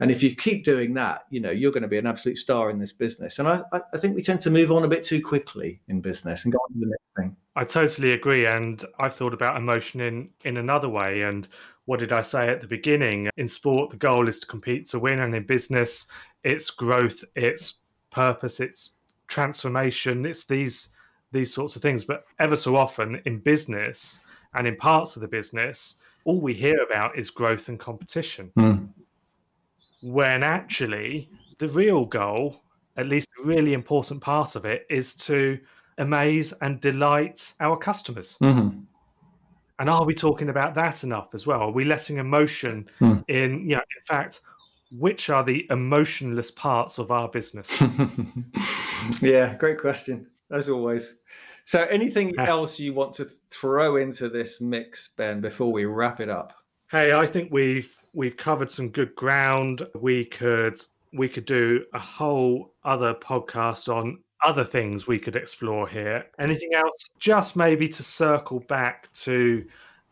And 0.00 0.10
if 0.10 0.22
you 0.22 0.36
keep 0.36 0.64
doing 0.64 0.92
that, 0.94 1.22
you 1.30 1.40
know, 1.40 1.50
you're 1.50 1.72
going 1.72 1.82
to 1.82 1.88
be 1.88 1.98
an 1.98 2.06
absolute 2.06 2.36
star 2.36 2.70
in 2.70 2.78
this 2.78 2.92
business. 2.92 3.38
And 3.38 3.48
I, 3.48 3.62
I 3.72 3.96
think 3.96 4.14
we 4.14 4.22
tend 4.22 4.40
to 4.42 4.50
move 4.50 4.70
on 4.70 4.84
a 4.84 4.88
bit 4.88 5.02
too 5.02 5.22
quickly 5.22 5.80
in 5.88 6.00
business 6.00 6.44
and 6.44 6.52
go 6.52 6.58
on 6.58 6.74
to 6.74 6.80
the 6.80 6.86
next 6.86 7.02
thing. 7.16 7.36
I 7.56 7.64
totally 7.64 8.12
agree. 8.12 8.46
And 8.46 8.84
I've 9.00 9.14
thought 9.14 9.32
about 9.32 9.56
emotion 9.56 10.02
in, 10.02 10.28
in 10.44 10.58
another 10.58 10.88
way. 10.88 11.22
And 11.22 11.48
what 11.86 12.00
did 12.00 12.12
I 12.12 12.22
say 12.22 12.48
at 12.48 12.60
the 12.60 12.66
beginning? 12.66 13.30
In 13.38 13.48
sport, 13.48 13.90
the 13.90 13.96
goal 13.96 14.28
is 14.28 14.40
to 14.40 14.46
compete 14.46 14.86
to 14.90 14.98
win. 14.98 15.20
And 15.20 15.34
in 15.34 15.46
business, 15.46 16.06
it's 16.44 16.70
growth, 16.70 17.24
it's 17.34 17.74
purpose, 18.10 18.60
it's 18.60 18.90
transformation, 19.28 20.26
it's 20.26 20.44
these 20.44 20.88
these 21.32 21.52
sorts 21.52 21.74
of 21.74 21.82
things. 21.82 22.04
But 22.04 22.24
ever 22.38 22.56
so 22.56 22.76
often 22.76 23.20
in 23.24 23.38
business 23.38 24.20
and 24.54 24.66
in 24.66 24.76
parts 24.76 25.16
of 25.16 25.22
the 25.22 25.28
business, 25.28 25.96
all 26.24 26.40
we 26.40 26.54
hear 26.54 26.78
about 26.88 27.18
is 27.18 27.30
growth 27.30 27.68
and 27.68 27.78
competition. 27.78 28.52
Mm. 28.58 28.88
When 30.06 30.44
actually 30.44 31.28
the 31.58 31.66
real 31.66 32.04
goal, 32.04 32.62
at 32.96 33.08
least 33.08 33.26
a 33.42 33.44
really 33.44 33.72
important 33.72 34.20
part 34.20 34.54
of 34.54 34.64
it, 34.64 34.86
is 34.88 35.14
to 35.16 35.58
amaze 35.98 36.52
and 36.60 36.80
delight 36.80 37.52
our 37.58 37.76
customers. 37.76 38.38
Mm-hmm. 38.40 38.82
And 39.80 39.90
are 39.90 40.04
we 40.04 40.14
talking 40.14 40.48
about 40.48 40.76
that 40.76 41.02
enough 41.02 41.34
as 41.34 41.44
well? 41.44 41.60
Are 41.62 41.72
we 41.72 41.84
letting 41.84 42.18
emotion 42.18 42.88
mm. 43.00 43.24
in? 43.26 43.68
You 43.68 43.74
know, 43.76 43.82
in 43.98 44.04
fact, 44.06 44.42
which 44.92 45.28
are 45.28 45.42
the 45.42 45.66
emotionless 45.70 46.52
parts 46.52 46.98
of 46.98 47.10
our 47.10 47.28
business? 47.28 47.82
yeah, 49.20 49.56
great 49.56 49.80
question, 49.80 50.28
as 50.52 50.68
always. 50.68 51.16
So, 51.64 51.82
anything 51.86 52.38
else 52.38 52.78
you 52.78 52.94
want 52.94 53.12
to 53.14 53.24
throw 53.50 53.96
into 53.96 54.28
this 54.28 54.60
mix, 54.60 55.08
Ben, 55.16 55.40
before 55.40 55.72
we 55.72 55.84
wrap 55.84 56.20
it 56.20 56.28
up? 56.28 56.52
Hey, 56.90 57.12
I 57.12 57.26
think 57.26 57.50
we've 57.50 57.92
we've 58.12 58.36
covered 58.36 58.70
some 58.70 58.90
good 58.90 59.14
ground. 59.16 59.86
We 59.94 60.24
could 60.24 60.80
we 61.12 61.28
could 61.28 61.44
do 61.44 61.84
a 61.92 61.98
whole 61.98 62.74
other 62.84 63.14
podcast 63.14 63.92
on 63.92 64.18
other 64.44 64.64
things 64.64 65.06
we 65.06 65.18
could 65.18 65.34
explore 65.34 65.88
here. 65.88 66.26
Anything 66.38 66.70
else? 66.74 67.04
Just 67.18 67.56
maybe 67.56 67.88
to 67.88 68.02
circle 68.02 68.60
back 68.60 69.12
to 69.14 69.64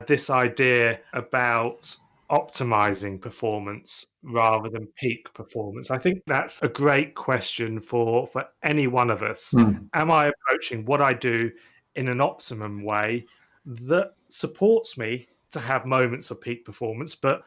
this 0.07 0.31
idea 0.31 0.99
about 1.13 1.95
optimizing 2.31 3.21
performance 3.21 4.07
rather 4.25 4.69
than 4.69 4.89
peak 4.99 5.33
performance? 5.35 5.93
I 5.93 5.99
think 5.99 6.23
that's 6.27 6.61
a 6.63 6.69
great 6.69 7.15
question 7.15 7.79
for 7.79 8.27
for 8.27 8.47
any 8.65 8.89
one 8.89 9.11
of 9.11 9.23
us. 9.23 9.55
Mm. 9.57 9.89
Am 9.95 10.11
I 10.11 10.29
approaching 10.33 10.85
what 10.85 11.01
I 11.01 11.13
do 11.13 11.53
in 11.95 12.09
an 12.09 12.21
optimum 12.21 12.83
way 12.83 13.27
that 13.65 14.15
supports 14.29 14.99
me 14.99 15.27
to 15.55 15.61
have 15.61 15.87
moments 15.87 16.31
of 16.31 16.41
peak 16.41 16.65
performance, 16.65 17.15
but 17.15 17.43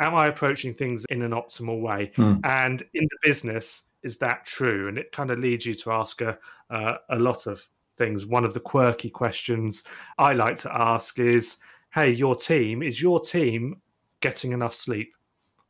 am 0.00 0.14
I 0.14 0.26
approaching 0.26 0.74
things 0.74 1.04
in 1.10 1.22
an 1.22 1.32
optimal 1.32 1.80
way? 1.80 2.12
Mm. 2.16 2.40
And 2.44 2.82
in 2.94 3.04
the 3.04 3.28
business, 3.28 3.84
is 4.02 4.18
that 4.18 4.46
true? 4.46 4.88
And 4.88 4.98
it 4.98 5.12
kind 5.12 5.30
of 5.30 5.38
leads 5.38 5.66
you 5.66 5.74
to 5.74 5.92
ask 5.92 6.20
a, 6.20 6.38
uh, 6.70 6.96
a 7.10 7.16
lot 7.16 7.46
of 7.46 7.66
things. 7.96 8.26
One 8.26 8.44
of 8.44 8.54
the 8.54 8.60
quirky 8.60 9.10
questions 9.10 9.84
I 10.18 10.32
like 10.32 10.56
to 10.58 10.74
ask 10.74 11.18
is, 11.18 11.56
"Hey, 11.92 12.10
your 12.10 12.36
team 12.36 12.82
is 12.82 13.00
your 13.00 13.20
team 13.20 13.80
getting 14.20 14.52
enough 14.52 14.74
sleep, 14.74 15.14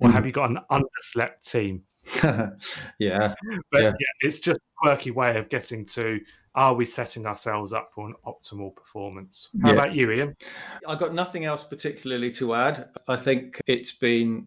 or 0.01 0.09
mm. 0.09 0.13
have 0.13 0.27
you 0.27 0.33
got 0.33 0.51
an 0.51 0.59
underslept 0.71 1.49
team?" 1.49 1.85
yeah, 2.99 3.35
but 3.71 3.83
yeah. 3.83 3.93
yeah, 3.99 4.13
it's 4.21 4.39
just 4.39 4.59
a 4.59 4.75
quirky 4.77 5.11
way 5.11 5.37
of 5.39 5.49
getting 5.49 5.85
to 5.87 6.21
are 6.57 6.75
we 6.75 6.87
setting 6.87 7.27
ourselves 7.27 7.73
up 7.73 7.91
for 7.95 8.09
an 8.09 8.15
optimal 8.27 8.75
performance? 8.75 9.49
How 9.63 9.69
yeah. 9.69 9.75
about 9.75 9.95
you, 9.95 10.11
Ian? 10.11 10.37
I've 10.89 10.99
got 10.99 11.15
nothing 11.15 11.45
else 11.45 11.63
particularly 11.63 12.31
to 12.33 12.55
add. 12.55 12.89
I 13.07 13.17
think 13.17 13.61
it's 13.67 13.93
been 13.93 14.47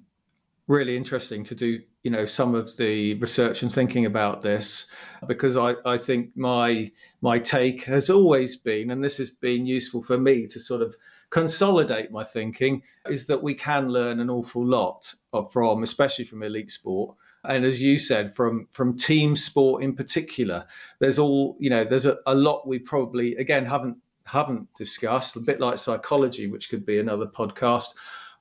really 0.68 0.96
interesting 0.96 1.44
to 1.44 1.56
do 1.56 1.80
you 2.04 2.12
know 2.12 2.26
some 2.26 2.54
of 2.54 2.76
the 2.78 3.16
research 3.16 3.64
and 3.64 3.74
thinking 3.74 4.06
about 4.06 4.42
this 4.42 4.86
because 5.28 5.58
I, 5.58 5.74
I 5.84 5.98
think 5.98 6.30
my 6.36 6.92
my 7.22 7.40
take 7.40 7.84
has 7.86 8.12
always 8.12 8.56
been 8.56 8.92
and 8.92 9.04
this 9.04 9.18
has 9.18 9.32
been 9.32 9.66
useful 9.66 10.04
for 10.04 10.18
me 10.20 10.46
to 10.46 10.60
sort 10.60 10.84
of 10.84 10.96
consolidate 11.32 12.12
my 12.12 12.24
thinking 12.24 12.84
is 13.10 13.26
that 13.26 13.42
we 13.42 13.56
can 13.56 13.88
learn 13.88 14.20
an 14.20 14.30
awful 14.30 14.64
lot 14.64 15.12
from 15.52 15.82
especially 15.82 16.26
from 16.26 16.44
elite 16.44 16.70
sport 16.72 17.16
and 17.46 17.66
as 17.66 17.82
you 17.82 17.98
said 17.98 18.34
from 18.34 18.68
from 18.70 18.98
team 18.98 19.36
sport 19.36 19.84
in 19.84 19.96
particular 19.96 20.66
there's 21.00 21.20
all 21.20 21.56
you 21.60 21.70
know 21.70 21.84
there's 21.84 22.06
a, 22.06 22.18
a 22.28 22.34
lot 22.34 22.68
we 22.68 22.80
probably 22.80 23.36
again 23.38 23.66
haven't 23.66 23.98
haven't 24.26 24.68
discussed 24.78 25.36
a 25.36 25.40
bit 25.40 25.60
like 25.60 25.78
psychology 25.78 26.48
which 26.48 26.70
could 26.70 26.86
be 26.86 27.00
another 27.00 27.26
podcast 27.26 27.88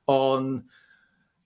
on 0.07 0.65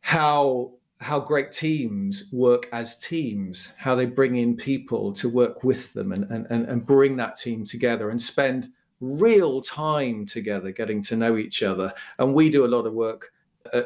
how 0.00 0.72
how 1.02 1.18
great 1.18 1.50
teams 1.50 2.24
work 2.30 2.68
as 2.72 2.96
teams, 2.98 3.72
how 3.76 3.94
they 3.94 4.06
bring 4.06 4.36
in 4.36 4.56
people 4.56 5.12
to 5.12 5.28
work 5.28 5.64
with 5.64 5.92
them 5.94 6.12
and, 6.12 6.24
and, 6.30 6.46
and 6.48 6.86
bring 6.86 7.16
that 7.16 7.36
team 7.36 7.64
together 7.64 8.10
and 8.10 8.22
spend 8.22 8.70
real 9.00 9.60
time 9.60 10.24
together 10.24 10.70
getting 10.70 11.02
to 11.02 11.16
know 11.16 11.36
each 11.36 11.64
other. 11.64 11.92
And 12.18 12.32
we 12.32 12.48
do 12.50 12.64
a 12.64 12.68
lot 12.68 12.86
of 12.86 12.92
work, 12.92 13.31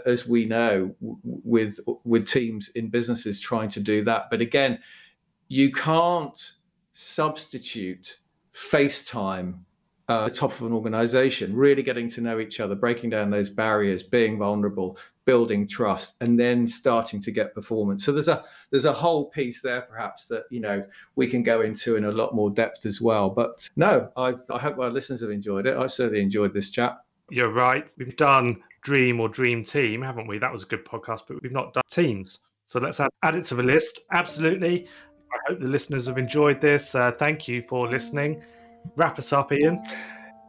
as 0.04 0.26
we 0.26 0.44
know, 0.44 0.94
with 1.00 1.78
with 2.04 2.28
teams 2.28 2.68
in 2.74 2.88
businesses 2.88 3.40
trying 3.40 3.70
to 3.70 3.80
do 3.80 4.02
that. 4.04 4.24
But 4.30 4.40
again, 4.40 4.78
you 5.48 5.72
can't 5.72 6.52
substitute 6.92 8.18
FaceTime 8.54 9.58
uh, 10.08 10.28
the 10.28 10.34
top 10.34 10.52
of 10.52 10.62
an 10.62 10.72
organization, 10.72 11.54
really 11.54 11.82
getting 11.82 12.08
to 12.08 12.20
know 12.20 12.38
each 12.38 12.60
other, 12.60 12.74
breaking 12.74 13.10
down 13.10 13.30
those 13.30 13.50
barriers, 13.50 14.04
being 14.04 14.38
vulnerable, 14.38 14.96
building 15.24 15.66
trust, 15.66 16.14
and 16.20 16.38
then 16.38 16.68
starting 16.68 17.20
to 17.20 17.32
get 17.32 17.52
performance. 17.54 18.04
So 18.04 18.12
there's 18.12 18.28
a 18.28 18.44
there's 18.70 18.84
a 18.84 18.92
whole 18.92 19.26
piece 19.30 19.62
there, 19.62 19.82
perhaps 19.82 20.26
that 20.26 20.44
you 20.50 20.60
know 20.60 20.80
we 21.16 21.26
can 21.26 21.42
go 21.42 21.62
into 21.62 21.96
in 21.96 22.04
a 22.04 22.12
lot 22.12 22.34
more 22.34 22.50
depth 22.50 22.86
as 22.86 23.00
well. 23.00 23.30
But 23.30 23.68
no, 23.74 24.08
I've, 24.16 24.42
I 24.48 24.60
hope 24.60 24.78
our 24.78 24.90
listeners 24.90 25.22
have 25.22 25.30
enjoyed 25.30 25.66
it. 25.66 25.76
I 25.76 25.88
certainly 25.88 26.22
enjoyed 26.22 26.54
this 26.54 26.70
chat. 26.70 26.98
You're 27.28 27.52
right. 27.52 27.92
We've 27.98 28.16
done 28.16 28.62
Dream 28.86 29.20
or 29.20 29.28
Dream 29.28 29.64
Team, 29.64 30.00
haven't 30.00 30.28
we? 30.28 30.38
That 30.38 30.52
was 30.52 30.62
a 30.62 30.66
good 30.66 30.84
podcast, 30.84 31.22
but 31.26 31.42
we've 31.42 31.52
not 31.52 31.74
done 31.74 31.82
teams. 31.90 32.38
So 32.66 32.78
let's 32.78 33.00
add, 33.00 33.10
add 33.24 33.34
it 33.34 33.44
to 33.46 33.56
the 33.56 33.62
list. 33.62 34.00
Absolutely. 34.12 34.86
I 35.32 35.50
hope 35.50 35.60
the 35.60 35.66
listeners 35.66 36.06
have 36.06 36.18
enjoyed 36.18 36.60
this. 36.60 36.94
Uh, 36.94 37.10
thank 37.18 37.48
you 37.48 37.62
for 37.68 37.88
listening 37.88 38.42
wrap 38.94 39.18
us 39.18 39.32
up, 39.32 39.52
Ian. 39.52 39.82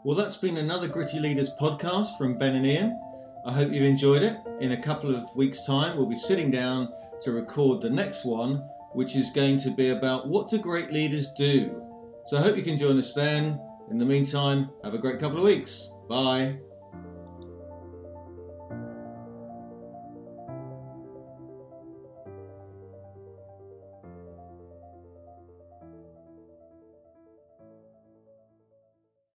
Well, 0.03 0.15
that's 0.15 0.37
been 0.37 0.57
another 0.57 0.87
Gritty 0.87 1.19
Leaders 1.19 1.51
podcast 1.59 2.17
from 2.17 2.37
Ben 2.37 2.55
and 2.55 2.65
Ian. 2.65 3.01
I 3.45 3.51
hope 3.51 3.71
you've 3.71 3.83
enjoyed 3.83 4.21
it. 4.21 4.37
In 4.59 4.73
a 4.73 4.81
couple 4.81 5.15
of 5.15 5.23
weeks' 5.35 5.65
time, 5.65 5.97
we'll 5.97 6.05
be 6.05 6.15
sitting 6.15 6.51
down 6.51 6.89
to 7.21 7.31
record 7.31 7.81
the 7.81 7.89
next 7.89 8.25
one, 8.25 8.57
which 8.93 9.15
is 9.15 9.29
going 9.31 9.57
to 9.59 9.71
be 9.71 9.89
about 9.89 10.27
what 10.27 10.49
do 10.49 10.57
great 10.57 10.91
leaders 10.91 11.31
do. 11.37 11.81
So 12.25 12.37
I 12.37 12.41
hope 12.41 12.57
you 12.57 12.63
can 12.63 12.77
join 12.77 12.97
us 12.97 13.13
then. 13.13 13.59
In 13.89 13.97
the 13.97 14.05
meantime, 14.05 14.69
have 14.83 14.93
a 14.93 14.97
great 14.97 15.19
couple 15.19 15.37
of 15.37 15.45
weeks. 15.45 15.93
Bye. 16.09 16.57